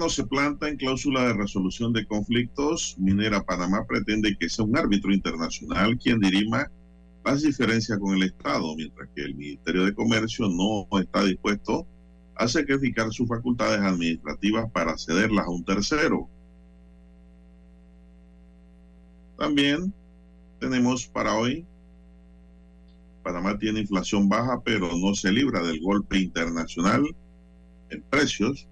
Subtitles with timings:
[0.00, 2.96] Gobierno se planta en cláusula de resolución de conflictos.
[2.98, 6.70] Minera Panamá pretende que sea un árbitro internacional quien dirima
[7.22, 11.86] las diferencias con el Estado, mientras que el Ministerio de Comercio no está dispuesto
[12.34, 16.26] a sacrificar sus facultades administrativas para cederlas a un tercero.
[19.36, 19.92] También
[20.60, 21.66] tenemos para hoy,
[23.22, 27.04] Panamá tiene inflación baja, pero no se libra del golpe internacional
[27.90, 28.66] en precios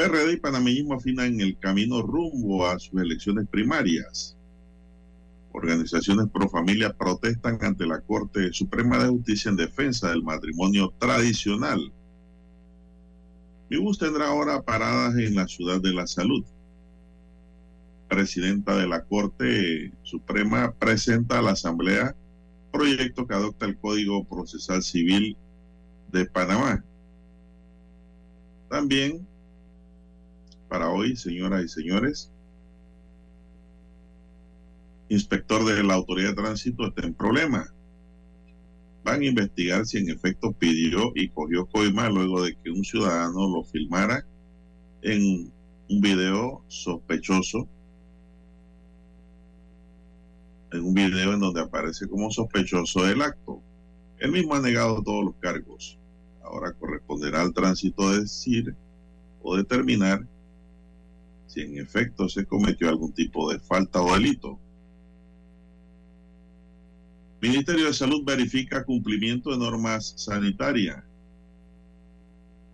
[0.00, 4.34] PRD y panameñismo afinan el camino rumbo a sus elecciones primarias.
[5.52, 11.92] Organizaciones pro familia protestan ante la Corte Suprema de Justicia en defensa del matrimonio tradicional.
[13.68, 16.46] Mi bus tendrá ahora paradas en la Ciudad de la Salud.
[18.08, 22.16] Presidenta de la Corte Suprema presenta a la Asamblea
[22.72, 25.36] proyecto que adopta el Código Procesal Civil
[26.10, 26.82] de Panamá.
[28.70, 29.28] También
[30.70, 32.30] para hoy, señoras y señores.
[35.08, 37.66] Inspector de la Autoridad de Tránsito está en problema.
[39.02, 43.48] Van a investigar si en efecto pidió y cogió coima luego de que un ciudadano
[43.48, 44.24] lo filmara
[45.02, 45.52] en
[45.88, 47.66] un video sospechoso.
[50.72, 53.60] En un video en donde aparece como sospechoso el acto.
[54.20, 55.98] Él mismo ha negado todos los cargos.
[56.44, 58.76] Ahora corresponderá al tránsito decir
[59.42, 60.24] o determinar
[61.50, 64.56] si en efecto se cometió algún tipo de falta o delito.
[67.40, 71.02] Ministerio de Salud verifica cumplimiento de normas sanitarias.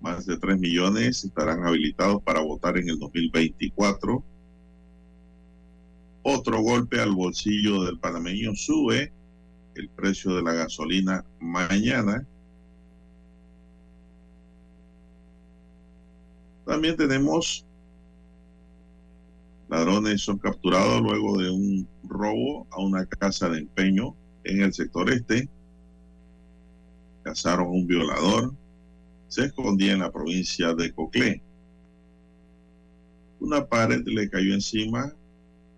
[0.03, 4.23] Más de 3 millones estarán habilitados para votar en el 2024.
[6.23, 9.11] Otro golpe al bolsillo del panameño sube
[9.75, 12.27] el precio de la gasolina mañana.
[16.67, 17.66] También tenemos
[19.69, 25.11] Ladrones son capturados luego de un robo a una casa de empeño en el sector
[25.11, 25.49] este.
[27.25, 28.55] Cazaron a un violador.
[29.27, 31.43] Se escondía en la provincia de Coclé.
[33.41, 35.13] Una pared le cayó encima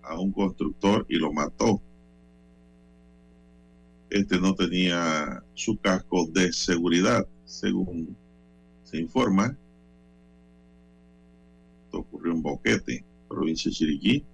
[0.03, 1.81] a un constructor y lo mató.
[4.11, 8.15] Este no tenía su casco de seguridad, según
[8.85, 9.57] se informa.
[11.87, 14.25] Esto ocurrió en Boquete provincia de Chiriquí.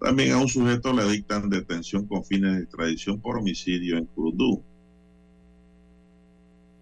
[0.00, 4.62] También a un sujeto le dictan detención con fines de extradición por homicidio en Curundú.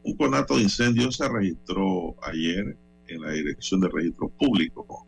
[0.02, 2.76] Un conato de incendio se registró ayer
[3.08, 5.06] en la Dirección de Registro Público.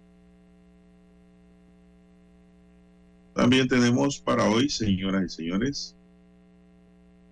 [3.35, 5.95] También tenemos para hoy, señoras y señores,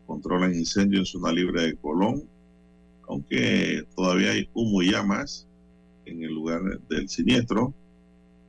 [0.07, 2.29] controlan incendio en zona libre de Colón,
[3.09, 5.49] aunque todavía hay humo y llamas
[6.06, 7.75] en el lugar del siniestro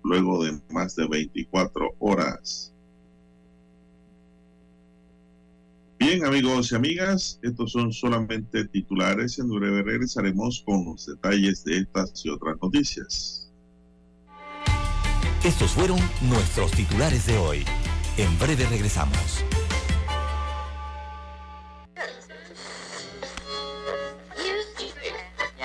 [0.04, 2.74] luego de más de 24 horas.
[6.00, 9.40] Bien, amigos y amigas, estos son solamente titulares.
[9.40, 13.52] En breve regresaremos con los detalles de estas y otras noticias.
[15.44, 17.66] Estos fueron nuestros titulares de hoy.
[18.18, 19.44] En breve regresamos.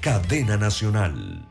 [0.00, 1.49] cadena nacional.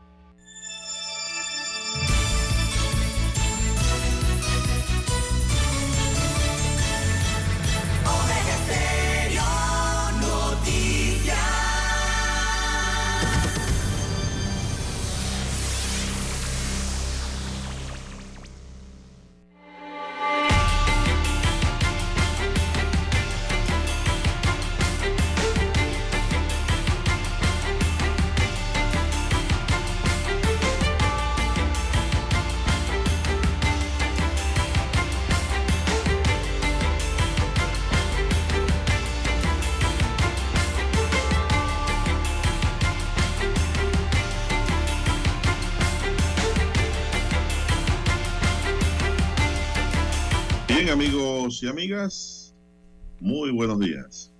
[53.50, 54.30] Muy buenos días.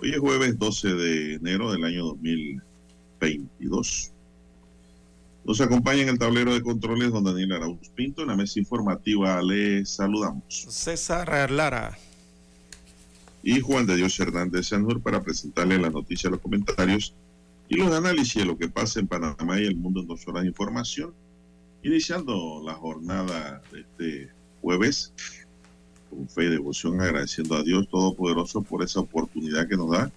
[0.00, 4.12] Hoy es jueves 12 de enero del año 2022.
[5.44, 8.22] Nos acompaña en el tablero de controles don Daniel Arauz Pinto.
[8.22, 10.66] En la mesa informativa le saludamos.
[10.70, 11.98] César Lara.
[13.42, 17.14] Y Juan de Dios Hernández Sanjur para presentarle la noticia, los comentarios
[17.68, 20.44] y los análisis de lo que pasa en Panamá y el mundo en dos horas
[20.44, 21.12] de información.
[21.82, 24.30] Iniciando la jornada de este
[24.62, 25.12] jueves
[26.10, 30.10] con fe y devoción, agradeciendo a Dios Todopoderoso por esa oportunidad que nos da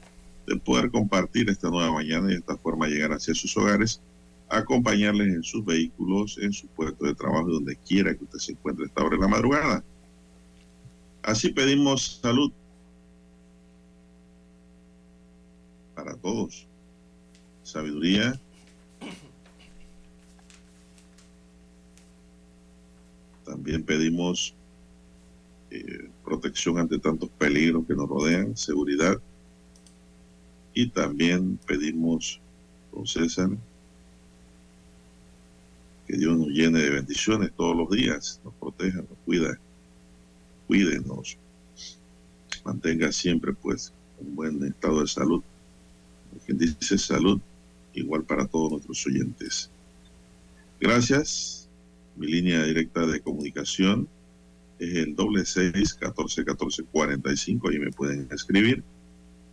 [0.48, 4.02] de poder compartir esta nueva mañana y de esta forma llegar hacia sus hogares,
[4.50, 8.86] acompañarles en sus vehículos, en su puesto de trabajo, donde quiera que usted se encuentre
[8.86, 9.84] esta hora de la madrugada.
[11.24, 12.52] Así pedimos salud
[15.96, 16.68] para todos,
[17.64, 18.40] sabiduría,
[23.46, 24.56] también pedimos
[25.72, 29.20] eh, protección ante tantos peligros que nos rodean, seguridad.
[30.74, 32.42] Y también pedimos,
[32.92, 33.50] don César,
[36.08, 39.58] que Dios nos llene de bendiciones todos los días, nos proteja, nos cuida,
[40.68, 41.38] cuídenos,
[42.66, 45.42] mantenga siempre pues un buen estado de salud.
[46.46, 47.40] Quien dice salud,
[47.94, 49.70] igual para todos nuestros oyentes.
[50.82, 51.70] Gracias.
[52.18, 54.10] Mi línea directa de comunicación
[54.82, 58.84] es el doble seis catorce catorce cuarenta y cinco y me pueden escribir.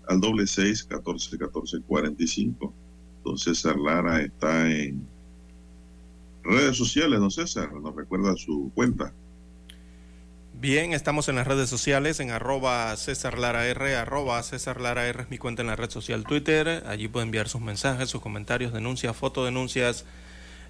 [0.09, 2.73] Al doble seis catorce catorce cuarenta y cinco.
[3.25, 5.07] Don César Lara está en
[6.43, 9.13] redes sociales don César nos recuerda su cuenta.
[10.61, 15.23] Bien, estamos en las redes sociales, en arroba César Lara R, arroba César Lara R
[15.23, 16.83] es mi cuenta en la red social Twitter.
[16.87, 20.05] Allí puede enviar sus mensajes, sus comentarios, denuncias, fotodenuncias,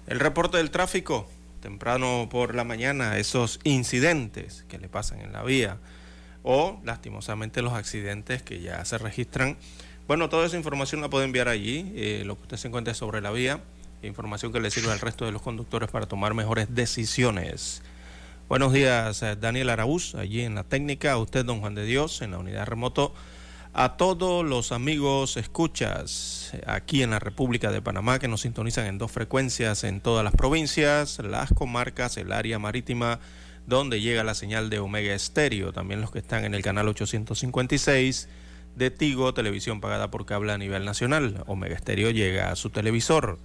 [0.05, 1.27] el reporte del tráfico,
[1.59, 5.77] temprano por la mañana esos incidentes que le pasan en la vía
[6.43, 9.57] o lastimosamente los accidentes que ya se registran.
[10.07, 13.21] Bueno, toda esa información la puede enviar allí, eh, lo que usted se encuentre sobre
[13.21, 13.61] la vía,
[14.01, 17.83] información que le sirve al resto de los conductores para tomar mejores decisiones.
[18.47, 22.21] Buenos días, eh, Daniel Araúz, allí en la técnica, a usted, don Juan de Dios,
[22.21, 23.13] en la unidad remoto
[23.73, 28.97] a todos los amigos escuchas aquí en la República de Panamá que nos sintonizan en
[28.97, 33.19] dos frecuencias en todas las provincias, las comarcas, el área marítima
[33.67, 38.27] donde llega la señal de Omega Estéreo, también los que están en el canal 856
[38.75, 41.43] de Tigo, televisión pagada por cable a nivel nacional.
[41.45, 43.37] Omega Estéreo llega a su televisor.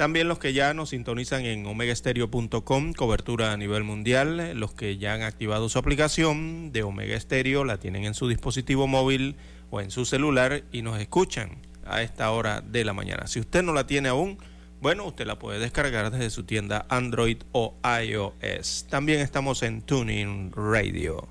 [0.00, 4.58] También los que ya nos sintonizan en omegaestereo.com, cobertura a nivel mundial.
[4.58, 8.86] Los que ya han activado su aplicación de Omega Stereo, la tienen en su dispositivo
[8.86, 9.36] móvil
[9.68, 13.26] o en su celular y nos escuchan a esta hora de la mañana.
[13.26, 14.38] Si usted no la tiene aún,
[14.80, 18.86] bueno, usted la puede descargar desde su tienda Android o iOS.
[18.88, 21.28] También estamos en Tuning Radio.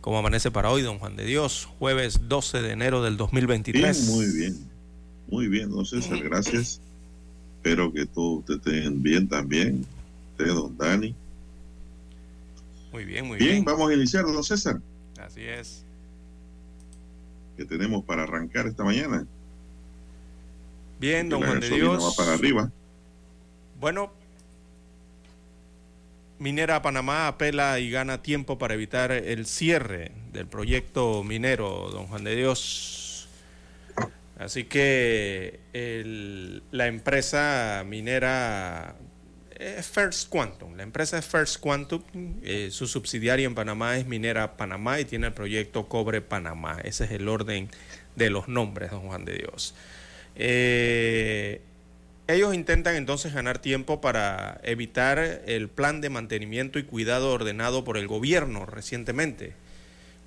[0.00, 1.68] ¿Cómo amanece para hoy, don Juan de Dios?
[1.80, 4.10] Jueves 12 de enero del 2023.
[4.10, 4.70] muy bien.
[5.26, 6.80] Muy bien, don César, gracias.
[7.66, 9.84] Espero que todos estén bien también.
[10.30, 11.12] Usted, don Dani.
[12.92, 13.50] Muy bien, muy bien.
[13.50, 14.80] Bien, vamos a iniciar, don César.
[15.20, 15.82] Así es.
[17.56, 19.26] ¿Qué tenemos para arrancar esta mañana?
[21.00, 22.04] Bien, don Juan de Dios.
[22.04, 22.70] Va para arriba.
[23.80, 24.12] Bueno,
[26.38, 32.22] Minera Panamá apela y gana tiempo para evitar el cierre del proyecto minero, don Juan
[32.22, 33.05] de Dios.
[34.38, 35.60] Así que
[36.70, 38.96] la empresa minera
[39.58, 42.02] es First Quantum, la empresa es First Quantum,
[42.42, 46.78] eh, su subsidiaria en Panamá es Minera Panamá y tiene el proyecto Cobre Panamá.
[46.84, 47.70] Ese es el orden
[48.14, 49.74] de los nombres, don Juan de Dios.
[50.34, 51.62] Eh,
[52.28, 57.96] Ellos intentan entonces ganar tiempo para evitar el plan de mantenimiento y cuidado ordenado por
[57.96, 59.54] el gobierno recientemente,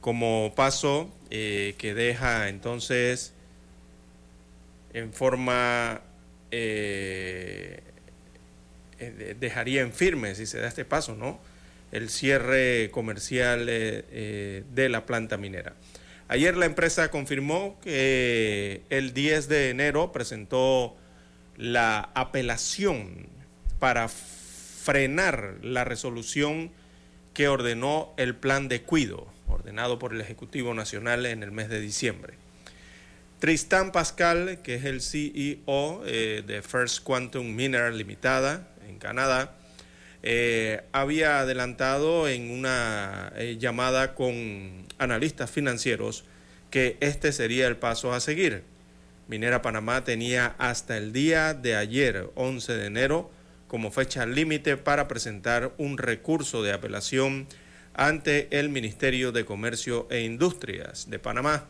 [0.01, 3.34] como paso eh, que deja entonces
[4.93, 6.01] en forma,
[6.51, 7.81] eh,
[9.00, 11.39] eh, dejaría en firme si se da este paso, ¿no?
[11.91, 15.74] El cierre comercial de la planta minera.
[16.27, 20.96] Ayer la empresa confirmó que el 10 de enero presentó
[21.58, 23.27] la apelación
[23.79, 26.72] para frenar la resolución
[27.34, 31.79] que ordenó el plan de cuido, ordenado por el Ejecutivo Nacional en el mes de
[31.79, 32.36] diciembre.
[33.39, 39.55] Tristan Pascal, que es el CEO eh, de First Quantum Mineral Limitada en Canadá,
[40.24, 46.25] eh, había adelantado en una eh, llamada con analistas financieros
[46.69, 48.63] que este sería el paso a seguir.
[49.29, 53.31] Minera Panamá tenía hasta el día de ayer, 11 de enero,
[53.69, 57.48] como fecha límite para presentar un recurso de apelación
[57.93, 61.67] ante el Ministerio de Comercio e Industrias de Panamá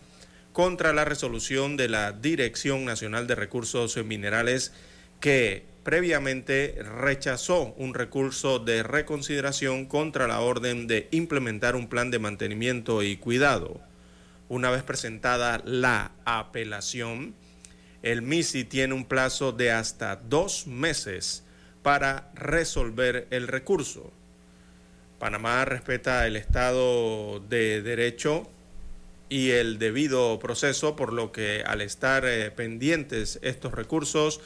[0.53, 4.73] contra la resolución de la Dirección Nacional de Recursos Minerales
[5.19, 12.19] que previamente rechazó un recurso de reconsideración contra la orden de implementar un plan de
[12.19, 13.81] mantenimiento y cuidado.
[14.49, 17.35] Una vez presentada la apelación,
[18.01, 21.43] el MISI tiene un plazo de hasta dos meses
[21.83, 24.11] para resolver el recurso.
[25.19, 28.49] Panamá respeta el Estado de Derecho
[29.29, 34.41] y el debido proceso, por lo que al estar eh, pendientes estos recursos,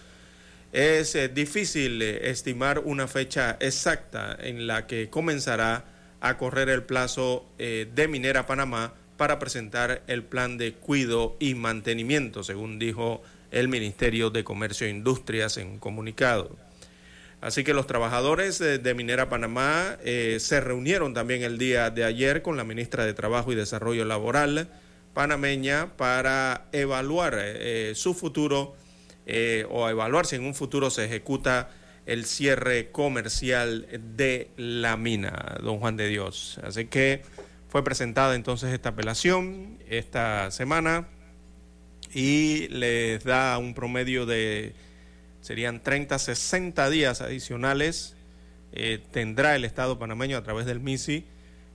[0.74, 5.86] es eh, difícil eh, estimar una fecha exacta en la que comenzará
[6.20, 12.46] a correr el plazo de Minera Panamá para presentar el plan de cuido y mantenimiento,
[12.46, 13.22] según dijo
[13.52, 16.56] el Ministerio de Comercio e Industrias en un comunicado.
[17.44, 22.42] Así que los trabajadores de Minera Panamá eh, se reunieron también el día de ayer
[22.42, 24.70] con la ministra de Trabajo y Desarrollo Laboral
[25.14, 28.78] panameña para evaluar eh, su futuro
[29.26, 31.70] eh, o evaluar si en un futuro se ejecuta
[32.06, 36.62] el cierre comercial de la mina, don Juan de Dios.
[36.64, 37.24] Así que
[37.68, 41.10] fue presentada entonces esta apelación esta semana
[42.14, 44.74] y les da un promedio de,
[45.44, 48.16] serían 30, 60 días adicionales,
[48.72, 51.26] eh, tendrá el Estado panameño a través del MISI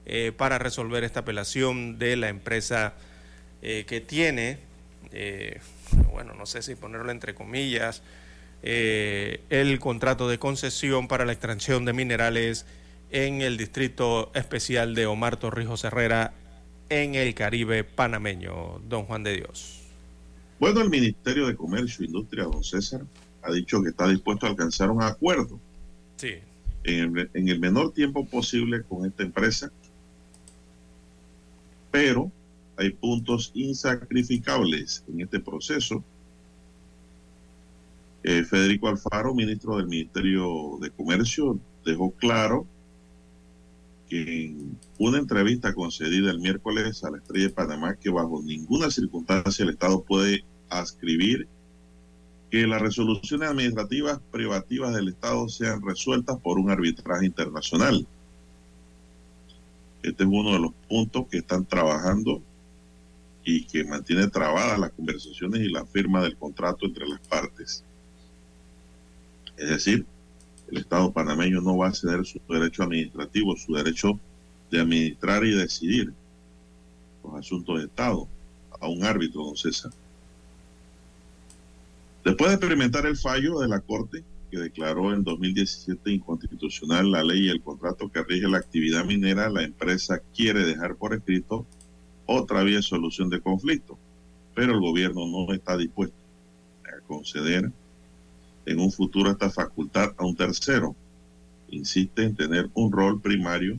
[0.07, 2.95] eh, para resolver esta apelación de la empresa
[3.61, 4.59] eh, que tiene,
[6.11, 8.03] bueno, no sé si ponerlo entre comillas,
[8.63, 12.65] el contrato de concesión para la extracción de minerales
[13.11, 16.33] en el distrito especial de Omar Torrijos Herrera
[16.89, 19.83] en el Caribe panameño, don Juan de Dios.
[20.59, 23.03] Bueno, el Ministerio de Comercio e Industria, don César,
[23.49, 25.59] ha dicho que está dispuesto a alcanzar un acuerdo
[26.17, 26.35] sí.
[26.85, 29.73] en, el, en el menor tiempo posible con esta empresa,
[31.91, 32.31] pero
[32.77, 36.05] hay puntos insacrificables en este proceso.
[38.23, 42.67] Eh, Federico Alfaro, ministro del Ministerio de Comercio, dejó claro
[44.09, 48.91] que en una entrevista concedida el miércoles a la Estrella de Panamá que bajo ninguna
[48.91, 51.49] circunstancia el Estado puede ascribir
[52.51, 58.07] que las resoluciones administrativas privativas del Estado sean resueltas por un arbitraje internacional.
[60.03, 62.41] Este es uno de los puntos que están trabajando
[63.45, 67.85] y que mantiene trabadas las conversaciones y la firma del contrato entre las partes.
[69.57, 70.07] Es decir,
[70.71, 74.19] el Estado panameño no va a ceder su derecho administrativo, su derecho
[74.71, 76.13] de administrar y decidir
[77.25, 78.29] los asuntos de Estado
[78.81, 79.93] a un árbitro, don César.
[82.25, 87.47] Después de experimentar el fallo de la Corte, que declaró en 2017 inconstitucional la ley
[87.47, 91.67] y el contrato que rige la actividad minera, la empresa quiere dejar por escrito
[92.27, 93.99] otra vía de solución de conflicto,
[94.55, 96.17] pero el gobierno no está dispuesto
[96.85, 97.71] a conceder
[98.67, 100.95] en un futuro esta facultad a un tercero.
[101.71, 103.79] Insiste en tener un rol primario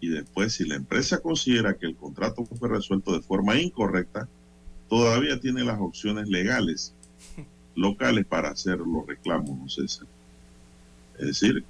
[0.00, 4.28] y después si la empresa considera que el contrato fue resuelto de forma incorrecta,
[4.88, 6.94] todavía tiene las opciones legales
[7.78, 10.06] locales para hacer los reclamos, no César.
[11.18, 11.64] Es decir,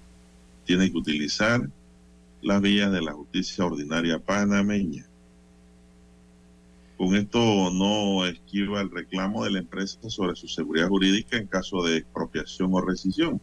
[0.65, 1.69] tiene que utilizar
[2.43, 5.07] las vías de la justicia ordinaria panameña.
[6.97, 11.83] Con esto no esquiva el reclamo de la empresa sobre su seguridad jurídica en caso
[11.85, 13.41] de expropiación o rescisión.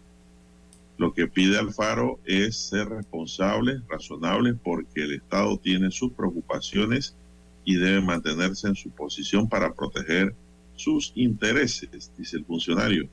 [0.98, 7.15] Lo que pide Alfaro es ser responsable, razonable, porque el Estado tiene sus preocupaciones
[7.63, 10.36] y debe mantenerse en su posición para proteger
[10.75, 13.08] sus intereses, dice el funcionario.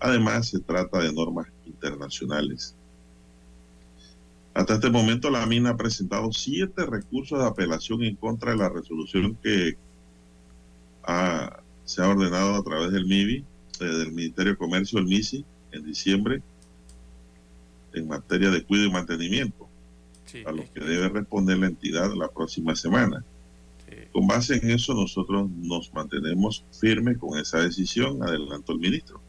[0.00, 2.74] Además, se trata de normas internacionales.
[4.54, 8.68] Hasta este momento, la mina ha presentado siete recursos de apelación en contra de la
[8.68, 9.76] resolución que
[11.84, 13.44] se ha ordenado a través del MIBI,
[13.80, 16.42] eh, del Ministerio de Comercio, el MISI, en diciembre,
[17.94, 19.68] en materia de cuidado y mantenimiento,
[20.44, 23.24] a lo que debe responder la entidad la próxima semana.
[24.12, 29.20] Con base en eso, nosotros nos mantenemos firmes con esa decisión, adelantó el ministro.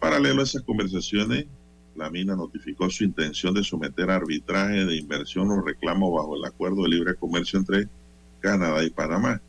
[0.00, 1.46] Paralelo a esas conversaciones,
[1.94, 6.44] la mina notificó su intención de someter a arbitraje de inversión o reclamo bajo el
[6.44, 7.88] acuerdo de libre comercio entre
[8.40, 9.40] Canadá y Panamá.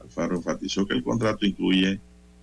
[0.00, 2.00] Alfaro enfatizó que el contrato incluye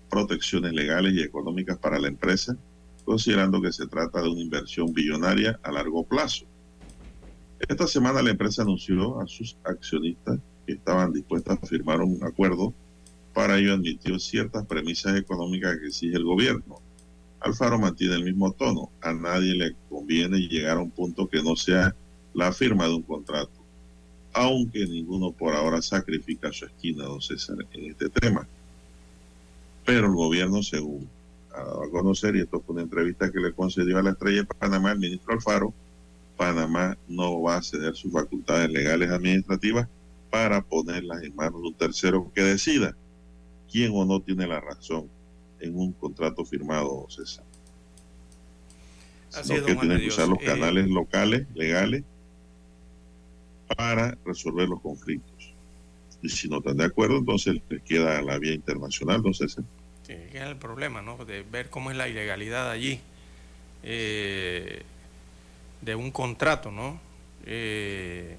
[0.09, 2.55] protecciones legales y económicas para la empresa,
[3.03, 6.45] considerando que se trata de una inversión billonaria a largo plazo.
[7.59, 12.73] Esta semana la empresa anunció a sus accionistas que estaban dispuestas a firmar un acuerdo.
[13.33, 16.79] Para ello admitió ciertas premisas económicas que exige el gobierno
[17.39, 18.89] Alfaro mantiene el mismo tono.
[19.01, 21.95] A nadie le conviene llegar a un punto que no sea
[22.33, 23.51] la firma de un contrato,
[24.33, 28.47] aunque ninguno por ahora sacrifica su esquina, don César, en este tema.
[29.85, 31.07] Pero el gobierno, según
[31.53, 34.41] ha dado a conocer, y esto fue una entrevista que le concedió a la estrella
[34.41, 35.73] de Panamá el ministro Alfaro,
[36.37, 39.87] Panamá no va a ceder sus facultades legales administrativas
[40.29, 42.95] para ponerlas en manos de un tercero que decida
[43.71, 45.09] quién o no tiene la razón
[45.59, 47.43] en un contrato firmado, César.
[49.33, 52.03] Así que tienen que usar los eh, canales locales, legales,
[53.75, 55.53] para resolver los conflictos.
[56.21, 59.63] Y si no están de acuerdo, entonces les queda la vía internacional, ¿no, César?
[60.03, 61.23] Sí, que es el problema, ¿no?
[61.25, 63.01] De ver cómo es la ilegalidad allí
[63.83, 64.83] eh,
[65.81, 66.99] de un contrato, ¿no?
[67.45, 68.37] Eh,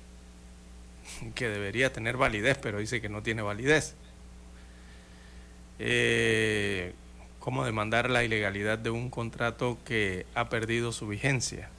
[1.34, 3.94] que debería tener validez, pero dice que no tiene validez.
[5.78, 6.92] Eh,
[7.38, 11.70] cómo demandar la ilegalidad de un contrato que ha perdido su vigencia.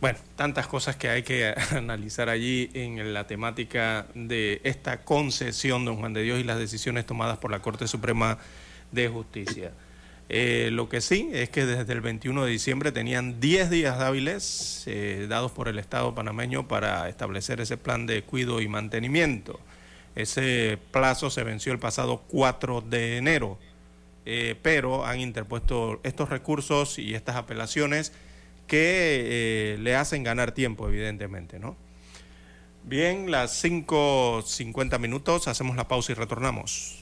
[0.00, 5.96] Bueno, tantas cosas que hay que analizar allí en la temática de esta concesión, don
[5.96, 8.38] Juan de Dios, y las decisiones tomadas por la Corte Suprema
[8.90, 9.70] de Justicia.
[10.34, 14.84] Eh, lo que sí es que desde el 21 de diciembre tenían 10 días hábiles
[14.86, 19.60] eh, dados por el Estado panameño para establecer ese plan de cuidado y mantenimiento.
[20.16, 23.58] Ese plazo se venció el pasado 4 de enero.
[24.24, 28.12] Eh, pero han interpuesto estos recursos y estas apelaciones
[28.68, 31.76] que eh, le hacen ganar tiempo, evidentemente, ¿no?
[32.84, 37.01] Bien, las 5.50 minutos, hacemos la pausa y retornamos.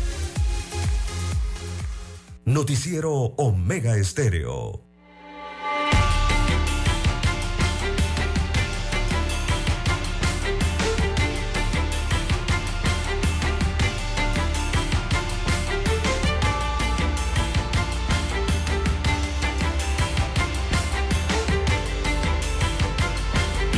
[2.45, 4.81] Noticiero Omega Estéreo.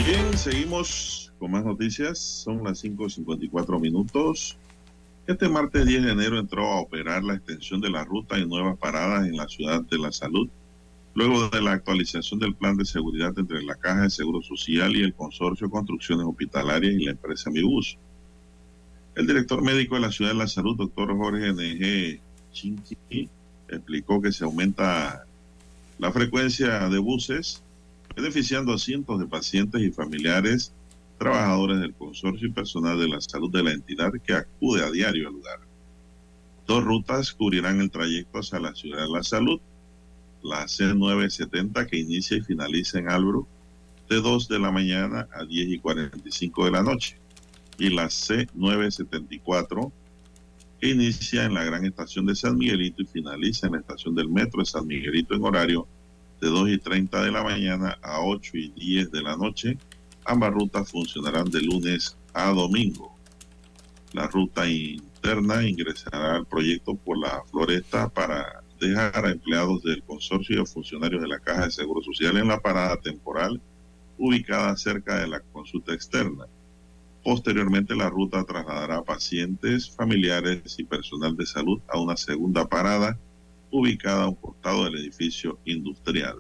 [0.06, 2.18] Bien, seguimos con más noticias.
[2.18, 4.58] Son las 5.54 minutos.
[5.26, 8.78] Este martes 10 de enero entró a operar la extensión de la ruta y nuevas
[8.78, 10.50] paradas en la ciudad de la salud,
[11.16, 15.02] luego de la actualización del plan de seguridad entre la Caja de Seguro Social y
[15.02, 17.98] el Consorcio Construcciones Hospitalarias y la empresa Mibus.
[19.16, 22.20] El director médico de la ciudad de la salud, doctor Jorge N.G.
[22.52, 23.30] Chinqui,
[23.70, 25.26] explicó que se aumenta
[26.00, 27.64] la frecuencia de buses,
[28.14, 30.74] beneficiando a cientos de pacientes y familiares
[31.24, 35.30] trabajadores del consorcio y personal de la salud de la entidad que acude a diario
[35.30, 35.60] al lugar.
[36.68, 39.62] Dos rutas cubrirán el trayecto hacia la ciudad de la salud.
[40.42, 43.48] La C970 que inicia y finaliza en Albro
[44.10, 47.18] de 2 de la mañana a 10 y 45 de la noche.
[47.78, 49.92] Y la C974
[50.82, 54.28] que inicia en la gran estación de San Miguelito y finaliza en la estación del
[54.28, 55.88] metro de San Miguelito en horario
[56.42, 59.78] de 2 y 30 de la mañana a 8 y 10 de la noche
[60.26, 63.14] Ambas rutas funcionarán de lunes a domingo.
[64.14, 70.58] La ruta interna ingresará al proyecto por la floresta para dejar a empleados del consorcio
[70.58, 73.60] y a funcionarios de la Caja de Seguro Social en la parada temporal
[74.18, 76.46] ubicada cerca de la consulta externa.
[77.24, 83.18] Posteriormente, la ruta trasladará a pacientes, familiares y personal de salud a una segunda parada
[83.72, 86.38] ubicada a un costado del edificio industrial.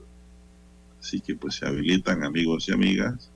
[1.02, 3.33] Así que pues se habilitan amigos y amigas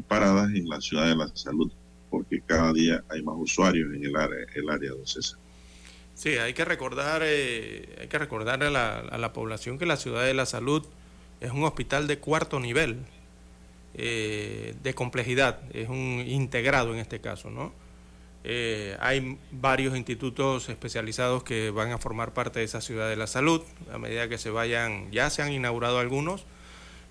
[0.00, 1.70] paradas en la ciudad de la salud,
[2.10, 5.38] porque cada día hay más usuarios en el área, el área de César.
[6.14, 9.96] Sí, hay que recordar, eh, hay que recordar a la, a la, población que la
[9.96, 10.84] ciudad de la salud
[11.40, 12.98] es un hospital de cuarto nivel
[13.94, 17.74] eh, de complejidad, es un integrado en este caso, ¿no?
[18.44, 23.26] Eh, hay varios institutos especializados que van a formar parte de esa ciudad de la
[23.26, 23.62] salud.
[23.92, 26.44] A medida que se vayan, ya se han inaugurado algunos,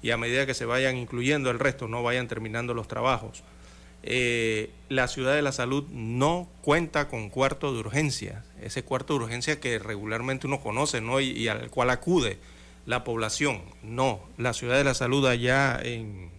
[0.01, 3.43] y a medida que se vayan incluyendo el resto, no vayan terminando los trabajos.
[4.03, 9.25] Eh, la ciudad de la salud no cuenta con cuarto de urgencia, ese cuarto de
[9.25, 11.19] urgencia que regularmente uno conoce ¿no?
[11.19, 12.39] y, al cual acude
[12.85, 13.61] la población.
[13.83, 16.31] No, la ciudad de la salud allá en,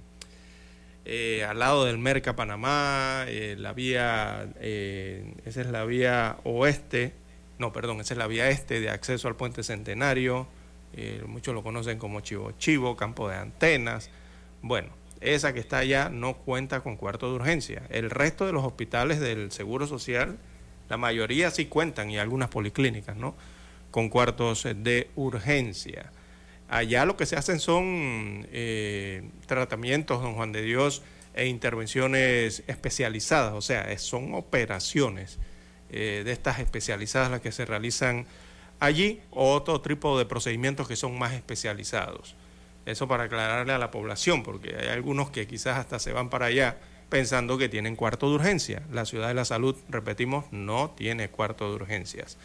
[1.04, 7.12] eh, al lado del Merca Panamá, eh, la vía, esa es la vía oeste,
[7.58, 10.48] no, perdón, esa es la vía este de acceso al puente centenario,
[10.94, 14.10] eh, muchos lo conocen como Chivo Chivo, campo de antenas.
[14.60, 17.82] Bueno, esa que está allá no cuenta con cuarto de urgencia.
[17.90, 20.38] El resto de los hospitales del Seguro Social,
[20.88, 23.34] la mayoría sí cuentan y algunas policlínicas, ¿no?
[23.90, 26.12] Con cuartos de urgencia.
[26.68, 31.02] Allá lo que se hacen son eh, tratamientos, don Juan de Dios,
[31.34, 35.38] e intervenciones especializadas, o sea, son operaciones
[35.90, 38.26] eh, de estas especializadas las que se realizan
[38.82, 42.34] allí otro tipo de procedimientos que son más especializados.
[42.84, 46.46] Eso para aclararle a la población, porque hay algunos que quizás hasta se van para
[46.46, 48.82] allá pensando que tienen cuarto de urgencia.
[48.90, 52.38] La ciudad de la salud, repetimos, no tiene cuarto de urgencias.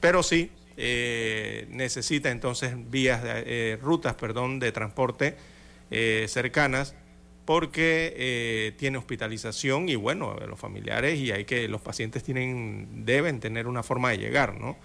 [0.00, 5.36] Pero sí eh, necesita entonces vías, eh, rutas, perdón, de transporte
[5.92, 6.96] eh, cercanas
[7.44, 13.68] porque tiene hospitalización y bueno, los familiares y hay que los pacientes tienen deben tener
[13.68, 14.76] una forma de llegar, ¿no?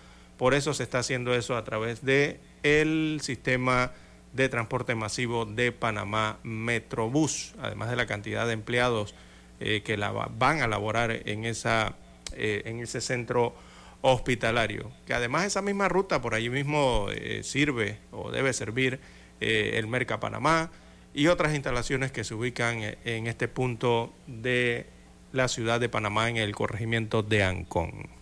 [0.41, 3.91] Por eso se está haciendo eso a través de el sistema
[4.34, 9.13] de transporte masivo de Panamá Metrobús, además de la cantidad de empleados
[9.60, 11.93] eh, que la van a laborar en, esa,
[12.36, 13.54] eh, en ese centro
[14.01, 14.91] hospitalario.
[15.06, 18.99] Que además esa misma ruta por allí mismo eh, sirve o debe servir
[19.39, 20.71] el Merca Panamá
[21.13, 24.88] y otras instalaciones que se ubican en este punto de
[25.34, 28.20] la ciudad de Panamá en el corregimiento de Ancón.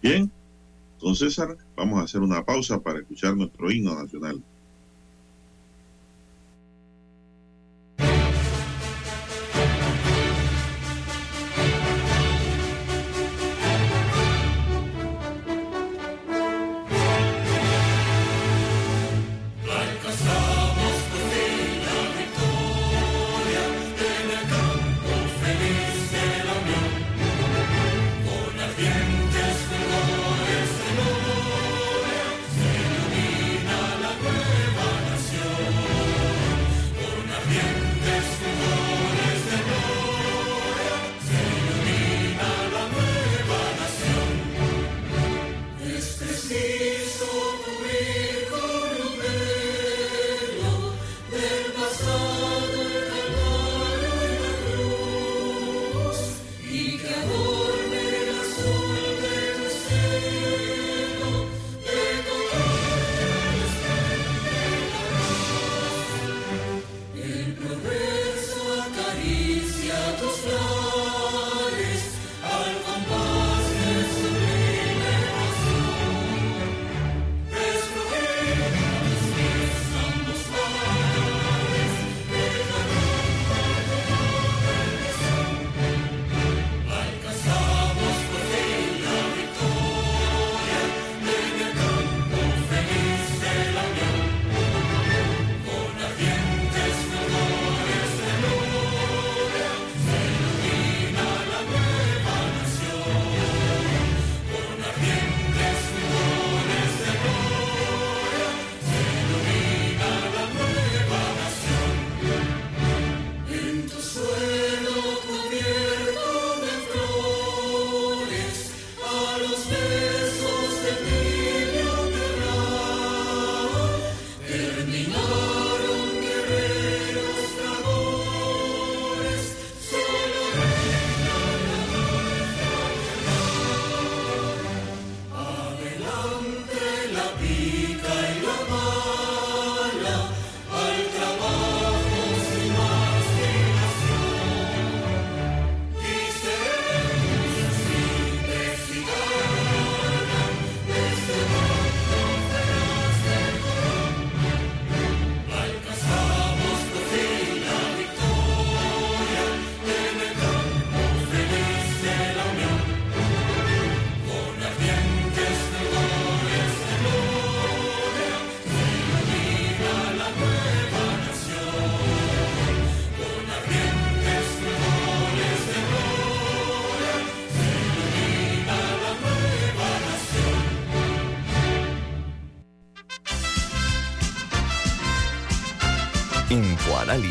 [0.00, 0.30] Bien,
[1.00, 4.42] don César, vamos a hacer una pausa para escuchar nuestro himno nacional.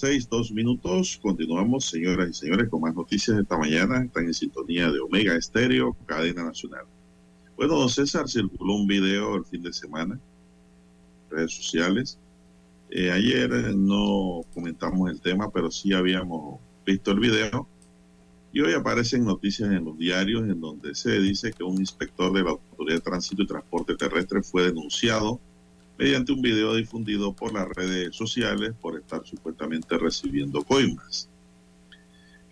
[0.00, 1.18] Son las seis, dos minutos.
[1.22, 4.02] Continuamos, señoras y señores, con más noticias esta mañana.
[4.02, 6.84] Están en sintonía de Omega Estéreo, cadena nacional.
[7.56, 10.18] Bueno, don César circuló un video el fin de semana
[11.30, 12.18] redes sociales.
[12.90, 17.68] Eh, ayer no comentamos el tema, pero sí habíamos visto el video.
[18.52, 22.42] Y hoy aparecen noticias en los diarios en donde se dice que un inspector de
[22.42, 25.40] la Autoridad de Tránsito y Transporte Terrestre fue denunciado
[26.00, 31.28] mediante un video difundido por las redes sociales por estar supuestamente recibiendo coimas.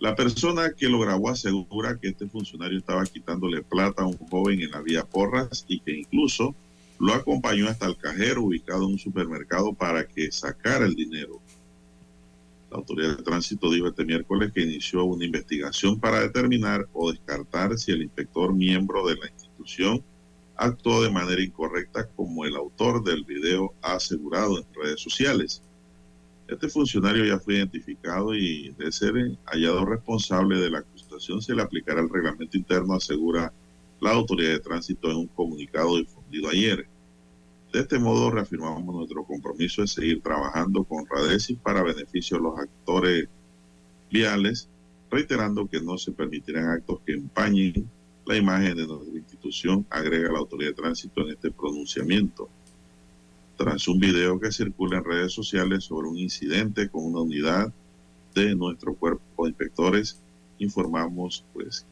[0.01, 4.61] La persona que lo grabó asegura que este funcionario estaba quitándole plata a un joven
[4.61, 6.55] en la vía Porras y que incluso
[7.01, 11.41] lo acompañó hasta el cajero ubicado en un supermercado para que sacara el dinero.
[12.71, 17.79] La autoridad de tránsito dijo este miércoles que inició una investigación para determinar o descartar
[17.79, 20.05] si el inspector miembro de la institución
[20.59, 25.63] actuó de manera incorrecta como el autor del video ha asegurado en redes sociales.
[26.49, 31.63] Este funcionario ya fue identificado y de ser hallado responsable de la acusación se le
[31.63, 33.53] aplicará el reglamento interno, asegura
[34.01, 36.87] la autoridad de tránsito en un comunicado difundido ayer.
[37.73, 42.59] De este modo reafirmamos nuestro compromiso de seguir trabajando con Radesi para beneficio de los
[42.59, 43.29] actores
[44.11, 44.69] viales,
[45.11, 47.89] reiterando que no se permitirán actos que empañen
[48.29, 52.51] la imagen de nuestra institución, agrega la autoridad de tránsito en este pronunciamiento.
[53.57, 57.73] Tras un video que circula en redes sociales sobre un incidente con una unidad
[58.35, 60.21] de nuestro cuerpo de inspectores,
[60.59, 61.87] informamos pues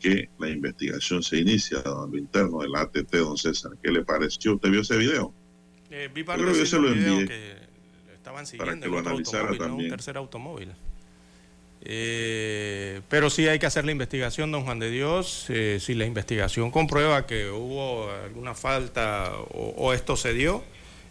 [0.00, 3.72] que la investigación se inicia a lo interno del ATT, don César.
[3.82, 4.54] ¿Qué le pareció?
[4.54, 5.34] ¿Usted vio ese video?
[5.90, 7.54] Eh, vi parte de ese video que
[8.14, 9.72] estaban siguiendo para que lo analizara también.
[9.72, 10.72] un tercer automóvil.
[11.88, 15.46] Eh, pero sí hay que hacer la investigación, don Juan de Dios.
[15.50, 20.64] Eh, si la investigación comprueba que hubo alguna falta o, esto se dio,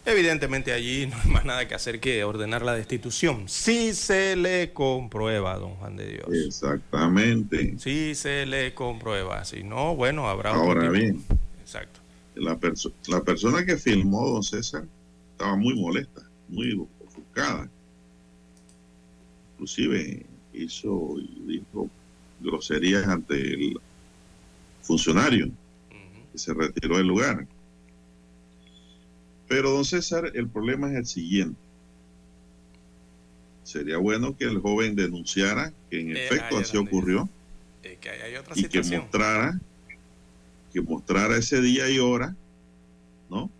[0.04, 3.48] evidentemente allí no hay más nada que hacer que ordenar la destitución.
[3.48, 6.28] Si se le comprueba, don Juan de Dios.
[6.46, 7.78] Exactamente.
[7.78, 9.46] Si se le comprueba.
[9.46, 11.24] Si no, bueno, habrá Ahora bien.
[11.62, 12.00] Exacto.
[12.34, 12.58] La,
[13.08, 14.84] la persona que filmó, don César,
[15.32, 17.66] estaba muy molesta, muy ofuscada.
[19.54, 20.26] Inclusive
[20.56, 21.88] hizo y dijo
[22.40, 23.78] groserías ante el
[24.82, 25.50] funcionario
[26.32, 27.46] que se retiró del lugar.
[29.48, 31.58] Pero, don César, el problema es el siguiente.
[33.62, 37.28] Sería bueno que el joven denunciara que en efecto así ocurrió
[38.54, 39.60] y que mostrara
[40.72, 42.36] que mostrara ese día y hora,
[43.30, 43.50] ¿no?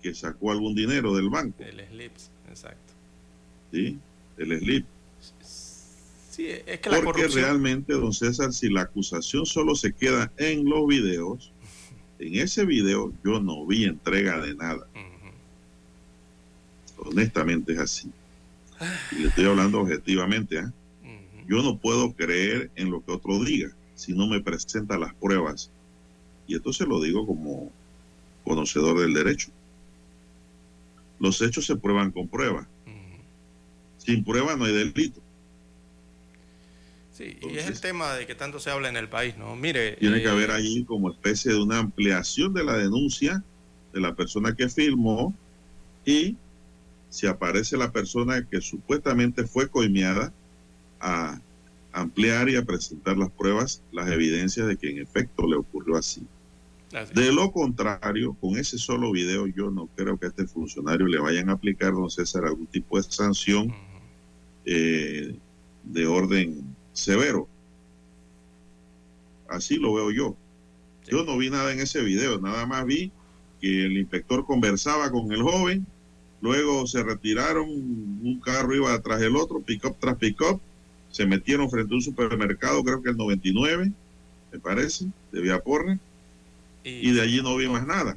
[0.00, 1.64] Que sacó algún dinero del banco.
[1.64, 2.92] El slips, exacto.
[3.72, 3.98] Sí,
[4.36, 4.86] el slip.
[7.04, 11.52] Porque realmente, don César, si la acusación solo se queda en los videos,
[12.18, 14.86] en ese video yo no vi entrega de nada.
[16.98, 18.10] Honestamente es así.
[19.12, 20.58] Y le estoy hablando objetivamente.
[20.58, 20.72] ¿ah?
[21.48, 25.70] Yo no puedo creer en lo que otro diga si no me presenta las pruebas.
[26.46, 27.72] Y esto se lo digo como
[28.44, 29.50] conocedor del derecho.
[31.18, 32.68] Los hechos se prueban con prueba.
[33.98, 35.20] Sin prueba no hay delito.
[37.18, 39.56] Sí, y es el tema de que tanto se habla en el país, ¿no?
[39.56, 39.96] Mire.
[39.96, 43.42] Tiene que haber eh, ahí como especie de una ampliación de la denuncia
[43.92, 45.34] de la persona que firmó
[46.04, 46.36] y
[47.10, 50.32] si aparece la persona que supuestamente fue coimeada
[51.00, 51.40] a
[51.92, 56.22] ampliar y a presentar las pruebas, las evidencias de que en efecto le ocurrió así.
[57.14, 61.18] De lo contrario, con ese solo video yo no creo que a este funcionario le
[61.18, 63.74] vayan a aplicar, don César, algún tipo de sanción
[64.64, 65.36] eh,
[65.82, 66.67] de orden
[66.98, 67.48] severo.
[69.48, 70.36] Así lo veo yo.
[71.10, 73.10] Yo no vi nada en ese video, nada más vi
[73.60, 75.86] que el inspector conversaba con el joven,
[76.42, 80.60] luego se retiraron, un carro iba atrás del otro, pick up tras pick up,
[81.10, 83.90] se metieron frente a un supermercado, creo que el 99,
[84.52, 85.98] me parece, de Vía Porre,
[86.84, 88.16] Y, de allí no vi más nada.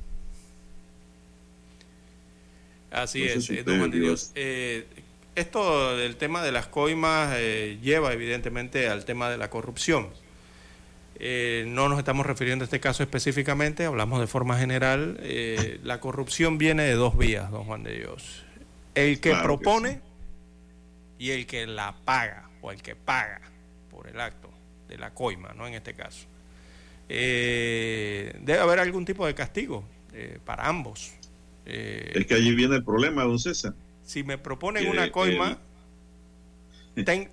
[2.92, 4.32] Así es, eh, don Juan de Dios.
[4.36, 4.86] Eh,
[5.36, 10.10] esto del tema de las coimas eh, lleva evidentemente al tema de la corrupción.
[11.20, 15.20] no nos estamos refiriendo a este caso específicamente, hablamos de forma general.
[15.84, 18.44] la corrupción viene de dos vías, don Juan de Dios.
[18.96, 20.02] El que propone
[21.18, 23.42] y el que la paga, o el que paga
[23.90, 24.50] por el acto
[24.90, 25.68] de la coima, ¿no?
[25.68, 26.26] En este caso.
[27.08, 29.84] debe haber algún tipo de castigo
[30.46, 31.14] para ambos.
[31.66, 33.74] Eh, es que allí viene el problema, don César.
[34.12, 35.58] Si me proponen una coima,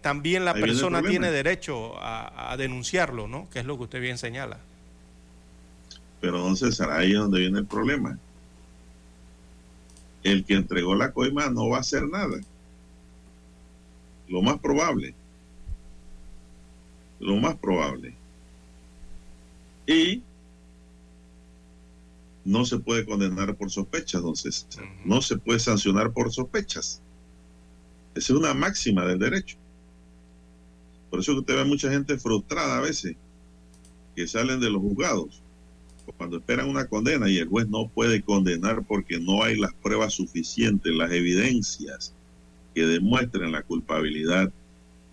[0.00, 3.50] también la persona tiene derecho a, denunciarlo, ¿no?
[3.50, 4.60] Que es lo que usted bien señala.
[6.20, 8.16] Pero don César, ahí es donde viene el problema.
[10.22, 12.38] El que entregó la coima no va a hacer nada.
[14.28, 15.16] Lo más probable.
[17.18, 18.14] Lo más probable.
[19.84, 20.22] Y
[22.48, 24.66] no se puede condenar por sospechas, entonces
[25.04, 27.02] no se puede sancionar por sospechas.
[28.14, 29.58] Esa es una máxima del derecho.
[31.10, 33.16] Por eso que usted ve mucha gente frustrada a veces
[34.16, 35.42] que salen de los juzgados
[36.16, 40.14] cuando esperan una condena y el juez no puede condenar porque no hay las pruebas
[40.14, 42.14] suficientes, las evidencias
[42.74, 44.50] que demuestren la culpabilidad,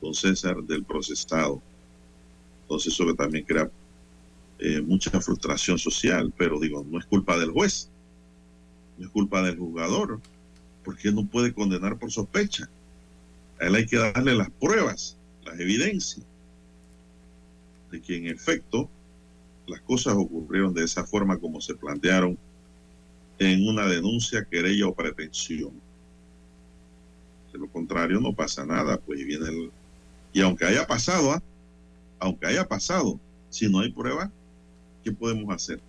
[0.02, 1.62] don César, del procesado.
[2.62, 3.70] Entonces eso que también crea
[4.60, 7.90] eh, mucha frustración social, pero digo, no es culpa del juez,
[8.98, 10.22] no es culpa del jugador,
[10.84, 12.70] porque no puede condenar por sospecha.
[13.60, 16.26] A él hay que darle las pruebas, las evidencias
[17.92, 18.90] de que en efecto
[19.68, 22.38] las cosas ocurrieron de esa forma como se plantearon
[23.40, 25.72] en una denuncia, querella o pretensión.
[27.52, 29.72] De lo contrario, no pasa nada, pues viene el...
[30.34, 31.42] Y aunque haya pasado, ¿ah?
[32.20, 34.32] aunque haya pasado, si no hay prueba,
[35.06, 35.80] ¿qué podemos hacer?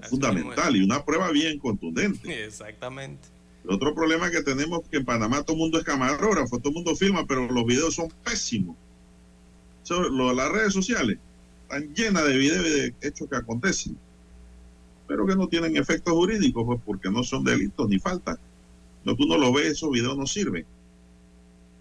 [0.00, 2.44] Es fundamental y una prueba bien contundente.
[2.44, 3.28] Exactamente.
[3.64, 6.68] El otro problema que tenemos es que en Panamá todo el mundo es camarógrafo, todo
[6.68, 8.76] el mundo filma, pero los videos son pésimos.
[9.88, 11.18] las redes sociales
[11.62, 13.96] están llenas de videos y de hechos que acontecen,
[15.06, 18.38] pero que no tienen efectos jurídicos, pues porque no son delitos ni faltas.
[19.04, 20.66] No, tú no lo ves, esos videos no sirven.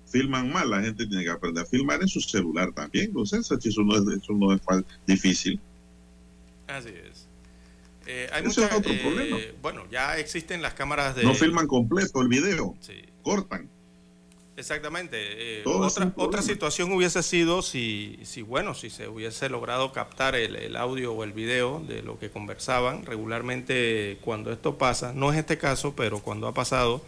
[0.05, 3.05] Filman mal, la gente tiene que aprender a filmar en su celular también.
[3.05, 4.61] Entonces, eso no es, eso no es
[5.07, 5.59] difícil.
[6.71, 7.27] Así es.
[8.07, 9.37] Eh, hay otro eh, problema.
[9.61, 11.23] Bueno, ya existen las cámaras de...
[11.23, 12.75] No filman completo el video,
[13.21, 13.69] cortan.
[14.57, 15.17] Exactamente.
[15.59, 20.55] Eh, otra, otra situación hubiese sido si, si, bueno, si se hubiese logrado captar el,
[20.55, 23.05] el, audio o el video de lo que conversaban.
[23.05, 27.03] Regularmente cuando esto pasa, no es este caso, pero cuando ha pasado,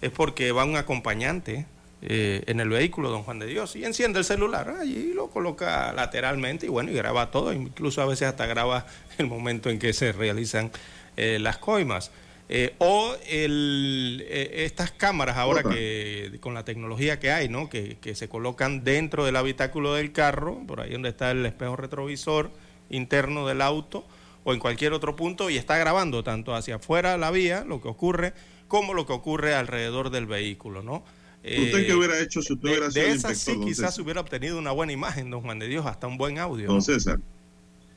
[0.00, 1.66] es porque va un acompañante
[2.04, 5.92] eh, en el vehículo, don Juan de Dios, y enciende el celular allí lo coloca
[5.92, 8.86] lateralmente y bueno, y graba todo, incluso a veces hasta graba
[9.18, 10.72] el momento en que se realizan
[11.16, 12.10] eh, las coimas.
[12.48, 17.70] Eh, o el, estas cámaras ahora que con la tecnología que hay, ¿no?
[17.70, 21.76] Que, que, se colocan dentro del habitáculo del carro, por ahí donde está el espejo
[21.76, 22.50] retrovisor
[22.90, 24.04] interno del auto,
[24.44, 27.88] o en cualquier otro punto, y está grabando tanto hacia afuera la vía, lo que
[27.88, 28.34] ocurre,
[28.66, 31.04] como lo que ocurre alrededor del vehículo, ¿no?
[31.44, 34.70] ¿Usted qué hubiera hecho si usted hubiera sido de esa sí quizás hubiera obtenido una
[34.70, 36.68] buena imagen, don Juan de Dios, hasta un buen audio.
[36.68, 37.18] Don César,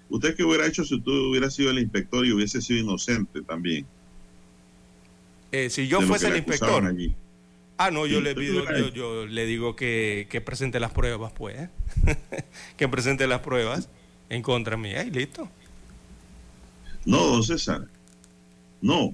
[0.10, 3.86] ¿usted qué hubiera hecho si usted hubiera sido el inspector y hubiese sido inocente también?
[5.52, 6.96] Eh, si yo fuese el inspector.
[7.78, 11.70] Ah, no, yo, le, pido, yo, le digo que, que, presente las pruebas, pues.
[12.78, 13.90] que presente las pruebas
[14.30, 15.50] en contra mía y listo.
[17.06, 17.86] No, don César.
[18.82, 19.14] No,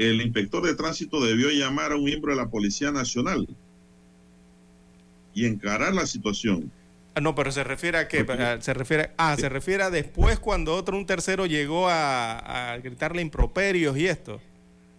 [0.00, 3.46] el inspector de tránsito debió llamar a un miembro de la Policía Nacional
[5.34, 6.72] y encarar la situación.
[7.14, 8.24] Ah, no, pero se refiere a que
[8.60, 13.98] se refiere, ah, se refiere a después cuando otro un tercero llegó a, gritarle improperios
[13.98, 14.40] y esto.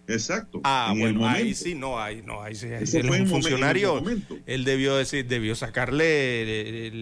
[0.06, 0.60] Exacto.
[0.62, 4.04] Ah, bueno, ahí sí, no, ahí no, ahí sí, un funcionario,
[4.46, 6.92] él debió decir, debió sacarle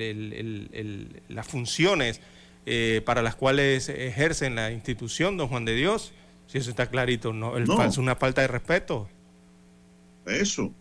[1.29, 2.23] las funciones
[2.65, 6.15] eh, para las cuales ejercen la institución, don Juan de Dios
[6.51, 9.09] si eso está clarito, no, el es una falta de respeto.
[10.27, 10.75] Eso.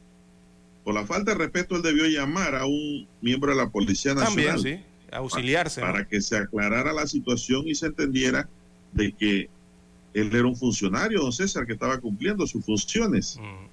[0.83, 4.55] Por la falta de respeto, él debió llamar a un miembro de la Policía Nacional.
[4.55, 5.81] También, sí, auxiliarse.
[5.81, 8.49] Para, que se aclarara la situación y se entendiera
[8.93, 9.47] de que
[10.15, 13.65] él era un funcionario, don César, que estaba cumpliendo sus funciones mm.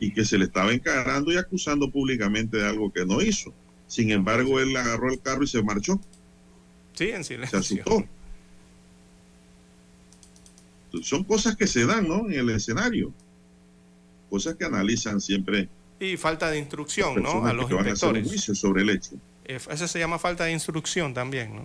[0.00, 3.54] y que se le estaba encarando y acusando públicamente de algo que no hizo.
[3.86, 6.00] Sin embargo, él agarró el carro y se marchó.
[6.94, 7.62] Sí, en silencio.
[7.62, 8.04] Se asustó
[11.02, 12.26] son cosas que se dan, ¿no?
[12.26, 13.12] En el escenario.
[14.28, 15.68] Cosas que analizan siempre.
[15.98, 17.46] Y falta de instrucción, ¿no?
[17.46, 18.42] A los inspectores.
[18.58, 19.12] sobre el hecho.
[19.44, 21.64] Eso se llama falta de instrucción también, ¿no?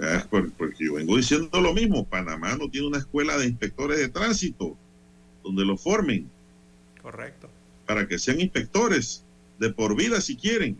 [0.00, 2.04] Ah, porque yo vengo diciendo lo mismo.
[2.04, 4.76] Panamá no tiene una escuela de inspectores de tránsito
[5.42, 6.28] donde lo formen.
[7.00, 7.48] Correcto.
[7.86, 9.24] Para que sean inspectores
[9.58, 10.78] de por vida si quieren.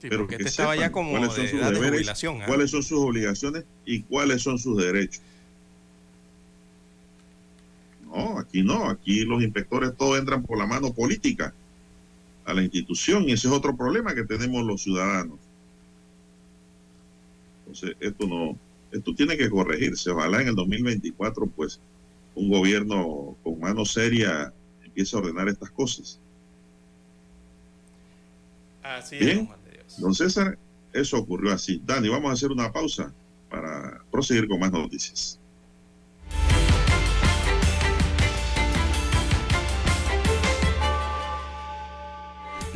[0.00, 2.44] pero que este estaba ya como son sus deberes, ¿ah?
[2.46, 5.22] cuáles son sus obligaciones y cuáles son sus derechos.
[8.08, 11.52] No, aquí no, aquí los inspectores todos entran por la mano política
[12.44, 15.38] a la institución y ese es otro problema que tenemos los ciudadanos.
[17.60, 18.58] Entonces, esto no,
[18.90, 20.10] esto tiene que corregirse.
[20.10, 21.80] Ojalá en el 2024, pues,
[22.34, 24.52] un gobierno con mano seria
[24.82, 26.18] empiece a ordenar estas cosas.
[28.82, 29.48] Así Bien,
[29.98, 30.58] don César,
[30.92, 31.82] eso ocurrió así.
[31.84, 33.12] Dani, vamos a hacer una pausa
[33.50, 35.38] para proseguir con más noticias.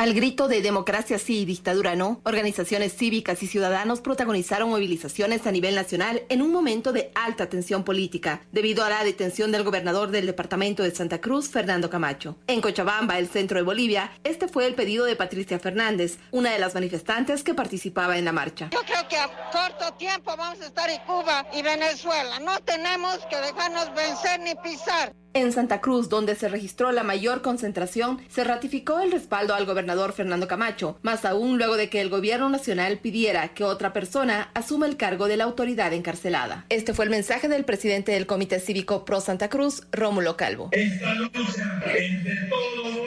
[0.00, 5.52] Al grito de democracia sí y dictadura no, organizaciones cívicas y ciudadanos protagonizaron movilizaciones a
[5.52, 10.10] nivel nacional en un momento de alta tensión política, debido a la detención del gobernador
[10.10, 12.38] del departamento de Santa Cruz, Fernando Camacho.
[12.46, 16.58] En Cochabamba, el centro de Bolivia, este fue el pedido de Patricia Fernández, una de
[16.58, 18.70] las manifestantes que participaba en la marcha.
[18.72, 22.38] Yo creo que a corto tiempo vamos a estar en Cuba y Venezuela.
[22.40, 25.12] No tenemos que dejarnos vencer ni pisar.
[25.32, 30.12] En Santa Cruz, donde se registró la mayor concentración, se ratificó el respaldo al gobernador
[30.12, 34.86] Fernando Camacho, más aún luego de que el gobierno nacional pidiera que otra persona asuma
[34.86, 36.66] el cargo de la autoridad encarcelada.
[36.68, 40.68] Este fue el mensaje del presidente del Comité Cívico Pro Santa Cruz, Rómulo Calvo.
[40.72, 43.06] Esta lucha es todo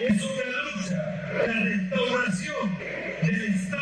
[0.00, 0.96] Es una lucha,
[1.46, 2.78] la restauración
[3.22, 3.73] del Estado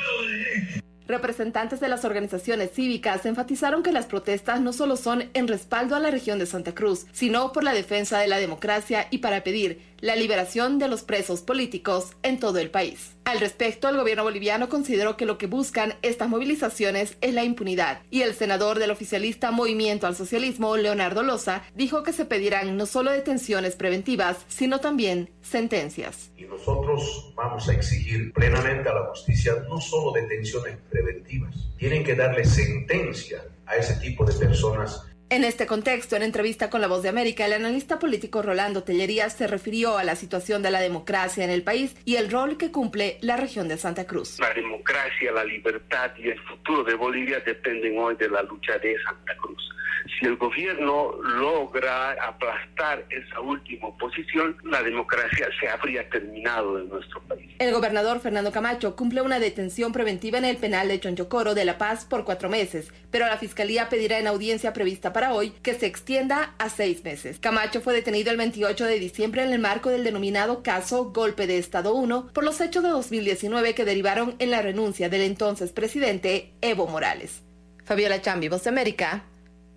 [1.12, 6.00] Representantes de las organizaciones cívicas enfatizaron que las protestas no solo son en respaldo a
[6.00, 9.82] la región de Santa Cruz, sino por la defensa de la democracia y para pedir
[10.00, 13.10] la liberación de los presos políticos en todo el país.
[13.24, 18.00] Al respecto, el gobierno boliviano consideró que lo que buscan estas movilizaciones es la impunidad,
[18.10, 22.84] y el senador del oficialista Movimiento al Socialismo, Leonardo Loza, dijo que se pedirán no
[22.84, 26.32] solo detenciones preventivas, sino también sentencias.
[26.36, 32.16] Y nosotros vamos a exigir plenamente a la justicia no solo detenciones preventivas, tienen que
[32.16, 37.02] darle sentencia a ese tipo de personas en este contexto, en entrevista con La Voz
[37.02, 41.42] de América, el analista político Rolando Tellería se refirió a la situación de la democracia
[41.42, 44.38] en el país y el rol que cumple la región de Santa Cruz.
[44.38, 48.94] La democracia, la libertad y el futuro de Bolivia dependen hoy de la lucha de
[49.02, 49.70] Santa Cruz.
[50.18, 57.20] Si el gobierno logra aplastar esa última posición, la democracia se habría terminado en nuestro
[57.22, 57.50] país.
[57.58, 61.78] El gobernador Fernando Camacho cumple una detención preventiva en el penal de Chonchocoro de La
[61.78, 65.86] Paz por cuatro meses, pero la fiscalía pedirá en audiencia prevista para hoy que se
[65.86, 67.38] extienda a seis meses.
[67.38, 71.58] Camacho fue detenido el 28 de diciembre en el marco del denominado caso Golpe de
[71.58, 76.52] Estado 1 por los hechos de 2019 que derivaron en la renuncia del entonces presidente
[76.60, 77.42] Evo Morales.
[77.84, 79.24] Fabiola Chambi, Voz de América,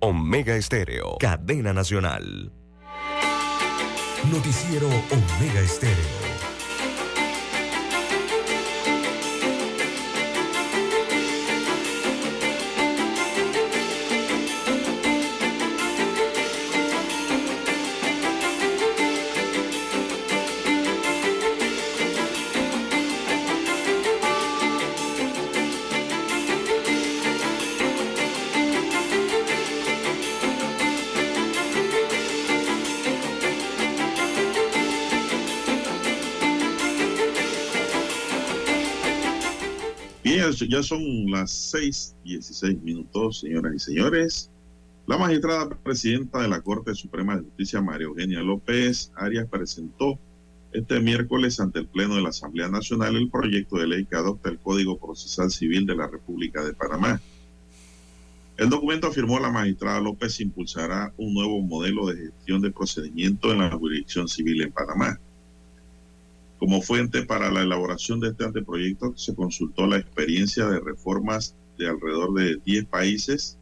[0.00, 2.52] Omega Estéreo, cadena nacional.
[4.30, 6.15] Noticiero Omega Estéreo.
[40.64, 44.50] Ya son las seis dieciséis minutos, señoras y señores.
[45.06, 50.18] La magistrada presidenta de la Corte Suprema de Justicia, María Eugenia López Arias, presentó
[50.72, 54.50] este miércoles ante el Pleno de la Asamblea Nacional el proyecto de ley que adopta
[54.50, 57.20] el Código Procesal Civil de la República de Panamá.
[58.56, 63.58] El documento afirmó la magistrada López impulsará un nuevo modelo de gestión de procedimiento en
[63.58, 65.20] la jurisdicción civil en Panamá.
[66.58, 71.88] Como fuente para la elaboración de este anteproyecto se consultó la experiencia de reformas de
[71.88, 73.58] alrededor de 10 países,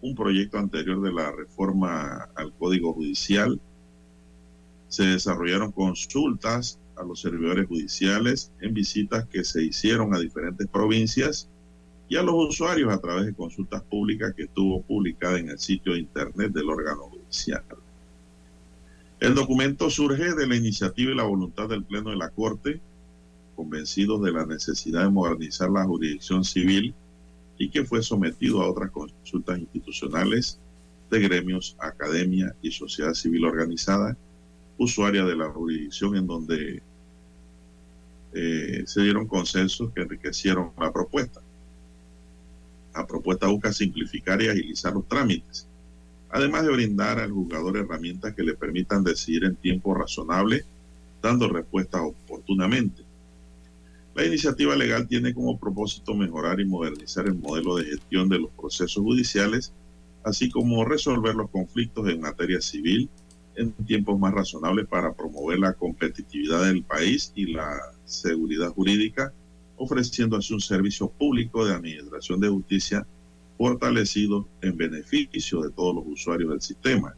[0.00, 3.60] un proyecto anterior de la reforma al Código Judicial.
[4.88, 11.48] Se desarrollaron consultas a los servidores judiciales en visitas que se hicieron a diferentes provincias
[12.08, 15.92] y a los usuarios a través de consultas públicas que estuvo publicada en el sitio
[15.92, 17.64] de internet del órgano judicial.
[19.24, 22.82] El documento surge de la iniciativa y la voluntad del Pleno de la Corte,
[23.56, 26.94] convencidos de la necesidad de modernizar la jurisdicción civil
[27.56, 30.60] y que fue sometido a otras consultas institucionales
[31.10, 34.14] de gremios, academia y sociedad civil organizada,
[34.76, 36.82] usuaria de la jurisdicción en donde
[38.34, 41.40] eh, se dieron consensos que enriquecieron la propuesta.
[42.94, 45.66] La propuesta busca simplificar y agilizar los trámites
[46.34, 50.64] además de brindar al jugador herramientas que le permitan decidir en tiempo razonable,
[51.22, 53.04] dando respuestas oportunamente.
[54.16, 58.50] La iniciativa legal tiene como propósito mejorar y modernizar el modelo de gestión de los
[58.50, 59.72] procesos judiciales,
[60.24, 63.08] así como resolver los conflictos en materia civil
[63.54, 69.32] en tiempos más razonables para promover la competitividad del país y la seguridad jurídica,
[69.76, 73.06] ofreciendo así un servicio público de administración de justicia
[73.56, 77.14] fortalecido en beneficio de todos los usuarios del sistema.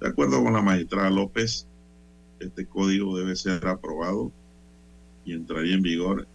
[0.00, 1.66] De acuerdo con la magistrada López,
[2.38, 4.30] este código debe ser aprobado
[5.24, 6.26] y entraría en vigor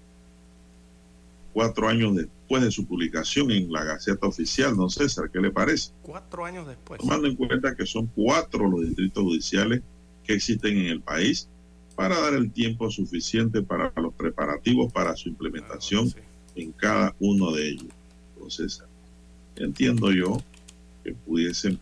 [1.53, 4.76] cuatro años después de su publicación en la Gaceta Oficial.
[4.76, 5.91] Don César, ¿qué le parece?
[6.01, 6.99] Cuatro años después.
[6.99, 9.82] Tomando en cuenta que son cuatro los distritos judiciales
[10.24, 11.47] que existen en el país
[11.95, 16.11] para dar el tiempo suficiente para los preparativos para su implementación
[16.55, 17.88] en cada uno de ellos.
[18.38, 18.88] Don César
[19.56, 20.38] entiendo yo
[21.04, 21.78] que pudiese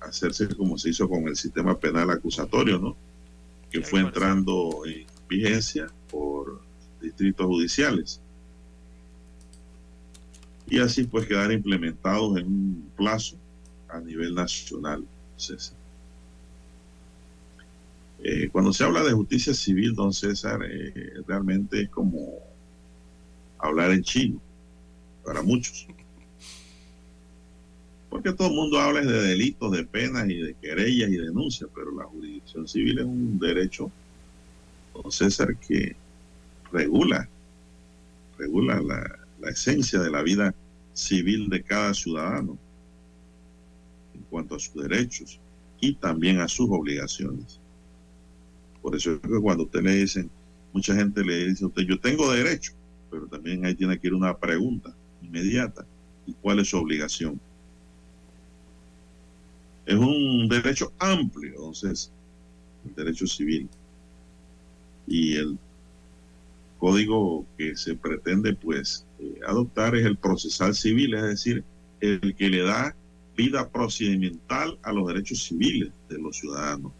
[0.00, 2.96] hacerse como se hizo con el sistema penal acusatorio, ¿no?
[3.70, 6.60] Que fue entrando en vigencia por
[7.00, 8.20] distritos judiciales.
[10.70, 13.36] Y así pues quedar implementados en un plazo
[13.88, 15.04] a nivel nacional.
[18.20, 22.38] Eh, cuando se habla de justicia civil, don César, eh, realmente es como
[23.58, 24.40] hablar en chino
[25.24, 25.86] para muchos.
[28.10, 31.90] Porque todo el mundo habla de delitos, de penas y de querellas y denuncias, pero
[31.92, 33.90] la jurisdicción civil es un derecho,
[34.94, 35.94] don César, que
[36.72, 37.28] regula,
[38.38, 40.54] regula la, esencia de la vida
[40.92, 42.58] civil de cada ciudadano
[44.14, 45.38] en cuanto a sus derechos
[45.80, 47.60] y también a sus obligaciones.
[48.82, 50.30] Por eso es que cuando usted le dicen,
[50.72, 52.72] mucha gente le dice a usted, yo tengo derecho,
[53.10, 55.86] pero también ahí tiene que ir una pregunta inmediata.
[56.26, 57.40] ¿Y cuál es su obligación?
[59.88, 62.12] Es un derecho amplio, entonces,
[62.86, 63.66] el derecho civil.
[65.06, 65.58] Y el
[66.78, 71.64] código que se pretende, pues, eh, adoptar es el procesal civil, es decir,
[72.00, 72.94] el que le da
[73.34, 76.92] vida procedimental a los derechos civiles de los ciudadanos.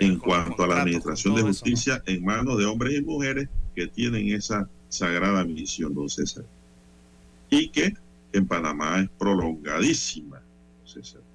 [0.00, 4.30] en cuanto a la administración de justicia en manos de hombres y mujeres que tienen
[4.30, 6.46] esa sagrada misión, don César.
[7.50, 7.92] Y que
[8.32, 11.25] en Panamá es prolongadísima, don César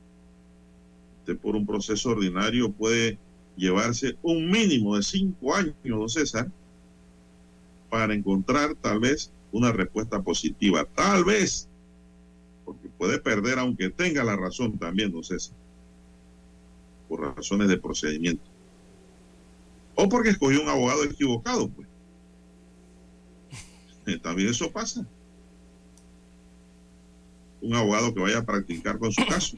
[1.36, 3.18] por un proceso ordinario puede
[3.56, 6.50] llevarse un mínimo de cinco años, don César,
[7.90, 10.86] para encontrar tal vez una respuesta positiva.
[10.96, 11.68] Tal vez,
[12.66, 15.56] porque puede perder aunque tenga la razón también, don César,
[17.08, 18.50] por razones de procedimiento.
[19.96, 21.88] O porque escogió un abogado equivocado, pues.
[24.22, 25.06] También eso pasa.
[27.62, 29.58] Un abogado que vaya a practicar con su caso.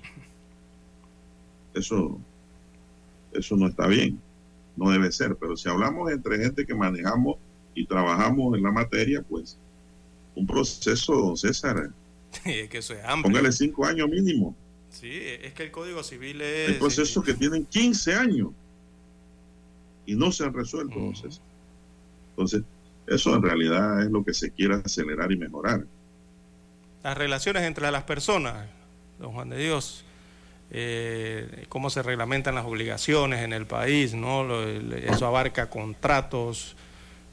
[1.74, 2.20] Eso
[3.32, 4.20] Eso no está bien,
[4.76, 5.36] no debe ser.
[5.36, 7.38] Pero si hablamos entre gente que manejamos
[7.76, 9.58] y trabajamos en la materia, pues
[10.36, 11.92] un proceso, don César.
[12.46, 13.24] es que eso es amplio.
[13.24, 14.56] Póngale cinco años mínimo.
[14.90, 16.70] Sí, es que el Código Civil es...
[16.70, 18.52] Hay procesos que tienen 15 años
[20.06, 21.44] y no se han resuelto, don César.
[22.32, 22.64] Entonces,
[23.08, 25.86] eso en realidad es lo que se quiere acelerar y mejorar.
[27.04, 28.68] Las relaciones entre las personas,
[29.20, 30.06] don Juan de Dios,
[30.74, 34.44] eh, cómo se reglamentan las obligaciones en el país, ¿no?
[34.44, 34.64] Lo-
[34.96, 36.76] eso abarca contratos,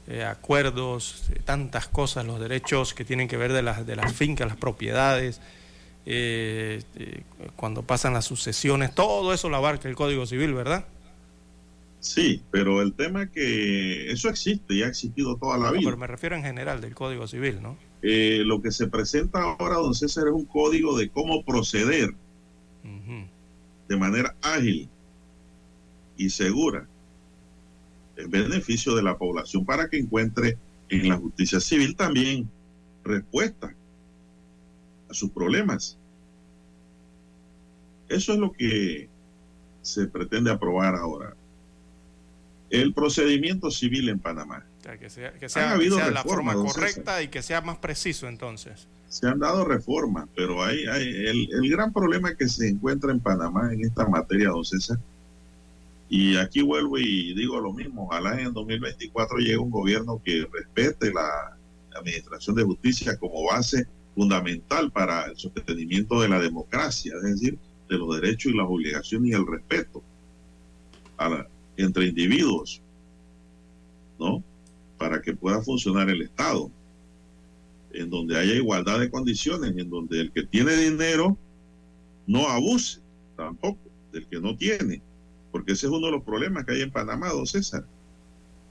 [0.07, 4.11] eh, acuerdos, eh, tantas cosas, los derechos que tienen que ver de las, de las
[4.13, 5.41] fincas, las propiedades,
[6.05, 7.23] eh, eh,
[7.55, 10.85] cuando pasan las sucesiones, todo eso lo abarca el Código Civil, ¿verdad?
[11.99, 15.83] Sí, pero el tema es que eso existe y ha existido toda la No, vida.
[15.85, 17.77] pero me refiero en general del Código Civil, ¿no?
[18.01, 22.15] Eh, lo que se presenta ahora, don César, es un código de cómo proceder
[22.83, 23.27] Ujú.
[23.91, 24.87] De manera ágil
[26.15, 26.87] y segura
[28.15, 32.49] en beneficio de la población para que encuentre en la justicia civil también
[33.03, 33.75] respuesta
[35.09, 35.97] a sus problemas.
[38.07, 39.09] Eso es lo que
[39.81, 41.35] se pretende aprobar ahora.
[42.69, 44.65] El procedimiento civil en Panamá.
[44.79, 47.59] O sea, que sea, que sea, habido que sea la forma correcta y que sea
[47.59, 48.87] más preciso entonces.
[49.11, 53.19] Se han dado reformas, pero hay, hay el, el gran problema que se encuentra en
[53.19, 54.97] Panamá en esta materia, don César,
[56.09, 60.47] y aquí vuelvo y digo lo mismo, ojalá en el 2024 llegue un gobierno que
[60.51, 61.57] respete la
[61.93, 63.85] administración de justicia como base
[64.15, 67.57] fundamental para el sostenimiento de la democracia, es decir,
[67.89, 70.01] de los derechos y las obligaciones y el respeto
[71.17, 72.81] a la- entre individuos,
[74.17, 74.41] ¿no?
[74.97, 76.71] Para que pueda funcionar el Estado
[77.93, 81.37] en donde haya igualdad de condiciones, en donde el que tiene dinero
[82.27, 83.01] no abuse
[83.35, 83.79] tampoco
[84.11, 85.01] del que no tiene,
[85.51, 87.85] porque ese es uno de los problemas que hay en Panamá, don César,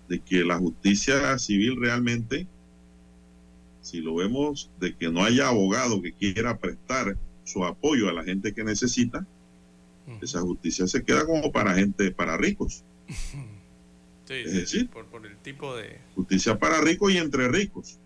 [0.08, 2.46] de que la justicia civil realmente,
[3.82, 8.24] si lo vemos, de que no haya abogado que quiera prestar su apoyo a la
[8.24, 9.26] gente que necesita,
[10.20, 12.84] esa justicia se queda como para gente, para ricos,
[14.30, 17.98] Sí, Es sí, decir, por, por el tipo de, justicia para ricos y entre ricos.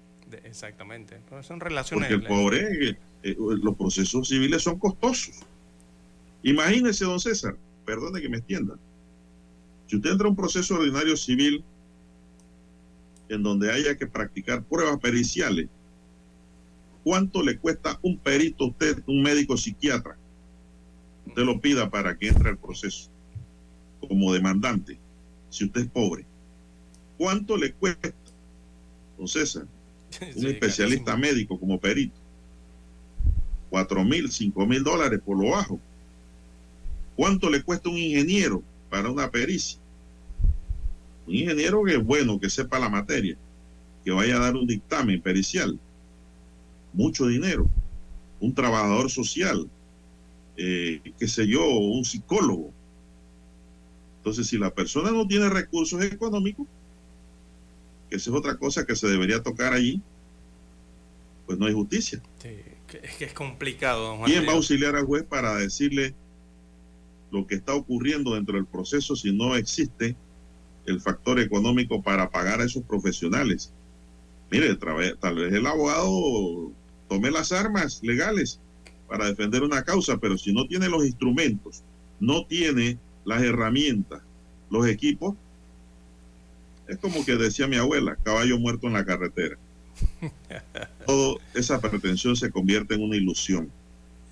[0.43, 1.21] De- Exactamente.
[1.29, 2.09] Pero son relaciones.
[2.11, 5.37] Porque el pobre, eh, eh, los procesos civiles son costosos.
[6.43, 7.57] Imagínese, don César,
[7.87, 8.75] perdone que me extienda.
[9.87, 11.65] Si usted entra a un proceso ordinario civil
[13.29, 15.69] en donde haya que practicar pruebas periciales,
[17.03, 20.17] ¿cuánto le cuesta un perito a usted, un médico psiquiatra?
[21.27, 23.11] Usted lo pida para que entre al proceso
[24.07, 24.99] como demandante,
[25.49, 26.27] si usted es pobre.
[27.17, 28.13] ¿Cuánto le cuesta,
[29.17, 29.67] don César?
[30.37, 32.17] un especialista médico como perito.
[33.71, 35.81] Cuatro mil, cinco mil dólares por lo bajo.
[37.17, 39.81] ¿Cuánto le cuesta un ingeniero para una pericia?
[41.27, 43.37] Un ingeniero que es bueno, que sepa la materia,
[44.05, 45.79] que vaya a dar un dictamen pericial.
[46.93, 47.69] Mucho dinero.
[48.41, 49.69] Un trabajador social,
[50.57, 52.73] eh, qué sé yo, un psicólogo.
[54.19, 56.67] Entonces, si la persona no tiene recursos económicos,
[58.15, 60.01] que esa es otra cosa que se debería tocar allí,
[61.47, 62.23] pues no hay justicia.
[62.41, 62.51] Sí,
[63.03, 64.31] es que es complicado, don Juan.
[64.31, 66.15] ¿Quién va a auxiliar al juez para decirle
[67.33, 70.15] lo que está ocurriendo dentro del proceso si no existe
[70.87, 73.73] el factor económico para pagar a esos profesionales?
[74.49, 76.71] Mire, tal vez el abogado
[77.09, 78.61] tome las armas legales
[79.09, 81.83] para defender una causa, pero si no tiene los instrumentos,
[82.21, 84.23] no tiene las herramientas,
[84.71, 85.35] los equipos,
[86.89, 89.57] es como que decía mi abuela, caballo muerto en la carretera.
[91.07, 93.71] Toda esa pretensión se convierte en una ilusión.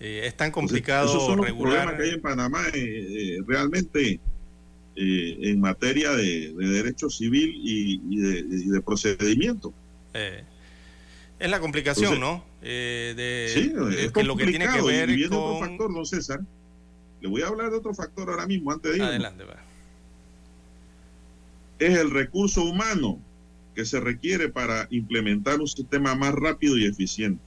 [0.00, 3.38] Eh, es tan Entonces, complicado esos son los problemas que hay en Panamá eh, eh,
[3.46, 4.18] realmente
[4.96, 9.72] eh, en materia de, de derecho civil y, y de, y de procedimiento.
[11.38, 12.52] es la complicación, Entonces, ¿no?
[12.62, 15.68] Eh, de, sí, de es que lo que tiene que ver y viene otro con...
[15.68, 16.40] factor, don César.
[17.20, 19.08] Le voy a hablar de otro factor ahora mismo, antes de irme.
[19.08, 19.61] Adelante, va.
[21.82, 23.18] Es el recurso humano
[23.74, 27.42] que se requiere para implementar un sistema más rápido y eficiente.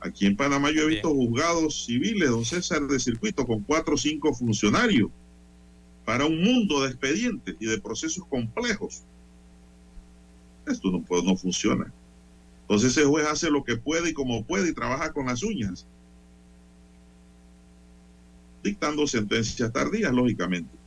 [0.00, 3.96] Aquí en Panamá yo he visto juzgados civiles, don César, de circuito con cuatro o
[3.96, 5.10] cinco funcionarios
[6.04, 9.02] para un mundo de expedientes y de procesos complejos.
[10.66, 11.90] Esto no, puede- no funciona.
[12.62, 15.86] Entonces ese juez hace lo que puede y como puede y trabaja con las uñas,
[18.62, 20.81] dictando sentencias tardías, lógicamente.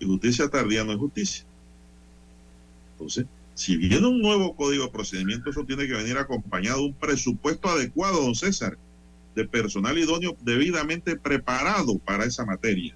[0.00, 1.44] Y justicia tardía no es justicia.
[2.92, 6.94] Entonces, si viene un nuevo código de procedimiento, eso tiene que venir acompañado de un
[6.94, 8.78] presupuesto adecuado, don César,
[9.34, 12.94] de personal idóneo debidamente preparado para esa materia,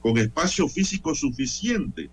[0.00, 2.10] con espacio físico suficiente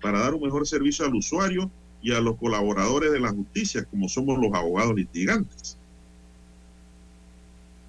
[0.00, 1.70] para dar un mejor servicio al usuario
[2.02, 5.78] y a los colaboradores de la justicia, como somos los abogados litigantes.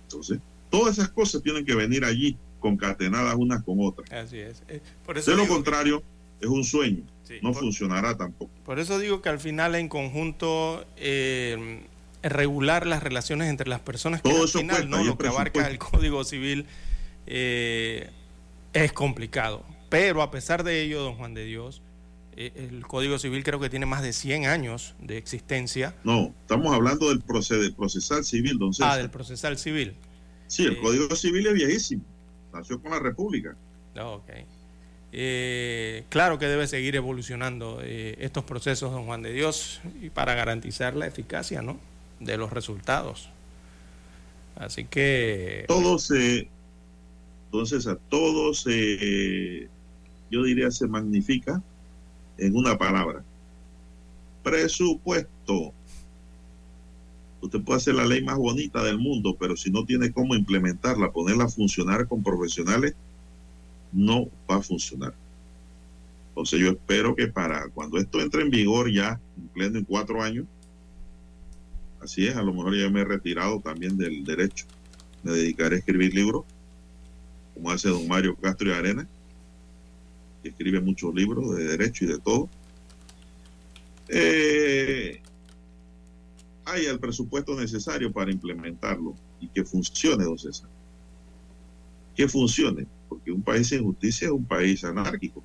[0.04, 0.40] Entonces,
[0.70, 4.10] todas esas cosas tienen que venir allí concatenadas unas con otras.
[4.10, 4.64] Así es.
[4.70, 6.02] Eh, por eso de lo contrario,
[6.40, 7.04] es un sueño.
[7.42, 8.52] no funcionará tampoco.
[8.64, 11.84] Por eso digo que al final, en conjunto, eh,
[12.24, 16.24] regular las relaciones entre las personas, que al final no lo que abarca el Código
[16.24, 16.66] Civil
[17.28, 18.10] eh,
[18.72, 19.66] es complicado.
[19.90, 21.82] Pero a pesar de ello, don Juan de Dios,
[22.38, 25.96] el Código Civil creo que tiene más de 100 años de existencia.
[26.06, 28.94] No, estamos hablando del procesal civil, don César.
[28.94, 29.96] Ah, del procesal civil.
[30.54, 32.04] Sí, el eh, Código Civil es viejísimo.
[32.54, 33.56] Nació con la República.
[34.00, 34.30] Ok.
[35.12, 40.96] Eh, claro que debe seguir evolucionando estos procesos, don Juan de Dios, y para garantizar
[40.96, 41.80] la eficacia ¿no?
[42.20, 43.30] de los resultados.
[44.56, 45.66] Así que...
[45.68, 46.48] Todo se...
[47.46, 49.70] Entonces, a todos se...
[50.32, 51.62] yo diría se magnifica
[52.38, 53.24] en una palabra.
[54.42, 55.74] Presupuesto.
[57.44, 61.12] Usted puede hacer la ley más bonita del mundo, pero si no tiene cómo implementarla,
[61.12, 62.96] ponerla a funcionar con profesionales,
[63.92, 65.14] no va a funcionar.
[66.30, 70.24] Entonces yo espero que para cuando esto entre en vigor ya, en pleno en cuatro
[70.24, 70.46] años,
[72.00, 74.66] así es, a lo mejor ya me he retirado también del derecho.
[75.22, 76.46] Me dedicaré a escribir libros,
[77.56, 79.06] como hace don Mario Castro y Arena,
[80.46, 82.48] escribe muchos libros de derecho y de todo,
[84.08, 85.23] eh,
[86.66, 90.70] hay el presupuesto necesario para implementarlo y que funcione, don César.
[92.16, 95.44] Que funcione, porque un país sin justicia es un país anárquico.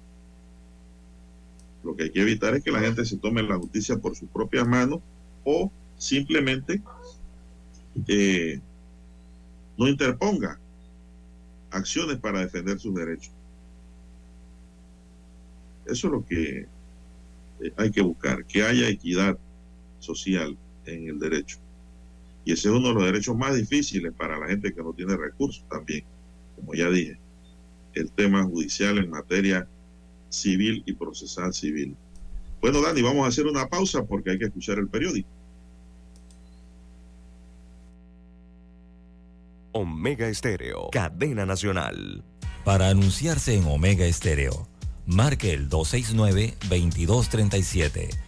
[1.83, 4.29] Lo que hay que evitar es que la gente se tome la justicia por sus
[4.29, 5.01] propias manos
[5.45, 6.83] o simplemente
[8.07, 8.61] eh,
[9.77, 10.59] no interponga
[11.71, 13.33] acciones para defender sus derechos.
[15.87, 16.67] Eso es lo que
[17.61, 19.39] eh, hay que buscar, que haya equidad
[19.99, 20.57] social
[20.89, 21.59] en el derecho.
[22.45, 25.17] Y ese es uno de los derechos más difíciles para la gente que no tiene
[25.17, 26.05] recursos también,
[26.57, 27.19] como ya dije,
[27.95, 29.69] el tema judicial en materia
[30.29, 31.97] civil y procesal civil.
[32.61, 35.29] Bueno, Dani, vamos a hacer una pausa porque hay que escuchar el periódico.
[39.73, 42.25] Omega Estéreo, cadena nacional.
[42.65, 44.69] Para anunciarse en Omega Estéreo
[45.09, 48.28] marque el 269-2237.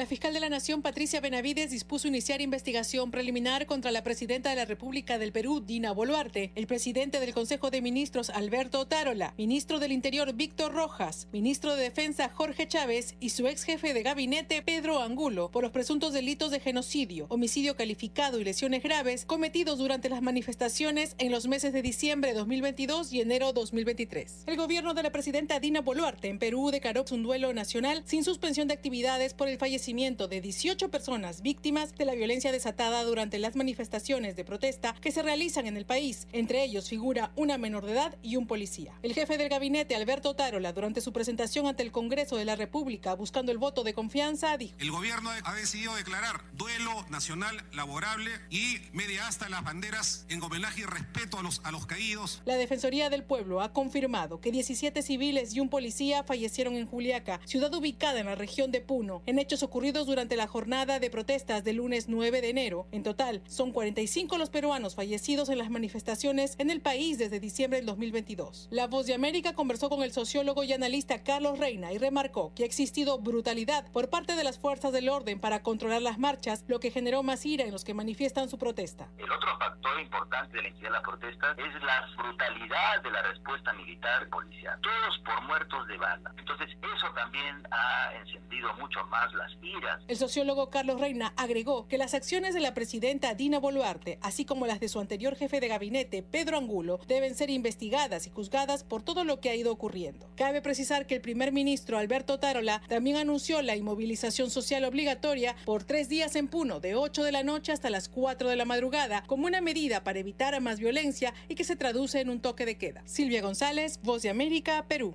[0.00, 4.56] La fiscal de la Nación, Patricia Benavides, dispuso iniciar investigación preliminar contra la presidenta de
[4.56, 9.78] la República del Perú, Dina Boluarte, el presidente del Consejo de Ministros, Alberto Tarola, ministro
[9.78, 14.62] del Interior, Víctor Rojas, ministro de Defensa, Jorge Chávez, y su ex jefe de gabinete,
[14.62, 20.08] Pedro Angulo, por los presuntos delitos de genocidio, homicidio calificado y lesiones graves cometidos durante
[20.08, 24.44] las manifestaciones en los meses de diciembre de 2022 y enero 2023.
[24.46, 28.66] El gobierno de la presidenta Dina Boluarte en Perú declaró un duelo nacional sin suspensión
[28.66, 33.56] de actividades por el fallecimiento de 18 personas víctimas de la violencia desatada durante las
[33.56, 36.28] manifestaciones de protesta que se realizan en el país.
[36.32, 38.94] Entre ellos figura una menor de edad y un policía.
[39.02, 43.14] El jefe del gabinete, Alberto Tarola, durante su presentación ante el Congreso de la República
[43.14, 48.78] buscando el voto de confianza, dijo: El gobierno ha decidido declarar duelo nacional laborable y
[48.92, 52.42] media hasta las banderas en homenaje y respeto a los, a los caídos.
[52.44, 57.40] La Defensoría del Pueblo ha confirmado que 17 civiles y un policía fallecieron en Juliaca,
[57.44, 61.62] ciudad ubicada en la región de Puno, en hechos ocurridos durante la jornada de protestas
[61.62, 62.88] del lunes 9 de enero.
[62.90, 67.78] En total, son 45 los peruanos fallecidos en las manifestaciones en el país desde diciembre
[67.78, 68.66] del 2022.
[68.72, 72.64] La Voz de América conversó con el sociólogo y analista Carlos Reina y remarcó que
[72.64, 76.80] ha existido brutalidad por parte de las fuerzas del orden para controlar las marchas, lo
[76.80, 79.08] que generó más ira en los que manifiestan su protesta.
[79.18, 83.72] El otro factor importante de la de las protestas es la brutalidad de la respuesta
[83.74, 84.78] militar policial.
[84.80, 86.32] Todos por muertos de bala.
[86.36, 89.59] Entonces eso también ha encendido mucho más las
[90.08, 94.66] El sociólogo Carlos Reina agregó que las acciones de la presidenta Dina Boluarte, así como
[94.66, 99.02] las de su anterior jefe de gabinete, Pedro Angulo, deben ser investigadas y juzgadas por
[99.02, 100.28] todo lo que ha ido ocurriendo.
[100.36, 105.84] Cabe precisar que el primer ministro Alberto Tarola también anunció la inmovilización social obligatoria por
[105.84, 109.22] tres días en Puno, de 8 de la noche hasta las 4 de la madrugada,
[109.26, 112.76] como una medida para evitar más violencia y que se traduce en un toque de
[112.76, 113.02] queda.
[113.06, 115.14] Silvia González, Voz de América, Perú.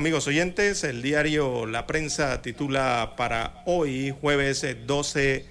[0.00, 5.44] Amigos oyentes, el diario La Prensa titula para hoy, jueves 12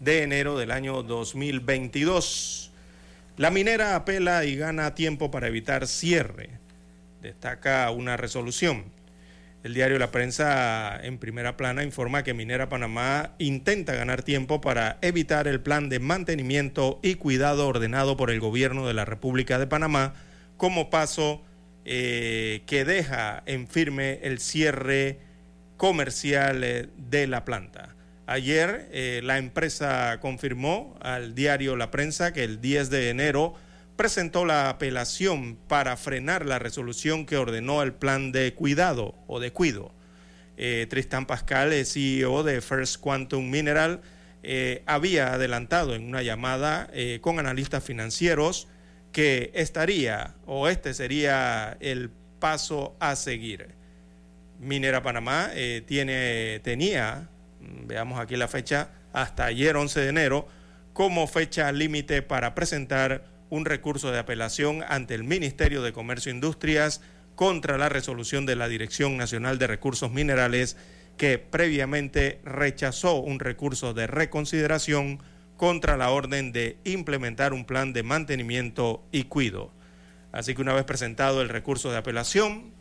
[0.00, 2.72] de enero del año 2022.
[3.36, 6.50] La minera apela y gana tiempo para evitar cierre.
[7.20, 8.86] Destaca una resolución.
[9.62, 14.98] El diario La Prensa en primera plana informa que Minera Panamá intenta ganar tiempo para
[15.00, 19.68] evitar el plan de mantenimiento y cuidado ordenado por el gobierno de la República de
[19.68, 20.14] Panamá
[20.56, 21.44] como paso
[21.84, 25.18] eh, que deja en firme el cierre
[25.76, 27.96] comercial eh, de la planta.
[28.26, 33.54] Ayer eh, la empresa confirmó al diario La Prensa que el 10 de enero
[33.96, 39.52] presentó la apelación para frenar la resolución que ordenó el plan de cuidado o de
[39.52, 39.92] cuido.
[40.88, 44.00] Tristan Pascal, CEO de First Quantum Mineral,
[44.86, 46.88] había adelantado en una llamada
[47.20, 48.68] con analistas financieros
[49.12, 52.10] que estaría o este sería el
[52.40, 53.74] paso a seguir.
[54.58, 57.28] Minera Panamá eh, tiene, tenía,
[57.60, 60.48] mm, veamos aquí la fecha, hasta ayer 11 de enero,
[60.92, 66.34] como fecha límite para presentar un recurso de apelación ante el Ministerio de Comercio e
[66.34, 67.02] Industrias
[67.34, 70.76] contra la resolución de la Dirección Nacional de Recursos Minerales
[71.16, 75.22] que previamente rechazó un recurso de reconsideración
[75.62, 79.70] contra la orden de implementar un plan de mantenimiento y cuido.
[80.32, 82.72] Así que una vez presentado el recurso de apelación,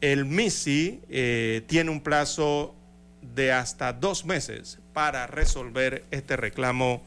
[0.00, 2.74] el MISI eh, tiene un plazo
[3.22, 7.00] de hasta dos meses para resolver este reclamo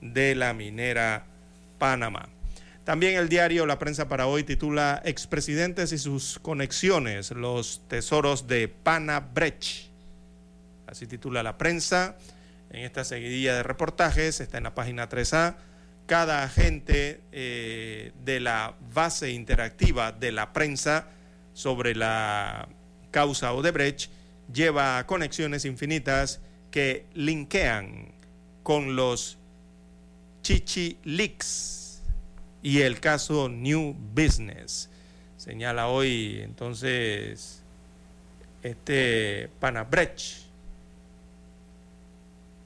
[0.00, 1.24] de la minera
[1.80, 2.28] Panamá.
[2.84, 8.68] También el diario La Prensa para hoy titula Expresidentes y sus conexiones, los tesoros de
[8.68, 9.88] Panabrecht.
[10.86, 12.14] Así titula la prensa
[12.72, 15.56] en esta seguidilla de reportajes, está en la página 3A.
[16.06, 21.08] Cada agente eh, de la base interactiva de la prensa
[21.52, 22.68] sobre la
[23.10, 24.10] causa Odebrecht
[24.52, 28.12] lleva conexiones infinitas que linkean
[28.62, 29.38] con los
[30.42, 32.02] Chichi Leaks
[32.62, 34.88] y el caso New Business.
[35.36, 37.62] Señala hoy entonces
[38.62, 40.51] este Panabrecht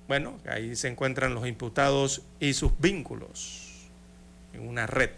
[0.09, 3.89] bueno, ahí se encuentran los imputados y sus vínculos
[4.53, 5.11] en una red.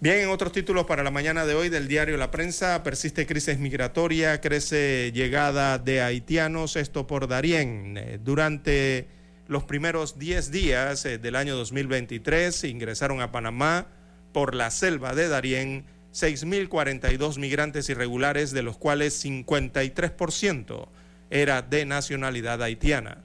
[0.00, 3.58] Bien, en otros títulos para la mañana de hoy del diario La Prensa, persiste crisis
[3.58, 7.96] migratoria, crece llegada de haitianos, esto por Darién.
[7.96, 9.06] Eh, durante
[9.48, 13.86] los primeros 10 días eh, del año 2023 ingresaron a Panamá
[14.32, 20.88] por la selva de Darién 6.042 migrantes irregulares, de los cuales 53%
[21.30, 23.24] era de nacionalidad haitiana.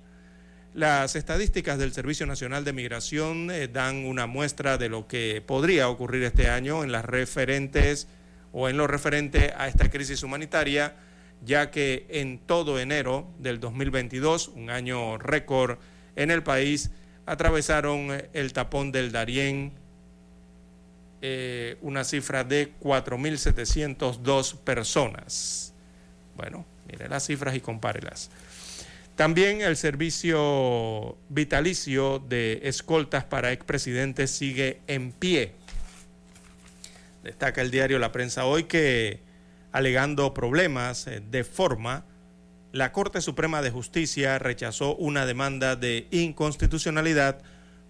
[0.76, 5.89] Las estadísticas del Servicio Nacional de Migración eh, dan una muestra de lo que podría
[5.89, 8.07] ocurrir este año en las referentes
[8.51, 10.93] o en lo referente a esta crisis humanitaria,
[11.43, 15.80] ya que en todo enero del 2022, un año récord
[16.15, 16.91] en el país,
[17.26, 19.72] atravesaron eh, el tapón del Darién,
[21.24, 25.74] eh, una cifra de 4.702 personas.
[26.38, 28.30] Bueno, mire las cifras y compárelas.
[29.20, 35.51] También el servicio vitalicio de escoltas para expresidentes sigue en pie.
[37.22, 39.20] Destaca el diario La Prensa hoy que,
[39.74, 42.05] alegando problemas eh, de forma,
[42.72, 47.41] la Corte Suprema de Justicia rechazó una demanda de inconstitucionalidad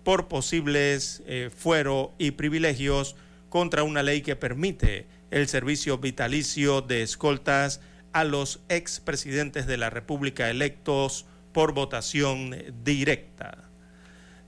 [0.04, 3.16] por posibles eh, fuero y privilegios
[3.50, 7.82] contra una ley que permite el servicio vitalicio de escoltas
[8.14, 13.66] a los expresidentes de la República electos por votación directa.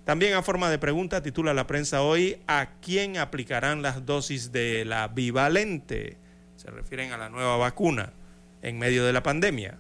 [0.06, 4.84] También a forma de pregunta titula la prensa hoy, ¿a quién aplicarán las dosis de
[4.84, 6.18] la bivalente?
[6.56, 8.14] Se refieren a la nueva vacuna
[8.64, 9.78] en medio de la pandemia.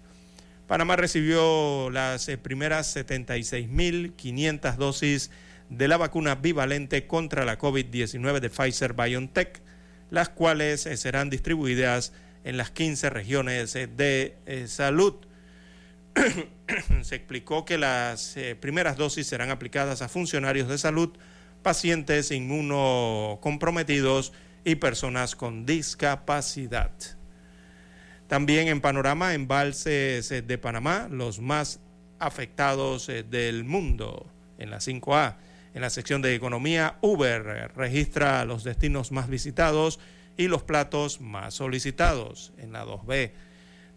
[0.67, 5.31] Panamá recibió las eh, primeras 76.500 dosis
[5.69, 9.61] de la vacuna bivalente contra la COVID-19 de Pfizer BioNTech,
[10.09, 14.37] las cuales eh, serán distribuidas en las 15 regiones eh, de
[14.67, 15.15] salud.
[17.01, 21.11] Se explicó que las primeras dosis serán aplicadas a funcionarios de salud,
[21.61, 24.33] pacientes inmunocomprometidos
[24.63, 26.91] y personas con discapacidad.
[28.31, 31.81] También en panorama, embalses eh, de Panamá, los más
[32.17, 34.25] afectados eh, del mundo,
[34.57, 35.35] en la 5A.
[35.73, 39.99] En la sección de economía, Uber eh, registra los destinos más visitados
[40.37, 43.33] y los platos más solicitados en la 2B.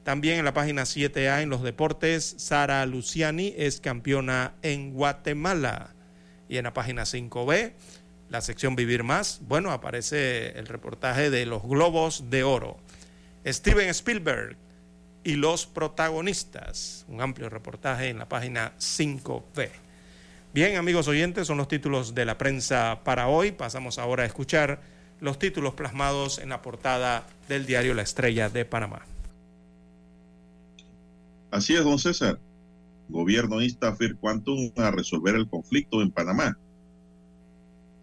[0.02, 5.94] También en la página 7A, en los deportes, Sara Luciani es campeona en Guatemala.
[6.48, 7.74] Y en la página 5B,
[8.30, 12.78] la sección Vivir Más, bueno, aparece el reportaje de los Globos de Oro.
[13.46, 14.56] Steven Spielberg
[15.22, 17.04] y los protagonistas.
[17.08, 19.70] Un amplio reportaje en la página 5B.
[20.52, 23.52] Bien, amigos oyentes, son los títulos de la prensa para hoy.
[23.52, 24.80] Pasamos ahora a escuchar
[25.20, 29.02] los títulos plasmados en la portada del diario La Estrella de Panamá.
[31.50, 32.38] Así es, don César.
[33.08, 36.56] Gobierno insta a Quantum a resolver el conflicto en Panamá.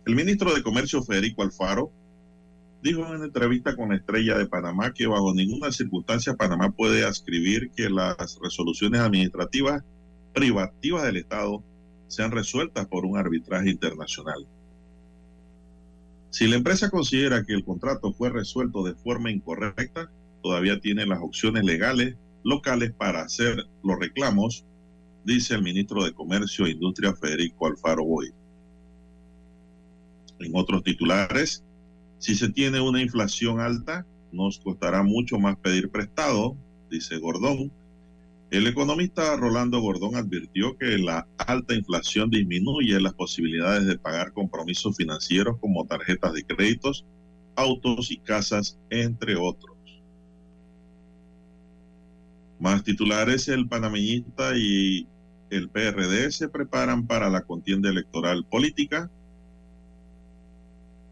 [0.05, 1.91] El ministro de Comercio Federico Alfaro
[2.82, 7.05] dijo en una entrevista con la estrella de Panamá que bajo ninguna circunstancia Panamá puede
[7.05, 9.84] ascribir que las resoluciones administrativas
[10.34, 11.63] privativas del Estado
[12.07, 14.47] sean resueltas por un arbitraje internacional.
[16.29, 20.11] Si la empresa considera que el contrato fue resuelto de forma incorrecta,
[20.41, 24.65] todavía tiene las opciones legales locales para hacer los reclamos,
[25.23, 28.32] dice el ministro de Comercio e Industria Federico Alfaro Boy.
[30.39, 31.63] En otros titulares,
[32.22, 36.55] si se tiene una inflación alta, nos costará mucho más pedir prestado,
[36.91, 37.72] dice Gordón.
[38.51, 44.95] El economista Rolando Gordón advirtió que la alta inflación disminuye las posibilidades de pagar compromisos
[44.95, 47.05] financieros como tarjetas de créditos,
[47.55, 49.76] autos y casas, entre otros.
[52.59, 55.07] Más titulares, el panameñista y
[55.49, 59.09] el PRD se preparan para la contienda electoral política.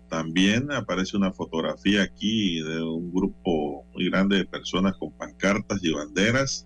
[0.10, 5.94] También aparece una fotografía aquí de un grupo muy grande de personas con pancartas y
[5.94, 6.66] banderas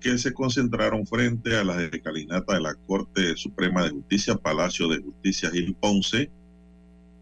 [0.00, 5.02] que se concentraron frente a la escalinata de la Corte Suprema de Justicia, Palacio de
[5.02, 6.30] Justicia Gil Ponce,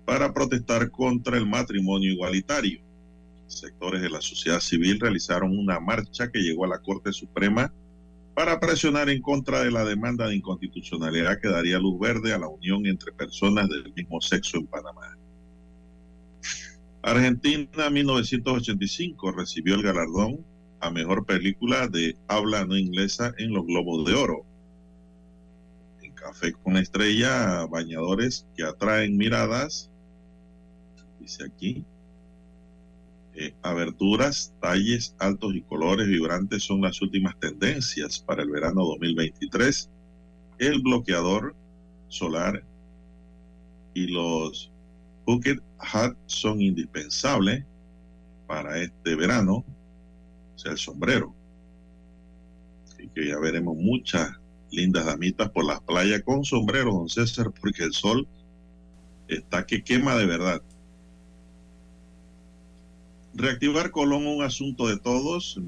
[0.04, 2.80] para protestar contra el matrimonio igualitario.
[3.46, 7.72] Sectores de la sociedad civil realizaron una marcha que llegó a la Corte Suprema
[8.34, 12.48] para presionar en contra de la demanda de inconstitucionalidad que daría luz verde a la
[12.48, 15.16] unión entre personas del mismo sexo en Panamá.
[17.02, 20.44] Argentina 1985 recibió el galardón
[20.80, 24.44] a mejor película de habla no inglesa en los Globos de Oro.
[26.02, 29.90] En Café con Estrella, bañadores que atraen miradas,
[31.20, 31.84] dice aquí.
[33.34, 39.88] Eh, aberturas, talles altos y colores vibrantes son las últimas tendencias para el verano 2023.
[40.58, 41.54] El bloqueador
[42.08, 42.62] solar
[43.94, 44.70] y los
[45.24, 47.64] bucket hat son indispensables
[48.46, 49.64] para este verano,
[50.54, 51.34] o sea, el sombrero.
[52.86, 54.30] Así que ya veremos muchas
[54.70, 58.26] lindas damitas por las playas con sombrero, don César, porque el sol
[59.28, 60.62] está que quema de verdad.
[63.34, 65.58] Reactivar Colón, un asunto de todos.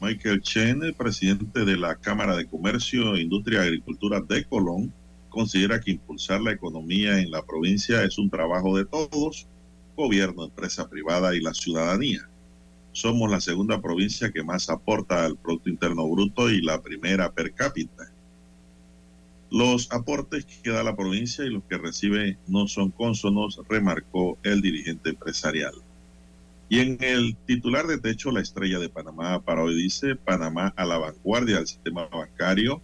[0.00, 4.94] Michael Chen, presidente de la Cámara de Comercio, Industria y Agricultura de Colón,
[5.28, 9.46] considera que impulsar la economía en la provincia es un trabajo de todos,
[9.94, 12.30] gobierno, empresa privada y la ciudadanía.
[12.92, 17.52] Somos la segunda provincia que más aporta al Producto Interno Bruto y la primera per
[17.52, 18.10] cápita.
[19.50, 24.62] Los aportes que da la provincia y los que recibe no son cónsonos, remarcó el
[24.62, 25.74] dirigente empresarial.
[26.72, 30.86] Y en el titular de techo, la estrella de Panamá para hoy dice, Panamá a
[30.86, 32.80] la vanguardia del sistema bancario.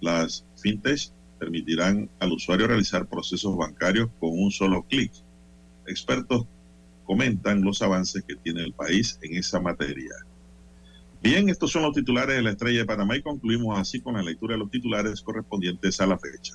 [0.00, 5.10] Las fintech permitirán al usuario realizar procesos bancarios con un solo clic.
[5.84, 6.46] Expertos
[7.02, 10.14] comentan los avances que tiene el país en esa materia.
[11.20, 14.22] Bien, estos son los titulares de la Estrella de Panamá y concluimos así con la
[14.22, 16.54] lectura de los titulares correspondientes a la fecha.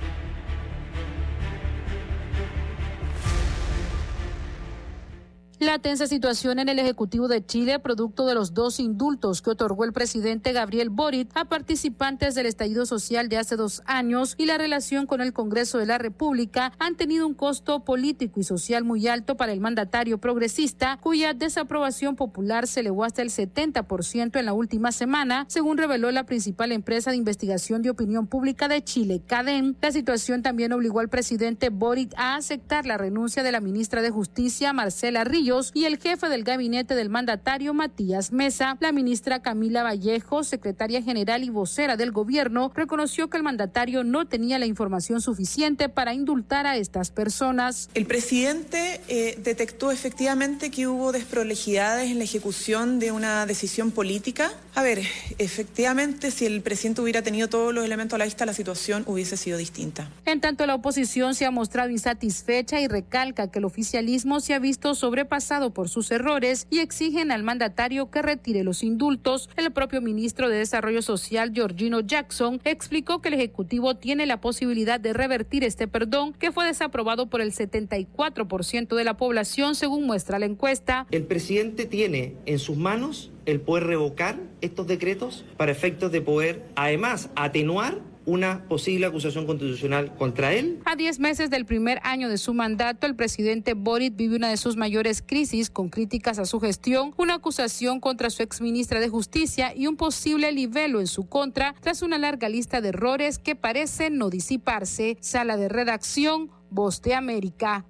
[5.61, 9.83] La tensa situación en el Ejecutivo de Chile, producto de los dos indultos que otorgó
[9.85, 14.57] el presidente Gabriel Boric a participantes del estallido social de hace dos años y la
[14.57, 19.07] relación con el Congreso de la República, han tenido un costo político y social muy
[19.07, 24.53] alto para el mandatario progresista, cuya desaprobación popular se elevó hasta el 70% en la
[24.53, 29.75] última semana, según reveló la principal empresa de investigación de opinión pública de Chile, CADEM.
[29.79, 34.09] La situación también obligó al presidente Boric a aceptar la renuncia de la ministra de
[34.09, 38.77] Justicia, Marcela Ríos, y el jefe del gabinete del mandatario Matías Mesa.
[38.79, 44.25] La ministra Camila Vallejo, secretaria general y vocera del gobierno, reconoció que el mandatario no
[44.25, 47.89] tenía la información suficiente para indultar a estas personas.
[47.93, 54.53] El presidente eh, detectó efectivamente que hubo desprolejidades en la ejecución de una decisión política.
[54.73, 55.01] A ver,
[55.37, 59.35] efectivamente, si el presidente hubiera tenido todos los elementos a la vista, la situación hubiese
[59.35, 60.09] sido distinta.
[60.25, 64.59] En tanto, la oposición se ha mostrado insatisfecha y recalca que el oficialismo se ha
[64.59, 65.40] visto sobrepasado
[65.73, 69.49] por sus errores y exigen al mandatario que retire los indultos.
[69.57, 74.99] El propio ministro de Desarrollo Social, Georgino Jackson, explicó que el Ejecutivo tiene la posibilidad
[74.99, 80.37] de revertir este perdón que fue desaprobado por el 74% de la población, según muestra
[80.37, 81.07] la encuesta.
[81.09, 86.63] El presidente tiene en sus manos el poder revocar estos decretos para efectos de poder,
[86.75, 90.79] además, atenuar una posible acusación constitucional contra él.
[90.85, 94.57] A 10 meses del primer año de su mandato, el presidente Boric vive una de
[94.57, 99.73] sus mayores crisis con críticas a su gestión, una acusación contra su exministra de Justicia
[99.75, 104.17] y un posible libelo en su contra tras una larga lista de errores que parecen
[104.17, 105.17] no disiparse.
[105.21, 107.85] Sala de redacción, Voz de América.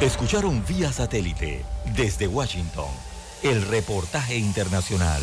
[0.00, 1.62] Escucharon vía satélite
[1.96, 2.88] desde Washington
[3.42, 5.22] el reportaje internacional.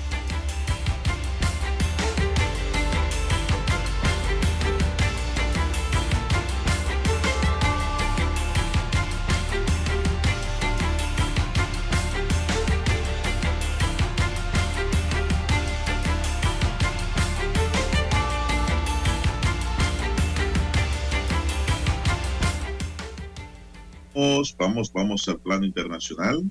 [24.61, 26.43] Vamos, vamos, al plano internacional.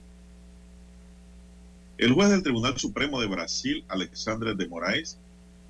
[1.96, 5.16] El juez del Tribunal Supremo de Brasil, Alexandre de Moraes,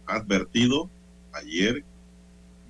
[0.06, 0.88] ha advertido
[1.32, 1.84] ayer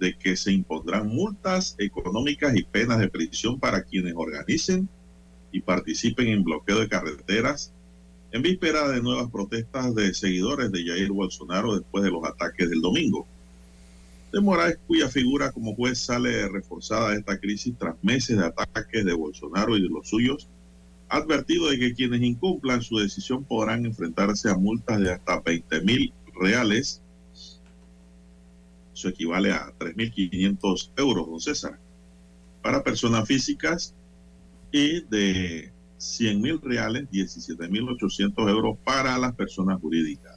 [0.00, 4.88] de que se impondrán multas económicas y penas de prisión para quienes organicen
[5.52, 7.72] y participen en bloqueo de carreteras
[8.32, 12.80] en víspera de nuevas protestas de seguidores de Jair Bolsonaro después de los ataques del
[12.80, 13.24] domingo
[14.32, 19.04] de Moraes, cuya figura como juez sale reforzada de esta crisis tras meses de ataques
[19.04, 20.48] de Bolsonaro y de los suyos,
[21.08, 25.80] ha advertido de que quienes incumplan su decisión podrán enfrentarse a multas de hasta 20
[25.82, 27.02] mil reales.
[28.94, 31.78] Eso equivale a 3.500 euros, don César,
[32.62, 33.94] para personas físicas
[34.70, 40.29] y de 100 mil reales, 17.800 euros para las personas jurídicas.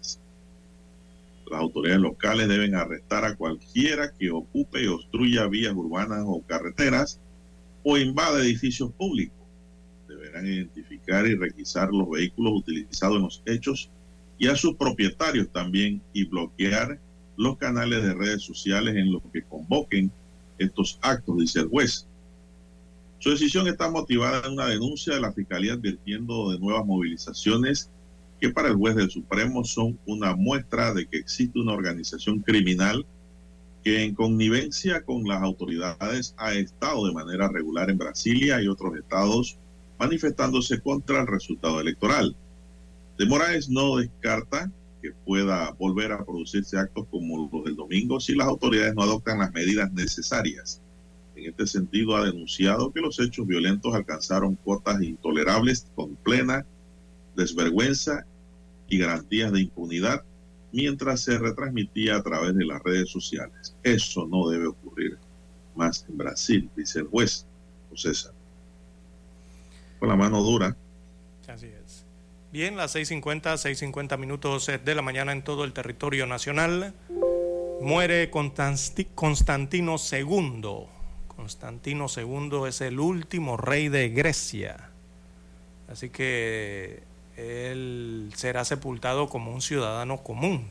[1.53, 7.19] Las autoridades locales deben arrestar a cualquiera que ocupe y obstruya vías urbanas o carreteras
[7.83, 9.37] o invada edificios públicos.
[10.07, 13.91] Deberán identificar y requisar los vehículos utilizados en los hechos
[14.39, 16.99] y a sus propietarios también y bloquear
[17.37, 20.11] los canales de redes sociales en los que convoquen
[20.57, 22.07] estos actos, dice el juez.
[23.19, 27.91] Su decisión está motivada en una denuncia de la Fiscalía advirtiendo de nuevas movilizaciones
[28.43, 33.05] que para el juez del Supremo son una muestra de que existe una organización criminal
[33.85, 38.97] que en connivencia con las autoridades ha estado de manera regular en Brasilia y otros
[38.97, 39.57] estados
[39.97, 42.35] manifestándose contra el resultado electoral.
[43.17, 44.69] De Moraes no descarta
[45.01, 49.39] que pueda volver a producirse actos como los del domingo si las autoridades no adoptan
[49.39, 50.81] las medidas necesarias.
[51.37, 56.65] En este sentido, ha denunciado que los hechos violentos alcanzaron cuotas intolerables con plena
[57.37, 58.25] desvergüenza
[58.87, 60.23] y garantías de impunidad
[60.71, 63.75] mientras se retransmitía a través de las redes sociales.
[63.83, 65.17] Eso no debe ocurrir
[65.75, 67.45] más en Brasil, dice el juez
[67.95, 68.33] César.
[69.99, 70.75] Con la mano dura.
[71.47, 72.05] Así es.
[72.51, 76.93] Bien, las 6.50, 6.50 minutos de la mañana en todo el territorio nacional.
[77.81, 80.87] Muere Constantino II.
[81.27, 84.89] Constantino II es el último rey de Grecia.
[85.87, 87.03] Así que
[87.37, 90.67] él será sepultado como un ciudadano común.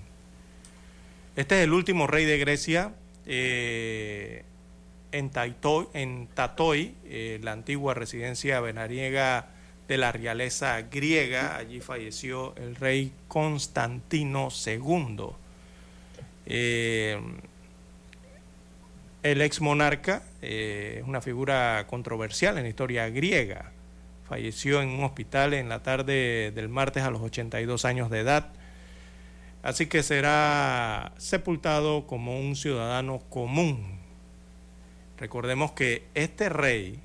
[1.37, 2.93] Este es el último rey de Grecia.
[3.27, 4.45] Eh,
[5.13, 5.31] en,
[5.95, 9.49] en Tatoi, eh, la antigua residencia venariega
[9.89, 11.57] de la realeza griega.
[11.57, 15.27] Allí falleció el rey Constantino II.
[16.47, 17.21] Eh,
[19.23, 23.71] el ex monarca es una figura controversial en la historia griega
[24.33, 28.49] falleció en un hospital en la tarde del martes a los 82 años de edad.
[29.63, 33.99] Así que será sepultado como un ciudadano común.
[35.19, 36.99] Recordemos que este rey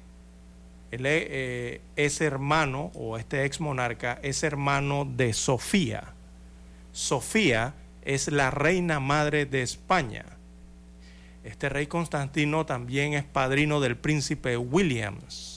[0.93, 6.13] eh, es hermano, o este ex monarca, es hermano de Sofía.
[6.93, 7.73] Sofía
[8.03, 10.23] es la reina madre de España.
[11.43, 15.56] Este rey Constantino también es padrino del príncipe Williams.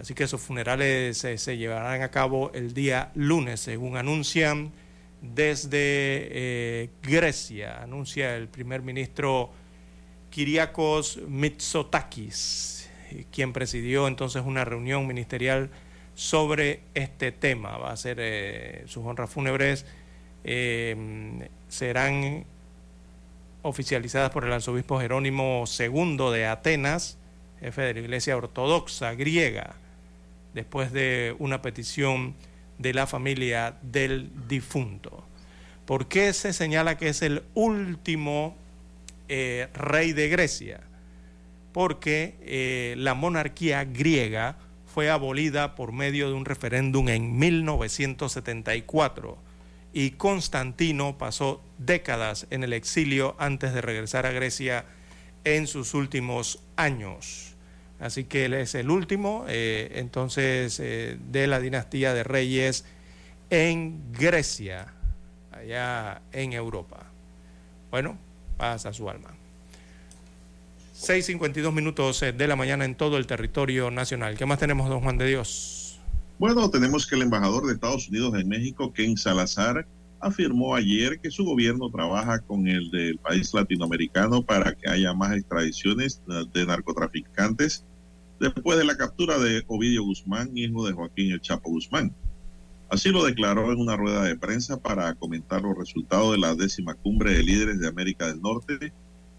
[0.00, 4.72] Así que sus funerales se, llevarán a cabo el día lunes, según anuncian
[5.20, 9.50] desde eh, Grecia, anuncia el primer ministro
[10.30, 12.88] Kyriakos Mitsotakis,
[13.30, 15.68] quien presidió entonces una reunión ministerial
[16.14, 17.76] sobre este tema.
[17.76, 19.84] Va a ser eh, sus honras fúnebres
[20.44, 22.46] eh, serán
[23.60, 27.18] oficializadas por el arzobispo Jerónimo II de Atenas,
[27.60, 29.76] jefe de la Iglesia Ortodoxa griega,
[30.54, 32.34] después de una petición
[32.78, 35.24] de la familia del difunto.
[35.84, 38.56] ¿Por qué se señala que es el último
[39.28, 40.80] eh, rey de Grecia?
[41.72, 44.56] Porque eh, la monarquía griega
[44.86, 49.50] fue abolida por medio de un referéndum en 1974
[49.92, 54.84] y Constantino pasó décadas en el exilio antes de regresar a Grecia
[55.44, 57.49] en sus últimos años.
[58.00, 62.84] Así que él es el último, eh, entonces, de la dinastía de reyes
[63.50, 64.94] en Grecia
[65.52, 67.06] allá en Europa.
[67.90, 68.16] Bueno,
[68.56, 69.30] pasa su alma.
[71.00, 74.36] 6.52 minutos eh, de la mañana en todo el territorio nacional.
[74.36, 75.98] ¿Qué más tenemos, don Juan de Dios?
[76.38, 79.86] Bueno, tenemos que el embajador de Estados Unidos en México, Ken Salazar,
[80.20, 85.34] afirmó ayer que su gobierno trabaja con el del país latinoamericano para que haya más
[85.34, 86.20] extradiciones
[86.52, 87.84] de narcotraficantes
[88.40, 92.14] después de la captura de Ovidio Guzmán, hijo de Joaquín El Chapo Guzmán.
[92.88, 96.94] Así lo declaró en una rueda de prensa para comentar los resultados de la décima
[96.94, 98.92] cumbre de líderes de América del Norte,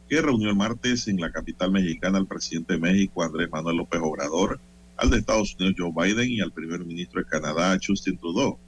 [0.07, 3.99] que reunió el martes en la capital mexicana al presidente de México, Andrés Manuel López
[4.03, 4.59] Obrador,
[4.97, 8.59] al de Estados Unidos, Joe Biden, y al primer ministro de Canadá, Justin Trudeau.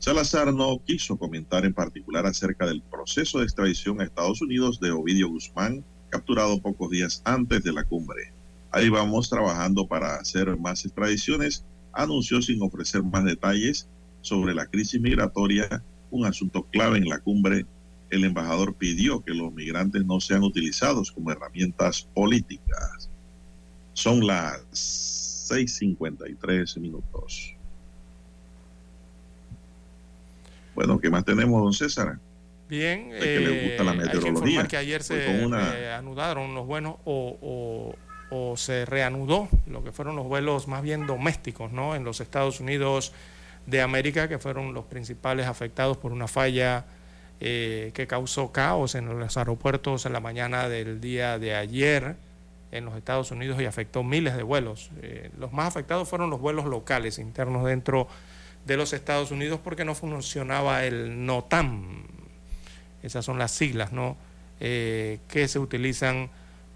[0.00, 4.90] Salazar no quiso comentar en particular acerca del proceso de extradición a Estados Unidos de
[4.90, 8.32] Ovidio Guzmán, capturado pocos días antes de la cumbre.
[8.72, 13.88] Ahí vamos trabajando para hacer más extradiciones, anunció sin ofrecer más detalles
[14.20, 17.66] sobre la crisis migratoria, un asunto clave en la cumbre,
[18.10, 23.08] el embajador pidió que los migrantes no sean utilizados como herramientas políticas.
[23.92, 24.60] Son las
[25.50, 27.54] 6.53 minutos.
[30.74, 32.18] Bueno, ¿qué más tenemos, don César?
[32.68, 34.50] Bien, que le gusta la meteorología.
[34.50, 35.44] Eh, hay que, que ayer se
[35.92, 37.94] anudaron los buenos o, o,
[38.30, 41.94] o, se reanudó lo que fueron los vuelos más bien domésticos, ¿no?
[41.94, 43.12] En los Estados Unidos
[43.66, 46.86] de América, que fueron los principales afectados por una falla
[47.40, 52.16] eh, que causó caos en los aeropuertos en la mañana del día de ayer
[52.72, 54.90] en los Estados Unidos y afectó miles de vuelos.
[55.02, 58.08] Eh, los más afectados fueron los vuelos locales internos dentro
[58.66, 62.04] de los Estados Unidos porque no funcionaba el NOTAM.
[63.02, 64.16] Esas son las siglas ¿no?
[64.60, 66.30] Eh, que se utilizan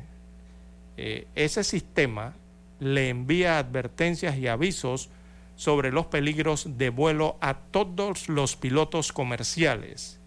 [0.97, 2.35] Eh, ese sistema
[2.79, 5.09] le envía advertencias y avisos
[5.59, 10.17] sobre los peligros de vuelo a todos los pilotos comerciales.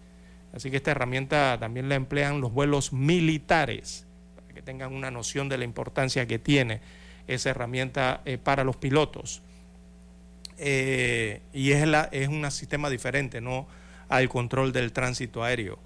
[0.53, 4.05] Así que esta herramienta también la emplean los vuelos militares
[4.53, 6.81] que tengan una noción de la importancia que tiene
[7.25, 9.41] esa herramienta eh, para los pilotos.
[10.59, 13.65] Eh, y es, la, es un sistema diferente ¿no?
[14.09, 15.79] al control del tránsito aéreo.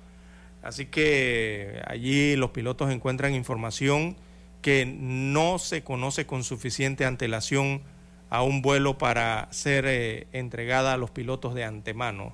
[0.61, 4.18] Así que allí los pilotos encuentran información
[4.61, 7.82] que no se conoce con suficiente antelación
[8.30, 12.34] a un vuelo para ser eh, entregada a los pilotos de antemano.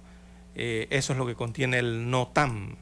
[0.55, 2.75] eso es lo que contiene el NOTAM.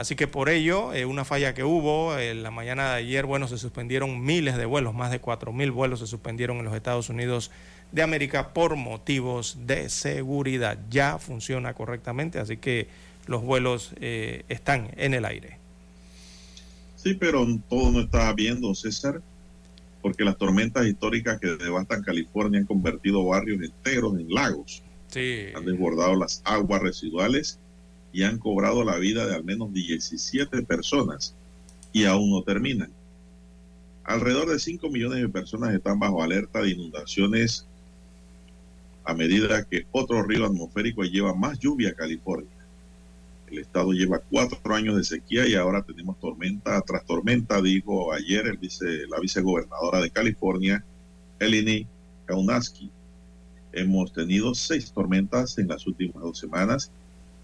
[0.00, 3.48] Así que por ello, eh, una falla que hubo en la mañana de ayer, bueno,
[3.48, 7.50] se suspendieron miles de vuelos, más de 4.000 vuelos se suspendieron en los Estados Unidos
[7.92, 10.78] de América por motivos de seguridad.
[10.88, 12.88] Ya funciona correctamente, así que
[13.26, 15.58] los vuelos eh, están en el aire.
[16.96, 19.20] Sí, pero todo no está viendo, César,
[20.02, 24.82] porque las tormentas históricas que devastan California han convertido barrios enteros en lagos.
[25.08, 25.46] Sí.
[25.54, 27.58] Han desbordado las aguas residuales
[28.12, 31.34] y han cobrado la vida de al menos 17 personas
[31.92, 32.90] y aún no terminan.
[34.04, 37.66] Alrededor de 5 millones de personas están bajo alerta de inundaciones
[39.04, 42.50] a medida que otro río atmosférico lleva más lluvia a California.
[43.50, 48.46] El estado lleva cuatro años de sequía y ahora tenemos tormenta tras tormenta, dijo ayer
[48.46, 50.84] el vice, la vicegobernadora de California,
[51.38, 51.86] Eleni
[52.26, 52.90] Kaunaski.
[53.72, 56.90] Hemos tenido seis tormentas en las últimas dos semanas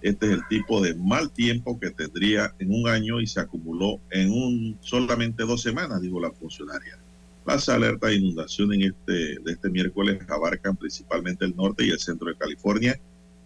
[0.03, 3.99] este es el tipo de mal tiempo que tendría en un año y se acumuló
[4.11, 6.99] en un solamente dos semanas, dijo la funcionaria.
[7.47, 11.99] Las alertas de inundación en este, de este miércoles abarcan principalmente el norte y el
[11.99, 12.99] centro de California,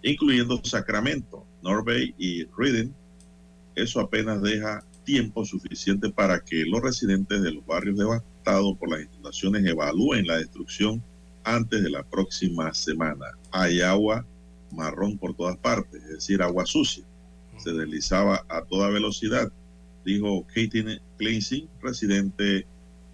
[0.02, 2.92] incluyendo Sacramento, Norway y Reading.
[3.74, 9.02] Eso apenas deja tiempo suficiente para que los residentes de los barrios devastados por las
[9.02, 11.02] inundaciones evalúen la destrucción
[11.44, 13.26] antes de la próxima semana.
[13.50, 14.24] Hay agua
[14.72, 17.04] marrón por todas partes, es decir, agua sucia.
[17.58, 19.50] Se deslizaba a toda velocidad,
[20.04, 22.66] dijo Katie Clancy, residente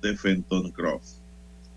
[0.02, 1.16] de Fenton Croft.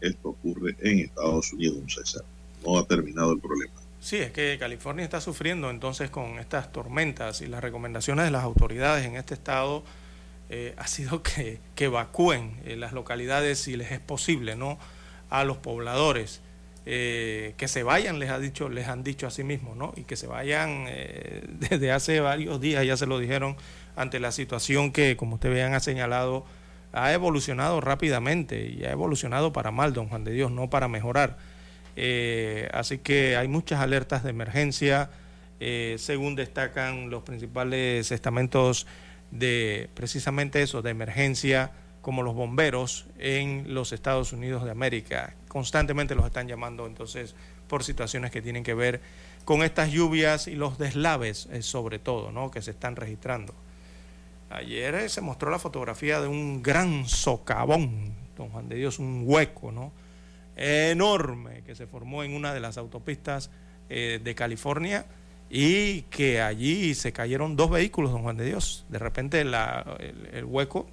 [0.02, 2.24] Esto ocurre en Estados Unidos, César.
[2.66, 3.79] No ha terminado el problema.
[4.00, 8.44] Sí, es que California está sufriendo entonces con estas tormentas y las recomendaciones de las
[8.44, 9.84] autoridades en este estado
[10.50, 14.80] eh, ha sido que, que evacúen eh, las localidades si les es posible, ¿no?
[15.30, 16.42] A los pobladores.
[16.86, 19.94] Eh, que se vayan, les ha dicho, les han dicho a sí mismos, ¿no?
[19.96, 20.86] Y que se vayan
[21.60, 23.58] desde hace varios días, ya se lo dijeron,
[23.96, 26.46] ante la situación que, como ustedes vean, ha señalado,
[26.94, 31.38] ha evolucionado rápidamente y ha evolucionado para mal, don Juan de Dios, no para mejorar.
[31.96, 35.10] Eh, así que hay muchas alertas de emergencia,
[35.60, 38.88] eh, según destacan los principales estamentos
[39.32, 41.72] de precisamente eso, de emergencia,
[42.02, 45.36] como los bomberos en los Estados Unidos de América.
[45.48, 47.36] Constantemente los están llamando entonces
[47.68, 49.02] por situaciones que tienen que ver
[49.46, 52.52] con estas lluvias y los deslaves, eh, sobre todo, ¿no?
[52.52, 53.54] que se están registrando.
[54.50, 59.72] Ayer se mostró la fotografía de un gran socavón, don Juan de Dios, un hueco,
[59.72, 59.92] ¿no?
[60.60, 63.50] Enorme que se formó en una de las autopistas
[63.90, 65.06] eh, de California
[65.50, 68.86] y que allí se cayeron dos vehículos, don Juan de Dios.
[68.90, 70.88] De repente el, hueco,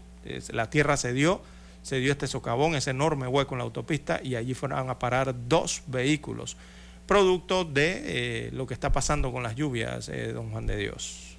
[0.51, 1.43] la tierra se dio,
[1.83, 5.35] se dio este socavón, ese enorme hueco en la autopista y allí fueron a parar
[5.49, 6.57] dos vehículos,
[7.07, 8.03] producto de
[8.47, 11.37] eh, lo que está pasando con las lluvias, eh, don Juan de Dios.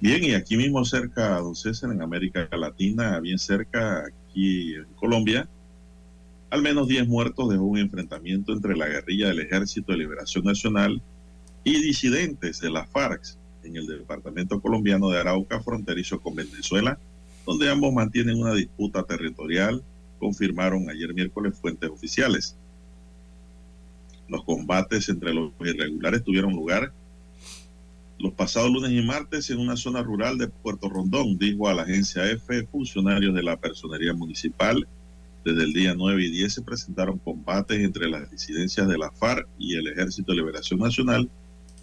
[0.00, 5.48] Bien, y aquí mismo cerca, don César, en América Latina, bien cerca, aquí en Colombia,
[6.50, 11.02] al menos 10 muertos dejó un enfrentamiento entre la guerrilla del Ejército de Liberación Nacional
[11.64, 13.22] y disidentes de las FARC
[13.64, 16.98] en el departamento colombiano de Arauca, fronterizo con Venezuela,
[17.44, 19.82] donde ambos mantienen una disputa territorial,
[20.18, 22.56] confirmaron ayer miércoles fuentes oficiales.
[24.28, 26.92] Los combates entre los irregulares tuvieron lugar
[28.18, 31.82] los pasados lunes y martes en una zona rural de Puerto Rondón, dijo a la
[31.82, 34.88] agencia EFE funcionarios de la personería municipal
[35.44, 39.48] desde el día 9 y 10 se presentaron combates entre las disidencias de la FARC
[39.58, 41.30] y el Ejército de Liberación Nacional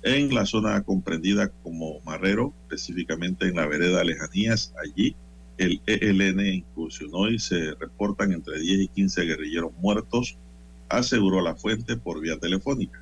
[0.04, 4.74] en la zona comprendida como Marrero, específicamente en la vereda Lejanías.
[4.84, 5.16] Allí
[5.58, 10.38] el ELN incursionó y se reportan entre 10 y 15 guerrilleros muertos,
[10.90, 13.02] aseguró la fuente por vía telefónica.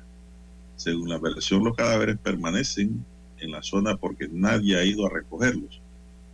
[0.76, 3.04] Según la versión, los cadáveres permanecen
[3.38, 5.82] en la zona porque nadie ha ido a recogerlos,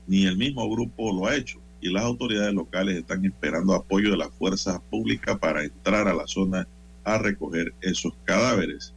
[0.06, 4.16] ni el mismo grupo lo ha hecho y las autoridades locales están esperando apoyo de
[4.16, 6.66] las fuerzas públicas para entrar a la zona
[7.04, 8.94] a recoger esos cadáveres.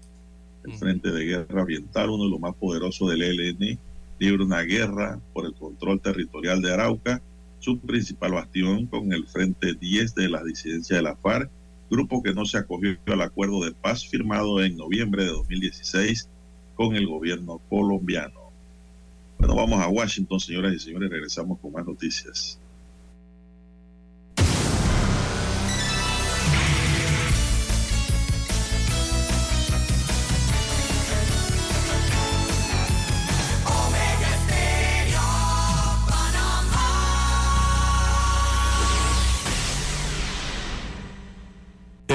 [0.66, 3.78] El Frente de Guerra Oriental, uno de los más poderosos del ELN,
[4.20, 7.22] libra una guerra por el control territorial de Arauca,
[7.60, 11.50] su principal bastión con el Frente 10 de la disidencia de la FARC,
[11.90, 16.28] grupo que no se acogió al acuerdo de paz firmado en noviembre de 2016
[16.76, 18.52] con el gobierno colombiano.
[19.38, 22.60] Bueno, vamos a Washington, señoras y señores, regresamos con más noticias.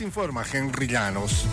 [0.00, 1.44] Informa Henry Llanos.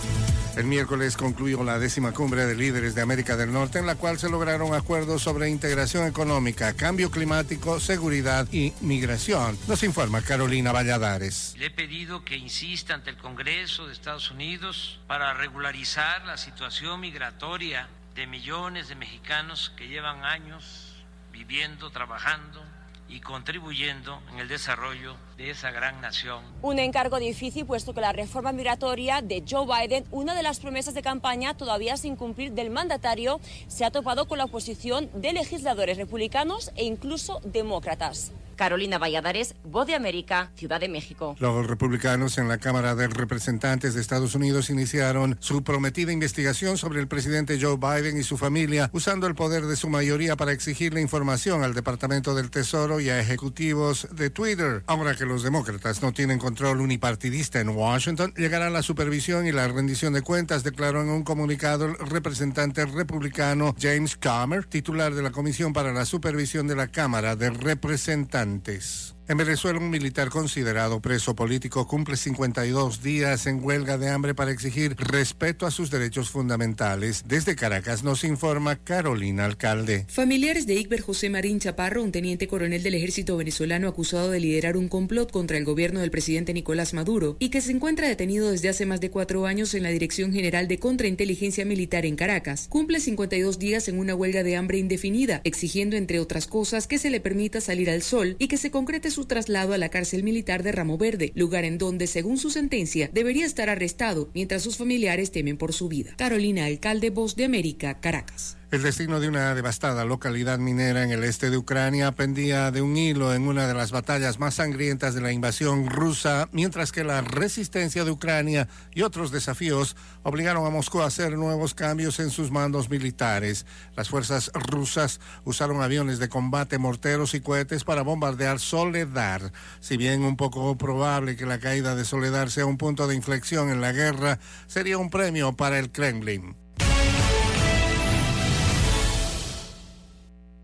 [0.56, 4.20] El miércoles concluyó la décima cumbre de líderes de América del Norte en la cual
[4.20, 9.58] se lograron acuerdos sobre integración económica, cambio climático, seguridad y migración.
[9.68, 11.56] Nos informa Carolina Valladares.
[11.58, 17.00] Le he pedido que insista ante el Congreso de Estados Unidos para regularizar la situación
[17.00, 22.69] migratoria de millones de mexicanos que llevan años viviendo, trabajando
[23.10, 26.44] y contribuyendo en el desarrollo de esa gran nación.
[26.62, 30.94] Un encargo difícil puesto que la reforma migratoria de Joe Biden, una de las promesas
[30.94, 35.98] de campaña todavía sin cumplir del mandatario, se ha topado con la oposición de legisladores
[35.98, 38.32] republicanos e incluso demócratas.
[38.60, 41.34] Carolina Valladares, Voz de América, Ciudad de México.
[41.40, 47.00] Los republicanos en la Cámara de Representantes de Estados Unidos iniciaron su prometida investigación sobre
[47.00, 51.00] el presidente Joe Biden y su familia, usando el poder de su mayoría para exigirle
[51.00, 54.84] información al Departamento del Tesoro y a ejecutivos de Twitter.
[54.88, 59.70] Ahora que los demócratas no tienen control unipartidista en Washington, llegará la supervisión y la
[59.70, 65.32] rendición de cuentas, declaró en un comunicado el representante republicano James Comer, titular de la
[65.32, 69.19] Comisión para la Supervisión de la Cámara de Representantes antes.
[69.30, 74.50] En Venezuela, un militar considerado preso político cumple 52 días en huelga de hambre para
[74.50, 77.24] exigir respeto a sus derechos fundamentales.
[77.28, 80.08] Desde Caracas nos informa Carolina Alcalde.
[80.10, 84.76] Familiares de Igber José Marín Chaparro, un teniente coronel del ejército venezolano acusado de liderar
[84.76, 88.70] un complot contra el gobierno del presidente Nicolás Maduro y que se encuentra detenido desde
[88.70, 93.00] hace más de cuatro años en la Dirección General de Contrainteligencia Militar en Caracas, cumple
[93.00, 97.20] 52 días en una huelga de hambre indefinida, exigiendo, entre otras cosas, que se le
[97.22, 100.72] permita salir al sol y que se concrete su traslado a la cárcel militar de
[100.72, 105.58] Ramo Verde, lugar en donde, según su sentencia, debería estar arrestado, mientras sus familiares temen
[105.58, 106.14] por su vida.
[106.18, 108.59] Carolina Alcalde, Voz de América, Caracas.
[108.72, 112.96] El destino de una devastada localidad minera en el este de Ucrania pendía de un
[112.98, 117.22] hilo en una de las batallas más sangrientas de la invasión rusa, mientras que la
[117.22, 122.52] resistencia de Ucrania y otros desafíos obligaron a Moscú a hacer nuevos cambios en sus
[122.52, 123.66] mandos militares.
[123.96, 129.52] Las fuerzas rusas usaron aviones de combate, morteros y cohetes para bombardear Soledar.
[129.80, 133.72] Si bien un poco probable que la caída de Soledar sea un punto de inflexión
[133.72, 134.38] en la guerra,
[134.68, 136.59] sería un premio para el Kremlin.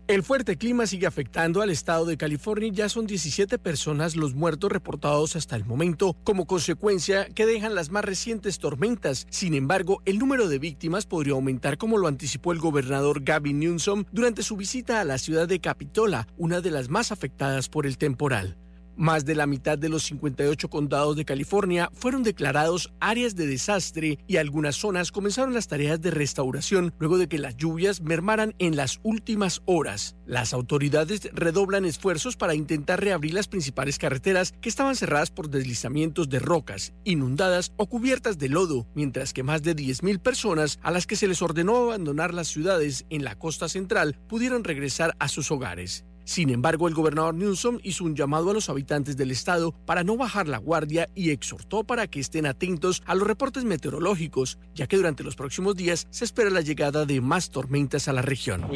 [0.08, 4.36] El fuerte clima sigue afectando al estado de California y ya son 17 personas los
[4.36, 9.26] muertos reportados hasta el momento como consecuencia que dejan las más recientes tormentas.
[9.30, 14.04] Sin embargo, el número de víctimas podría aumentar como lo anticipó el gobernador Gavin Newsom
[14.12, 17.98] durante su visita a la ciudad de Capitola, una de las más afectadas por el
[17.98, 18.56] temporal.
[18.96, 24.18] Más de la mitad de los 58 condados de California fueron declarados áreas de desastre
[24.26, 28.74] y algunas zonas comenzaron las tareas de restauración luego de que las lluvias mermaran en
[28.74, 30.16] las últimas horas.
[30.24, 36.30] Las autoridades redoblan esfuerzos para intentar reabrir las principales carreteras que estaban cerradas por deslizamientos
[36.30, 41.06] de rocas, inundadas o cubiertas de lodo, mientras que más de 10.000 personas a las
[41.06, 45.50] que se les ordenó abandonar las ciudades en la costa central pudieron regresar a sus
[45.50, 46.06] hogares.
[46.26, 50.16] Sin embargo, el gobernador Newsom hizo un llamado a los habitantes del estado para no
[50.16, 54.96] bajar la guardia y exhortó para que estén atentos a los reportes meteorológicos, ya que
[54.96, 58.66] durante los próximos días se espera la llegada de más tormentas a la región.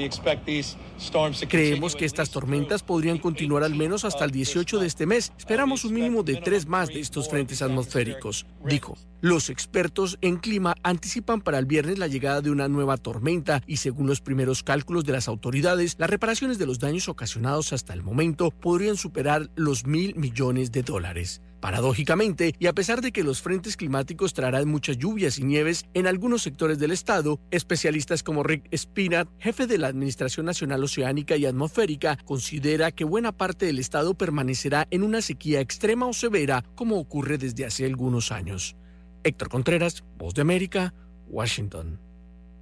[1.49, 5.33] Creemos que estas tormentas podrían continuar al menos hasta el 18 de este mes.
[5.37, 8.97] Esperamos un mínimo de tres más de estos frentes atmosféricos, dijo.
[9.23, 13.77] Los expertos en clima anticipan para el viernes la llegada de una nueva tormenta y
[13.77, 18.03] según los primeros cálculos de las autoridades, las reparaciones de los daños ocasionados hasta el
[18.03, 21.43] momento podrían superar los mil millones de dólares.
[21.61, 26.07] Paradójicamente, y a pesar de que los frentes climáticos traerán muchas lluvias y nieves en
[26.07, 31.45] algunos sectores del estado, especialistas como Rick Spinat, jefe de la Administración Nacional Oceánica y
[31.45, 36.99] Atmosférica, considera que buena parte del estado permanecerá en una sequía extrema o severa como
[36.99, 38.75] ocurre desde hace algunos años.
[39.23, 40.95] Héctor Contreras, Voz de América,
[41.29, 42.10] Washington.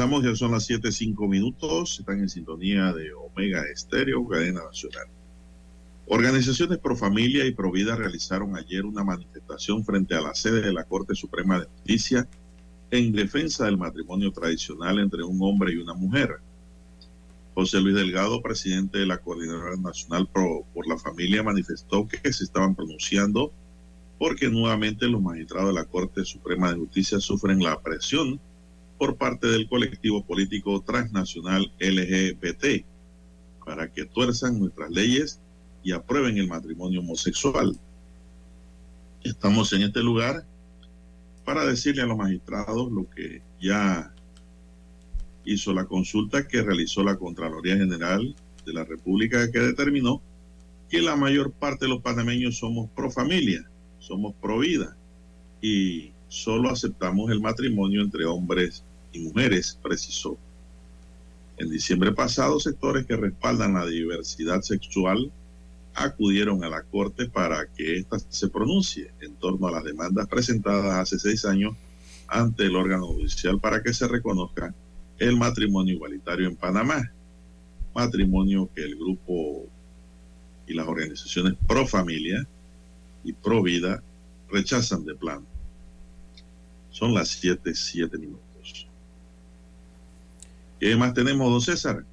[0.00, 1.98] Ya son las 7, 5 minutos.
[2.00, 5.08] Están en sintonía de Omega Estéreo, cadena nacional.
[6.06, 10.72] Organizaciones Pro Familia y Pro Vida realizaron ayer una manifestación frente a la sede de
[10.72, 12.26] la Corte Suprema de Justicia
[12.90, 16.38] en defensa del matrimonio tradicional entre un hombre y una mujer.
[17.52, 22.44] José Luis Delgado, presidente de la Coordinadora Nacional Pro por la Familia, manifestó que se
[22.44, 23.52] estaban pronunciando
[24.18, 28.40] porque nuevamente los magistrados de la Corte Suprema de Justicia sufren la presión
[29.00, 32.84] por parte del colectivo político transnacional LGBT
[33.64, 35.40] para que tuerzan nuestras leyes
[35.82, 37.80] y aprueben el matrimonio homosexual.
[39.24, 40.44] Estamos en este lugar
[41.46, 44.12] para decirle a los magistrados lo que ya
[45.46, 48.36] hizo la consulta que realizó la Contraloría General
[48.66, 50.20] de la República que determinó
[50.90, 53.66] que la mayor parte de los panameños somos pro familia,
[53.98, 54.94] somos pro vida
[55.62, 60.36] y solo aceptamos el matrimonio entre hombres y mujeres, precisó.
[61.56, 65.30] En diciembre pasado, sectores que respaldan la diversidad sexual
[65.94, 70.94] acudieron a la Corte para que ésta se pronuncie en torno a las demandas presentadas
[70.94, 71.74] hace seis años
[72.28, 74.74] ante el órgano judicial para que se reconozca
[75.18, 77.12] el matrimonio igualitario en Panamá,
[77.94, 79.66] matrimonio que el grupo
[80.66, 82.46] y las organizaciones pro familia
[83.24, 84.02] y pro vida
[84.48, 85.44] rechazan de plano.
[86.90, 88.49] Son las siete, siete minutos.
[90.80, 92.04] ¿Qué más tenemos, don César?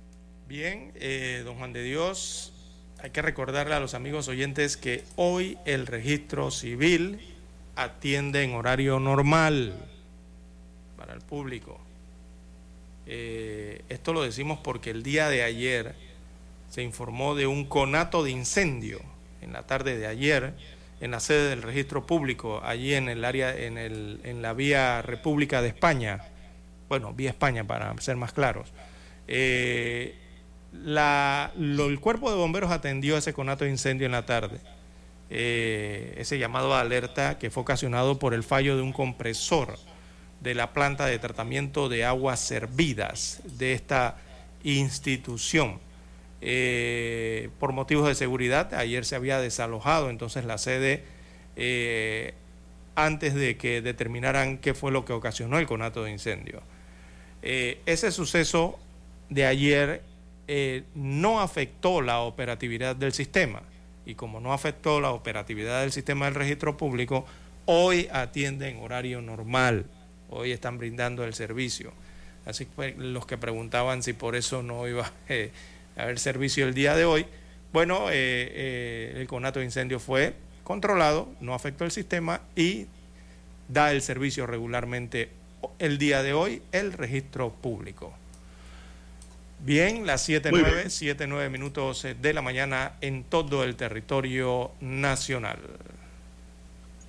[0.50, 2.52] Bien, eh, don Juan de Dios,
[3.02, 7.18] hay que recordarle a los amigos oyentes que hoy el registro civil
[7.78, 9.74] atiende en horario normal
[10.98, 11.80] para el público.
[13.06, 15.96] Eh, esto lo decimos porque el día de ayer
[16.70, 19.00] se informó de un conato de incendio
[19.42, 20.54] en la tarde de ayer
[21.00, 25.02] en la sede del registro público, allí en el área, en, el, en la vía
[25.04, 26.26] República de España,
[26.90, 28.72] bueno, vía España para ser más claros.
[29.28, 30.16] Eh,
[30.74, 34.60] el cuerpo de bomberos atendió ese conato de incendio en la tarde.
[35.30, 39.78] Eh, ese llamado a alerta que fue ocasionado por el fallo de un compresor
[40.40, 44.18] de la planta de tratamiento de aguas servidas de esta
[44.64, 45.80] institución.
[46.40, 51.04] Eh, por motivos de seguridad, ayer se había desalojado entonces la sede
[52.96, 56.62] antes de que determinaran qué fue lo que ocasionó el conato de incendio.
[57.42, 58.80] Eh, ese suceso
[59.30, 60.02] de ayer
[60.96, 63.62] no afectó la operatividad del sistema
[64.06, 67.26] y como no afectó la operatividad del sistema del registro público,
[67.66, 69.86] hoy atiende en horario normal
[70.30, 71.92] hoy están brindando el servicio.
[72.46, 75.52] Así que los que preguntaban si por eso no iba eh,
[75.96, 77.26] a haber servicio el día de hoy,
[77.74, 80.34] bueno, eh, eh, el conato de incendio fue
[80.64, 82.88] controlado, no afectó el sistema y
[83.68, 85.30] da el servicio regularmente
[85.80, 88.14] el día de hoy el registro público.
[89.60, 95.60] Bien, las 7.9, 7.9 minutos de la mañana en todo el territorio nacional.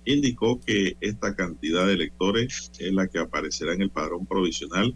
[0.05, 4.95] indicó que esta cantidad de electores es la que aparecerá en el padrón provisional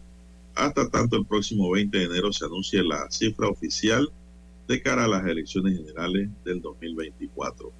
[0.53, 4.08] hasta tanto el próximo 20 de enero se anuncie la cifra oficial
[4.68, 7.72] de cara a las elecciones generales del 2024.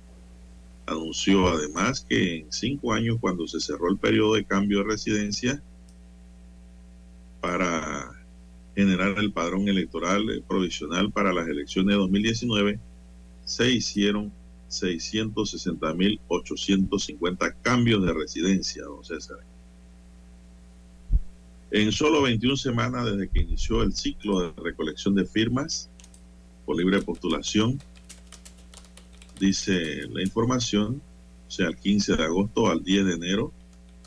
[0.88, 5.62] Anunció además que en cinco años, cuando se cerró el periodo de cambio de residencia
[7.42, 8.22] para
[8.76, 12.80] generar el padrón electoral provisional para las elecciones de 2019,
[13.44, 14.32] se hicieron
[14.70, 19.40] 660.850 cambios de residencia, don César.
[21.72, 25.90] En solo 21 semanas desde que inició el ciclo de recolección de firmas
[26.66, 27.82] por libre postulación,
[29.40, 31.02] dice la información,
[31.48, 33.52] o sea, el 15 de agosto al 10 de enero,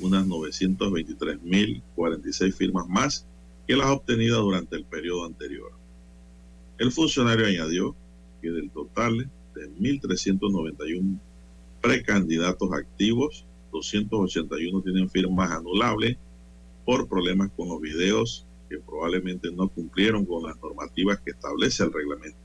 [0.00, 3.24] unas 923.046 firmas más
[3.66, 5.70] que las obtenidas durante el periodo anterior.
[6.78, 7.94] El funcionario añadió
[8.42, 11.20] que del total de 1.391
[11.80, 16.16] precandidatos activos, 281 tienen firmas anulables
[16.84, 21.92] por problemas con los videos que probablemente no cumplieron con las normativas que establece el
[21.92, 22.38] reglamento.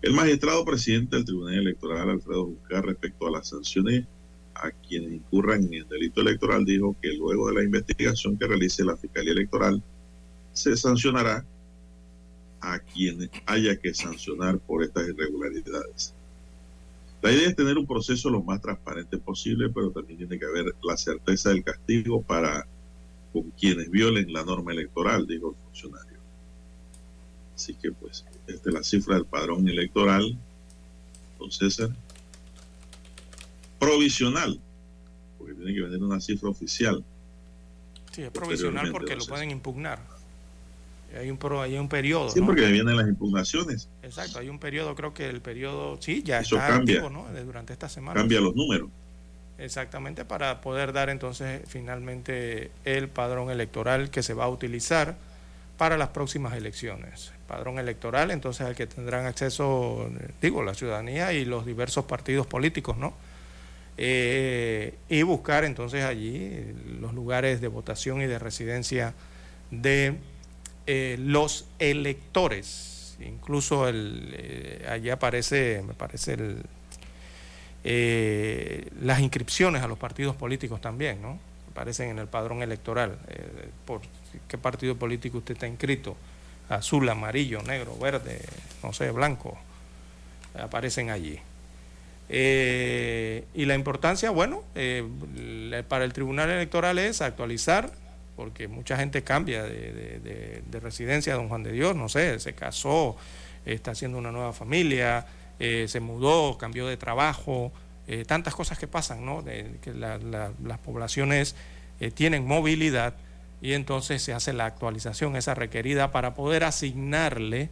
[0.00, 4.06] El magistrado presidente del Tribunal Electoral, Alfredo Buscar, respecto a las sanciones
[4.54, 8.84] a quienes incurran en el delito electoral, dijo que luego de la investigación que realice
[8.84, 9.82] la Fiscalía Electoral,
[10.52, 11.44] se sancionará
[12.60, 16.14] a quien haya que sancionar por estas irregularidades.
[17.20, 20.74] La idea es tener un proceso lo más transparente posible, pero también tiene que haber
[20.82, 22.66] la certeza del castigo para
[23.34, 26.18] con quienes violen la norma electoral, dijo el funcionario.
[27.52, 30.38] Así que pues, esta es la cifra del padrón electoral,
[31.40, 31.90] don César,
[33.80, 34.60] provisional,
[35.36, 37.04] porque tiene que venir una cifra oficial.
[38.12, 39.98] Sí, es provisional porque lo pueden impugnar.
[41.18, 42.30] Hay un, hay un periodo.
[42.30, 43.88] Sí, porque vienen las impugnaciones.
[44.04, 47.44] Exacto, hay un periodo, creo que el periodo, sí, ya está cambia, activo, ¿no?
[47.44, 48.20] Durante esta semana.
[48.20, 48.90] Cambia los números.
[49.58, 55.16] Exactamente, para poder dar entonces finalmente el padrón electoral que se va a utilizar
[55.78, 57.32] para las próximas elecciones.
[57.46, 60.10] Padrón electoral, entonces al que tendrán acceso,
[60.40, 63.14] digo, la ciudadanía y los diversos partidos políticos, ¿no?
[63.96, 69.14] Eh, y buscar entonces allí los lugares de votación y de residencia
[69.70, 70.16] de
[70.86, 73.16] eh, los electores.
[73.20, 76.62] Incluso el, eh, allí aparece, me parece, el,
[77.84, 81.38] eh, las inscripciones a los partidos políticos también, ¿no?
[81.70, 83.18] Aparecen en el padrón electoral.
[83.84, 84.00] por
[84.48, 86.16] qué partido político usted está inscrito.
[86.68, 88.40] Azul, amarillo, negro, verde,
[88.82, 89.58] no sé, blanco.
[90.58, 91.38] Aparecen allí.
[92.28, 94.62] y la importancia, bueno,
[95.88, 97.90] para el Tribunal Electoral es actualizar
[98.36, 103.16] porque mucha gente cambia de, residencia don Juan de Dios, no sé, se casó,
[103.64, 105.24] está haciendo una nueva familia,
[105.60, 107.72] eh, se mudó, cambió de trabajo,
[108.06, 109.44] eh, tantas cosas que pasan, ¿no?
[109.44, 111.54] Que las poblaciones
[112.00, 113.14] eh, tienen movilidad
[113.62, 117.70] y entonces se hace la actualización esa requerida para poder asignarle,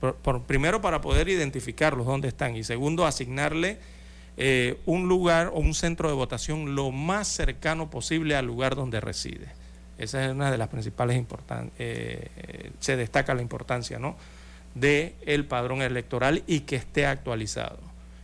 [0.00, 3.78] por, primero para poder identificarlos dónde están y segundo asignarle
[4.86, 9.46] un lugar o un centro de votación lo más cercano posible al lugar donde reside.
[9.98, 11.72] Esa es una de las principales importantes.
[12.80, 14.16] Se destaca la importancia ¿no?
[14.74, 17.78] De el padrón electoral y que esté actualizado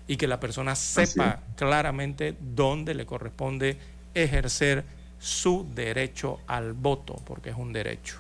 [0.07, 3.77] y que la persona sepa claramente dónde le corresponde
[4.15, 4.85] ejercer
[5.19, 8.17] su derecho al voto, porque es un derecho.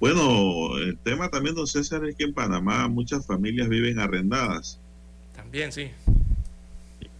[0.00, 4.78] Bueno, el tema también, don César, es que en Panamá muchas familias viven arrendadas.
[5.34, 5.90] También, sí.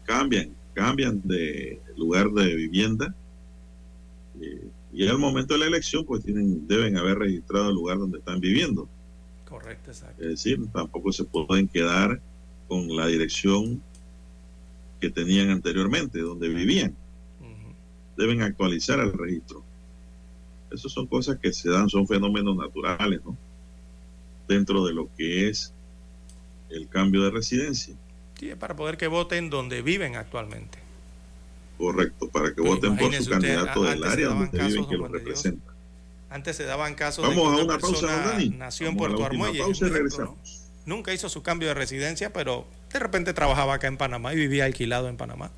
[0.04, 3.14] cambian, cambian de lugar de vivienda
[4.92, 8.40] y al momento de la elección, pues tienen, deben haber registrado el lugar donde están
[8.40, 8.88] viviendo.
[9.58, 10.22] Correcto, exacto.
[10.22, 12.20] Es decir, tampoco se pueden quedar
[12.68, 13.82] con la dirección
[15.00, 16.94] que tenían anteriormente, donde vivían.
[18.16, 19.62] Deben actualizar el registro.
[20.70, 23.36] Esas son cosas que se dan, son fenómenos naturales, ¿no?
[24.48, 25.72] Dentro de lo que es
[26.70, 27.94] el cambio de residencia.
[28.38, 30.78] Sí, para poder que voten donde viven actualmente.
[31.78, 35.75] Correcto, para que voten por su candidato del área donde viven que lo representa.
[36.28, 39.62] Antes se daban casos Vamos de que a una, pausa, nació en Puerto Armuelle.
[40.84, 44.64] Nunca hizo su cambio de residencia, pero de repente trabajaba acá en Panamá y vivía
[44.64, 45.50] alquilado en Panamá.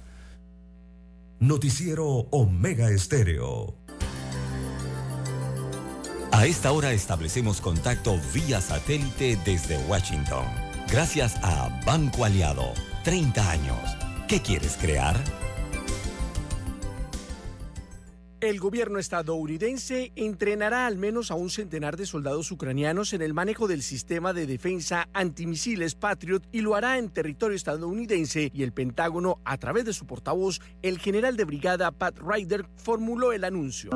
[1.41, 3.75] Noticiero Omega Estéreo.
[6.33, 10.45] A esta hora establecemos contacto vía satélite desde Washington.
[10.91, 12.73] Gracias a Banco Aliado.
[13.05, 13.97] 30 años.
[14.29, 15.17] ¿Qué quieres crear?
[18.41, 23.67] El gobierno estadounidense entrenará al menos a un centenar de soldados ucranianos en el manejo
[23.67, 29.41] del sistema de defensa antimisiles Patriot y lo hará en territorio estadounidense y el Pentágono,
[29.45, 33.91] a través de su portavoz, el general de brigada Pat Ryder, formuló el anuncio.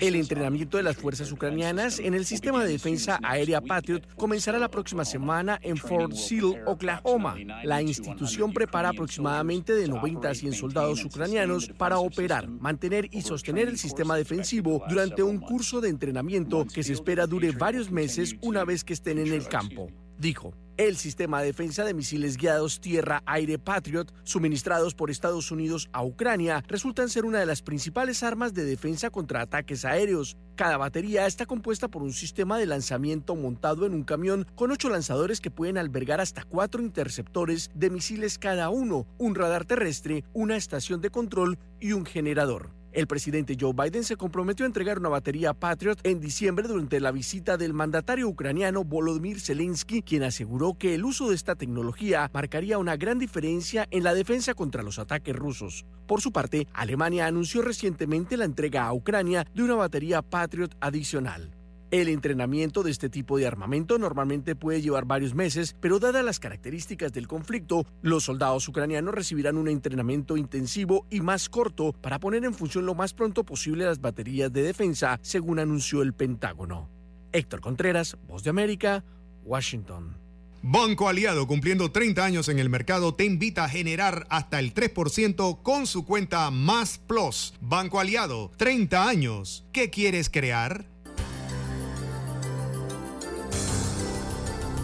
[0.00, 4.70] El entrenamiento de las fuerzas ucranianas en el sistema de defensa aérea Patriot comenzará la
[4.70, 7.34] próxima semana en Fort Sill, Oklahoma.
[7.64, 13.68] La institución prepara aproximadamente de 90 a 100 soldados ucranianos para operar mantener y sostener
[13.68, 18.64] el sistema defensivo durante un curso de entrenamiento que se espera dure varios meses una
[18.64, 20.52] vez que estén en el campo, dijo.
[20.78, 26.62] El sistema de defensa de misiles guiados tierra-aire Patriot, suministrados por Estados Unidos a Ucrania,
[26.68, 30.36] resultan ser una de las principales armas de defensa contra ataques aéreos.
[30.54, 34.88] Cada batería está compuesta por un sistema de lanzamiento montado en un camión con ocho
[34.88, 40.56] lanzadores que pueden albergar hasta cuatro interceptores de misiles cada uno, un radar terrestre, una
[40.56, 42.77] estación de control y un generador.
[42.98, 47.12] El presidente Joe Biden se comprometió a entregar una batería Patriot en diciembre durante la
[47.12, 52.76] visita del mandatario ucraniano Volodymyr Zelensky, quien aseguró que el uso de esta tecnología marcaría
[52.76, 55.86] una gran diferencia en la defensa contra los ataques rusos.
[56.08, 61.57] Por su parte, Alemania anunció recientemente la entrega a Ucrania de una batería Patriot adicional.
[61.90, 66.38] El entrenamiento de este tipo de armamento normalmente puede llevar varios meses, pero dadas las
[66.38, 72.44] características del conflicto, los soldados ucranianos recibirán un entrenamiento intensivo y más corto para poner
[72.44, 76.90] en función lo más pronto posible las baterías de defensa, según anunció el Pentágono.
[77.32, 79.02] Héctor Contreras, Voz de América,
[79.44, 80.28] Washington.
[80.60, 85.62] Banco Aliado, cumpliendo 30 años en el mercado, te invita a generar hasta el 3%
[85.62, 87.54] con su cuenta Más Plus.
[87.60, 89.64] Banco Aliado, 30 años.
[89.72, 90.84] ¿Qué quieres crear?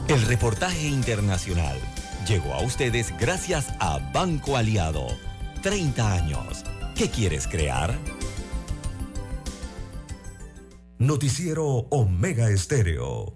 [0.06, 1.78] El reportaje internacional
[2.28, 5.06] llegó a ustedes gracias a Banco Aliado.
[5.62, 6.62] 30 años.
[6.94, 7.98] ¿Qué quieres crear?
[10.98, 13.34] Noticiero Omega Estéreo.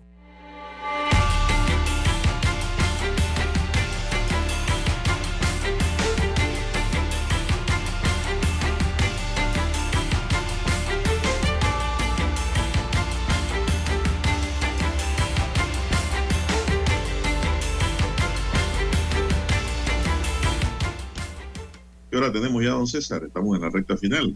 [22.18, 23.22] Hora tenemos ya, don César?
[23.24, 24.34] Estamos en la recta final.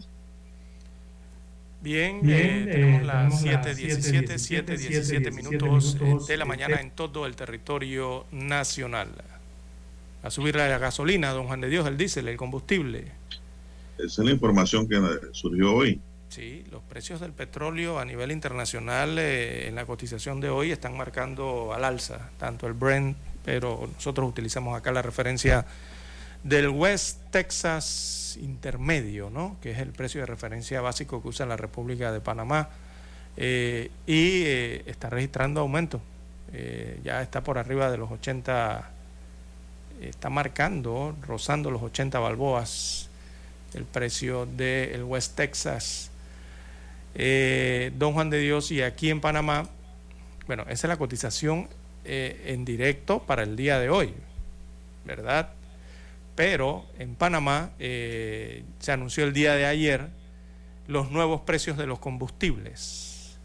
[1.81, 8.25] Bien, eh, tenemos las 7.17, 7.17 minutos eh, de la mañana en todo el territorio
[8.31, 9.09] nacional.
[10.23, 13.11] A subir la gasolina, don Juan de Dios, el diésel, el combustible.
[13.97, 14.97] Esa es la información que
[15.33, 15.99] surgió hoy.
[16.29, 20.97] Sí, los precios del petróleo a nivel internacional eh, en la cotización de hoy están
[20.97, 25.65] marcando al alza, tanto el Brent, pero nosotros utilizamos acá la referencia
[26.43, 29.57] del West Texas intermedio, ¿no?
[29.61, 32.69] que es el precio de referencia básico que usa la República de Panamá,
[33.37, 36.01] eh, y eh, está registrando aumento.
[36.51, 38.89] Eh, ya está por arriba de los 80,
[40.01, 43.09] está marcando, rozando los 80 balboas
[43.73, 46.11] el precio del West Texas.
[47.15, 49.67] Don Juan de Dios, y aquí en Panamá,
[50.45, 51.67] bueno, esa es la cotización
[52.05, 54.13] en directo para el día de hoy,
[55.05, 55.49] ¿verdad?
[56.35, 60.07] Pero en Panamá eh, se anunció el día de ayer
[60.87, 63.37] los nuevos precios de los combustibles.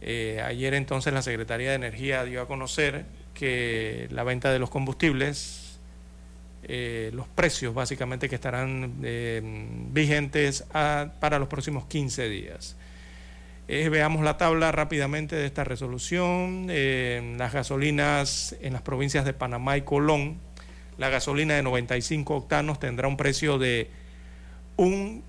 [0.00, 3.04] Eh, ayer entonces la Secretaría de Energía dio a conocer
[3.34, 5.80] que la venta de los combustibles,
[6.62, 8.94] eh, los precios básicamente que estarán
[9.92, 12.76] vigentes para los próximos 15 días.
[13.66, 16.68] veamos la tabla rápidamente de esta resolución.
[17.36, 20.49] las gasolinas en las provincias de Panamá y Colón
[21.00, 23.90] la gasolina de 95 octanos tendrá un precio de
[24.76, 25.24] un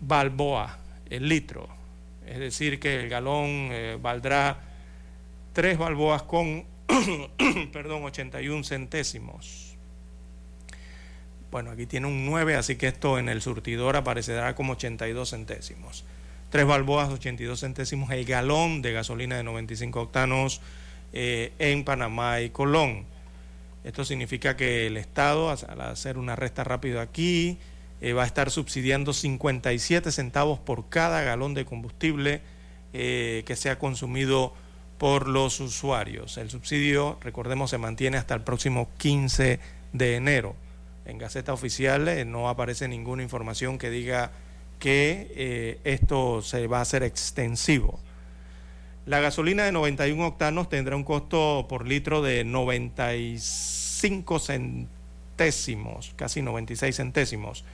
[0.00, 1.68] balboa el litro.
[2.26, 4.58] Es decir, que el galón eh, valdrá
[5.52, 6.64] 3 balboas con,
[7.72, 9.76] perdón, 81 centésimos.
[11.52, 16.04] Bueno, aquí tiene un 9, así que esto en el surtidor aparecerá como 82 centésimos.
[16.50, 20.60] 3 balboas, 82 centésimos el galón de gasolina de 95 octanos
[21.12, 23.13] eh, en Panamá y Colón.
[23.84, 27.58] Esto significa que el Estado, al hacer una resta rápida aquí,
[28.00, 32.40] eh, va a estar subsidiando 57 centavos por cada galón de combustible
[32.94, 34.54] eh, que sea consumido
[34.96, 36.38] por los usuarios.
[36.38, 39.60] El subsidio, recordemos, se mantiene hasta el próximo 15
[39.92, 40.56] de enero.
[41.04, 44.32] En Gaceta Oficial eh, no aparece ninguna información que diga
[44.78, 48.00] que esto se va a hacer extensivo.
[49.06, 56.96] La gasolina de 91 octanos tendrá un costo por litro de 95 centésimos, casi 96
[56.96, 57.66] centésimos,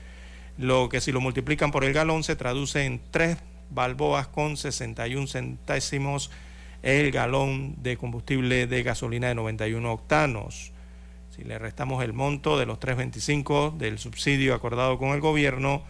[0.58, 3.36] lo que si lo multiplican por el galón se traduce en 3
[3.70, 6.32] balboas con 61 centésimos
[6.82, 10.72] el galón de combustible de gasolina de 91 octanos.
[11.36, 15.84] Si le restamos el monto de los 3.25 del subsidio acordado con el gobierno,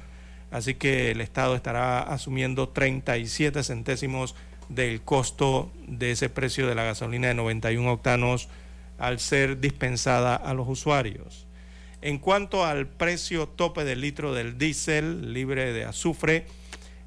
[0.51, 4.35] así que el Estado estará asumiendo 37 centésimos
[4.71, 8.49] del costo de ese precio de la gasolina de 91 octanos
[8.99, 11.47] al ser dispensada a los usuarios.
[12.03, 16.47] En cuanto al precio tope del litro del diésel libre de azufre,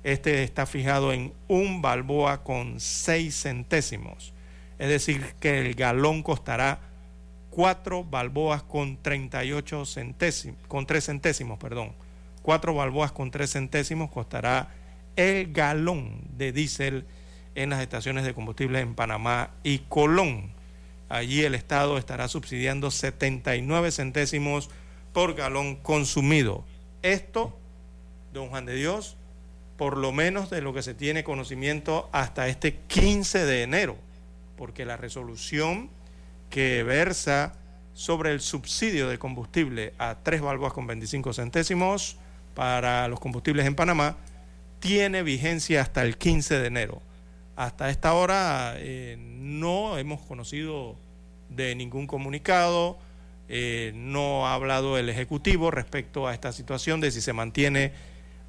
[0.04, 4.34] este está fijado en un balboa con 6 centésimos.
[4.78, 6.82] Es decir, que el galón costará
[7.52, 11.94] 4 balboas con 38 centésimos, con 3 centésimos, perdón.
[12.42, 14.76] 4 balboas con 3 centésimos costará
[15.16, 17.06] el galón de diésel
[17.56, 20.52] en las estaciones de combustible en Panamá y Colón.
[21.10, 24.70] Allí el Estado estará subsidiando 79 centésimos
[25.12, 26.66] por galón consumido.
[27.04, 27.58] Esto,
[28.34, 29.18] don Juan de Dios,
[29.78, 33.98] por lo menos de lo que se tiene conocimiento hasta este 15 de enero,
[34.58, 35.90] porque la resolución
[36.50, 37.54] que versa
[37.94, 42.18] sobre el subsidio de combustible a 3 balboas con 25 centésimos
[42.56, 44.18] para los combustibles en Panamá
[44.80, 47.02] tiene vigencia hasta el 15 de enero
[47.56, 50.96] hasta esta hora eh, no hemos conocido
[51.50, 52.98] de ningún comunicado,
[53.48, 57.92] eh, no ha hablado el Ejecutivo respecto a esta situación de si se mantiene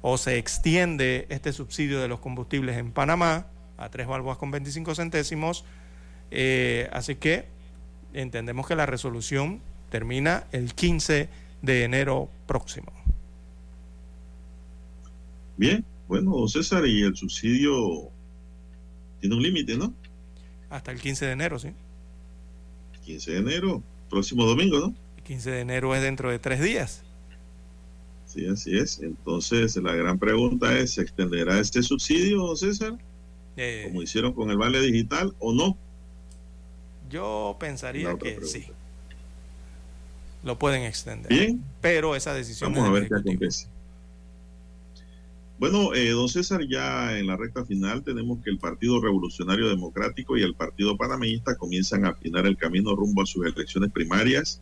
[0.01, 4.95] o se extiende este subsidio de los combustibles en Panamá a tres balboas con 25
[4.95, 5.65] centésimos.
[6.31, 7.45] Eh, así que
[8.13, 11.29] entendemos que la resolución termina el 15
[11.61, 12.91] de enero próximo.
[15.57, 18.11] Bien, bueno, César, y el subsidio
[19.25, 19.91] tiene un límite, ¿no?
[20.69, 21.69] Hasta el 15 de enero, sí.
[23.05, 24.93] 15 de enero, próximo domingo, ¿no?
[25.17, 27.01] El 15 de enero es dentro de tres días.
[28.27, 28.99] Sí, así es.
[28.99, 32.99] Entonces, la gran pregunta es, ¿se extenderá este subsidio, César?
[33.57, 35.75] Eh, como hicieron con el vale digital o no?
[37.09, 38.65] Yo pensaría que sí.
[40.43, 41.31] Lo pueden extender.
[41.31, 41.63] Bien.
[41.81, 43.67] Pero esa decisión Vamos a ver qué acontece.
[45.57, 50.37] Bueno, eh, don César, ya en la recta final tenemos que el Partido Revolucionario Democrático
[50.37, 54.61] y el Partido Panameñista comienzan a afinar el camino rumbo a sus elecciones primarias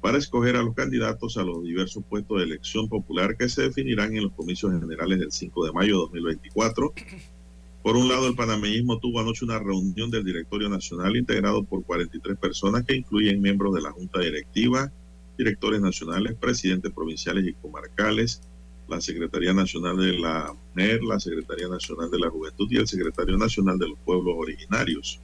[0.00, 4.16] para escoger a los candidatos a los diversos puestos de elección popular que se definirán
[4.16, 6.92] en los comicios generales del 5 de mayo de 2024.
[7.84, 12.36] Por un lado, el panameñismo tuvo anoche una reunión del Directorio Nacional integrado por 43
[12.36, 14.92] personas que incluyen miembros de la Junta Directiva,
[15.38, 18.42] directores nacionales, presidentes provinciales y comarcales,
[18.88, 23.36] la Secretaría Nacional de la Mujer, la Secretaría Nacional de la Juventud y el Secretario
[23.38, 25.20] Nacional de los Pueblos Originarios.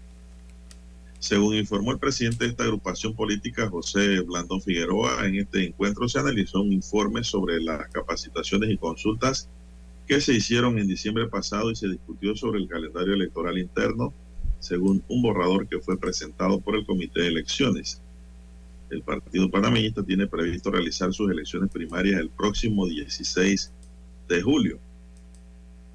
[1.19, 6.21] Según informó el presidente de esta agrupación política, José Blandón Figueroa, en este encuentro se
[6.21, 9.49] analizó un informe sobre las capacitaciones y consultas
[10.07, 14.15] que se hicieron en diciembre pasado y se discutió sobre el calendario electoral interno,
[14.61, 18.01] según un borrador que fue presentado por el Comité de Elecciones.
[18.91, 23.73] El Partido Panameñista tiene previsto realizar sus elecciones primarias el próximo 16
[24.29, 24.79] de julio.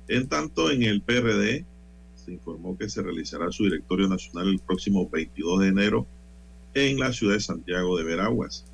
[0.08, 1.66] En tanto, en el PRD
[2.16, 6.08] se informó que se realizará su directorio nacional el próximo 22 de enero
[6.74, 8.66] en la ciudad de Santiago de Veraguas.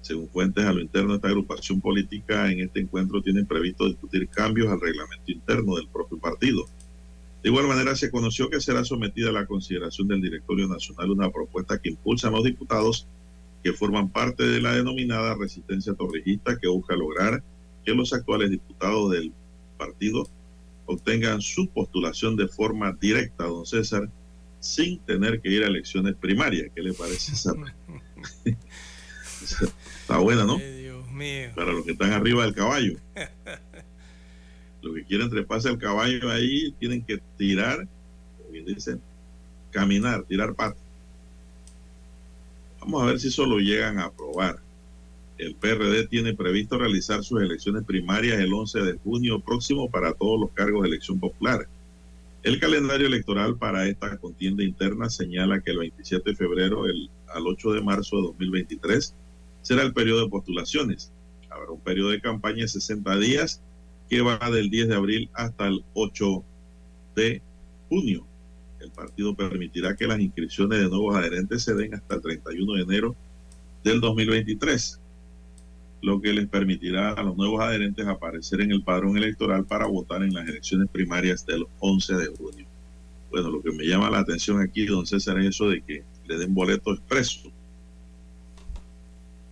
[0.00, 4.28] Según fuentes a lo interno de esta agrupación política, en este encuentro tienen previsto discutir
[4.28, 6.64] cambios al reglamento interno del propio partido.
[7.42, 11.30] De igual manera, se conoció que será sometida a la consideración del directorio nacional una
[11.30, 13.06] propuesta que impulsan los diputados
[13.66, 17.42] que forman parte de la denominada resistencia torrijista que busca lograr
[17.84, 19.32] que los actuales diputados del
[19.76, 20.28] partido
[20.84, 24.08] obtengan su postulación de forma directa, don César,
[24.60, 26.70] sin tener que ir a elecciones primarias.
[26.76, 27.54] ¿Qué le parece esa?
[29.42, 30.58] Está buena, ¿no?
[30.58, 31.50] Dios mío.
[31.56, 32.96] Para los que están arriba del caballo.
[34.80, 37.88] Los que quieren treparse al caballo ahí tienen que tirar,
[38.52, 39.00] dicen,
[39.72, 40.85] caminar, tirar patas.
[42.86, 44.60] Vamos a ver si eso lo llegan a aprobar.
[45.38, 50.38] El PRD tiene previsto realizar sus elecciones primarias el 11 de junio próximo para todos
[50.38, 51.66] los cargos de elección popular.
[52.44, 57.48] El calendario electoral para esta contienda interna señala que el 27 de febrero el, al
[57.48, 59.16] 8 de marzo de 2023
[59.62, 61.10] será el periodo de postulaciones.
[61.50, 63.60] Habrá un periodo de campaña de 60 días
[64.08, 66.44] que va del 10 de abril hasta el 8
[67.16, 67.42] de
[67.88, 68.24] junio.
[68.86, 72.82] El partido permitirá que las inscripciones de nuevos adherentes se den hasta el 31 de
[72.82, 73.16] enero
[73.82, 75.00] del 2023,
[76.02, 80.22] lo que les permitirá a los nuevos adherentes aparecer en el padrón electoral para votar
[80.22, 82.66] en las elecciones primarias del 11 de junio.
[83.28, 86.38] Bueno, lo que me llama la atención aquí, don César, es eso de que le
[86.38, 87.50] den boleto expreso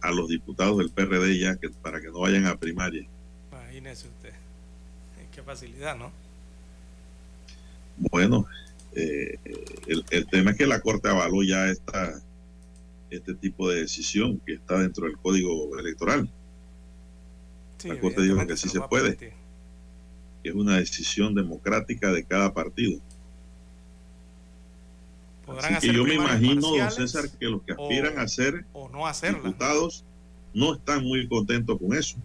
[0.01, 3.05] a los diputados del PRD ya que para que no vayan a primaria.
[3.51, 4.33] Imagínese usted.
[5.35, 6.13] Qué facilidad, ¿no?
[7.97, 8.47] Bueno,
[8.95, 9.39] eh,
[9.87, 12.23] el, el, tema es que la Corte avaló ya esta,
[13.11, 16.29] este tipo de decisión que está dentro del Código Electoral.
[17.79, 19.33] Sí, la Corte dijo que sí se puede, que
[20.43, 23.01] es una decisión democrática de cada partido.
[25.47, 28.89] Así que yo me imagino, don César, que los que aspiran o, a ser o
[28.89, 29.41] no hacerla.
[29.41, 30.05] diputados
[30.55, 32.17] no están muy contentos con eso.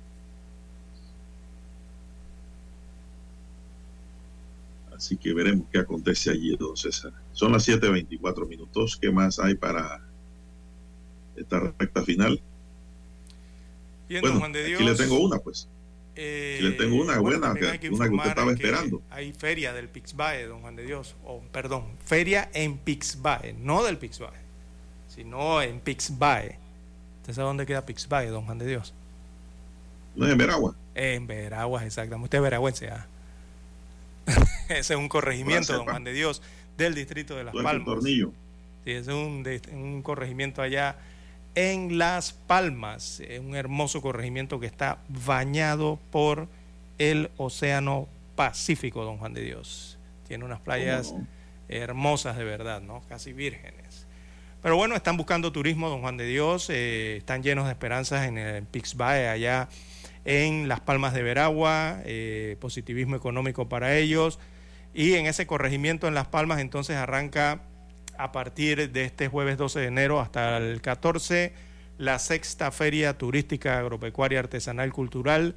[5.00, 7.14] Así que veremos qué acontece allí, don César.
[7.32, 8.98] Son las 7.24 minutos.
[9.02, 10.02] ¿Qué más hay para
[11.38, 12.42] esta recta final?
[14.10, 15.70] Bien, bueno, Juan de Dios, aquí le tengo una, pues.
[16.18, 19.02] Eh, aquí le tengo una bueno, buena, que, que una que usted estaba que esperando.
[19.10, 21.16] Hay feria del Pixbae, don Juan de Dios.
[21.24, 23.54] O, perdón, feria en Pixbae.
[23.54, 24.38] No del Pixbae,
[25.08, 26.60] sino en Pixbae.
[27.22, 28.94] ¿Usted sabe dónde queda Pixbae, don Juan de Dios?
[30.18, 30.76] No es en Veragua.
[30.94, 32.26] En Veraguas, exactamente.
[32.26, 33.08] Usted es veragüense, ¿ah?
[34.70, 36.42] ese es un corregimiento, don Juan de Dios,
[36.78, 37.86] del distrito de Las Palmas.
[37.86, 38.32] Tornillo.
[38.84, 40.98] Sí, ese es un, corregimiento allá
[41.56, 46.48] en Las Palmas, es un hermoso corregimiento que está bañado por
[46.98, 49.98] el Océano Pacífico, don Juan de Dios.
[50.28, 51.14] tiene unas playas
[51.68, 53.02] hermosas de verdad, ¿no?
[53.10, 54.06] Casi vírgenes.
[54.62, 58.38] Pero bueno, están buscando turismo, don Juan de Dios, eh, están llenos de esperanzas en
[58.38, 59.70] el Pixbae, allá
[60.26, 64.40] en Las Palmas de Veragua, eh, positivismo económico para ellos.
[64.94, 67.62] Y en ese corregimiento en Las Palmas entonces arranca
[68.18, 71.54] a partir de este jueves 12 de enero hasta el 14
[71.98, 75.56] la sexta feria turística agropecuaria artesanal cultural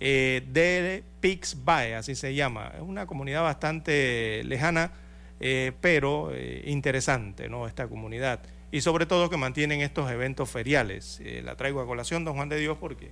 [0.00, 2.72] eh, de Pixbae, así se llama.
[2.74, 4.92] Es una comunidad bastante lejana
[5.40, 6.32] eh, pero
[6.64, 7.66] interesante, ¿no?
[7.66, 8.40] Esta comunidad.
[8.70, 11.20] Y sobre todo que mantienen estos eventos feriales.
[11.42, 13.10] La traigo a colación, don Juan de Dios, porque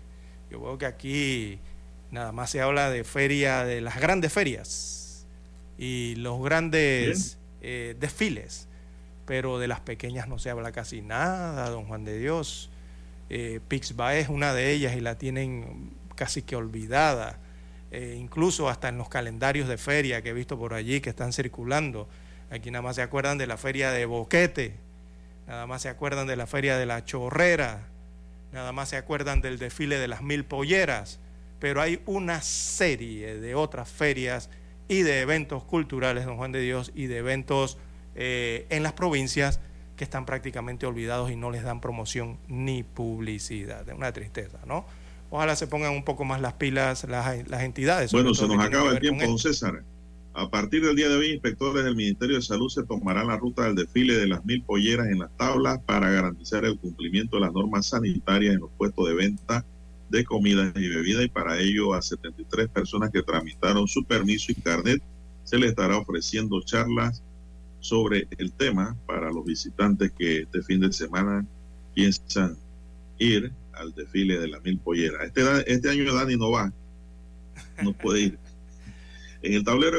[0.50, 1.58] yo veo que aquí
[2.10, 5.26] nada más se habla de feria, de las grandes ferias
[5.78, 8.68] y los grandes desfiles,
[9.26, 12.70] pero de las pequeñas no se habla casi nada, don Juan de Dios.
[13.68, 17.38] Pixba es una de ellas y la tienen casi que olvidada.
[17.92, 22.08] incluso hasta en los calendarios de feria que he visto por allí que están circulando,
[22.50, 24.74] Aquí nada más se acuerdan de la feria de Boquete,
[25.46, 27.86] nada más se acuerdan de la feria de la Chorrera,
[28.52, 31.20] nada más se acuerdan del desfile de las mil polleras,
[31.58, 34.50] pero hay una serie de otras ferias
[34.88, 37.78] y de eventos culturales, don Juan de Dios, y de eventos
[38.14, 39.60] eh, en las provincias
[39.96, 43.88] que están prácticamente olvidados y no les dan promoción ni publicidad.
[43.88, 44.86] Es una tristeza, ¿no?
[45.30, 48.10] Ojalá se pongan un poco más las pilas las, las entidades.
[48.10, 49.84] Bueno, se nos acaba el tiempo, don César.
[50.32, 53.64] A partir del día de hoy, inspectores del Ministerio de Salud se tomarán la ruta
[53.64, 57.52] del desfile de las mil polleras en las tablas para garantizar el cumplimiento de las
[57.52, 59.64] normas sanitarias en los puestos de venta
[60.08, 64.56] de comidas y bebidas y para ello a 73 personas que tramitaron su permiso y
[64.56, 65.02] carnet
[65.44, 67.22] se les estará ofreciendo charlas
[67.80, 71.44] sobre el tema para los visitantes que este fin de semana
[71.94, 72.56] piensan
[73.18, 75.22] ir al desfile de las mil polleras.
[75.26, 76.72] Este, este año Dani no va,
[77.82, 78.38] no puede ir.
[79.42, 79.96] En el tablero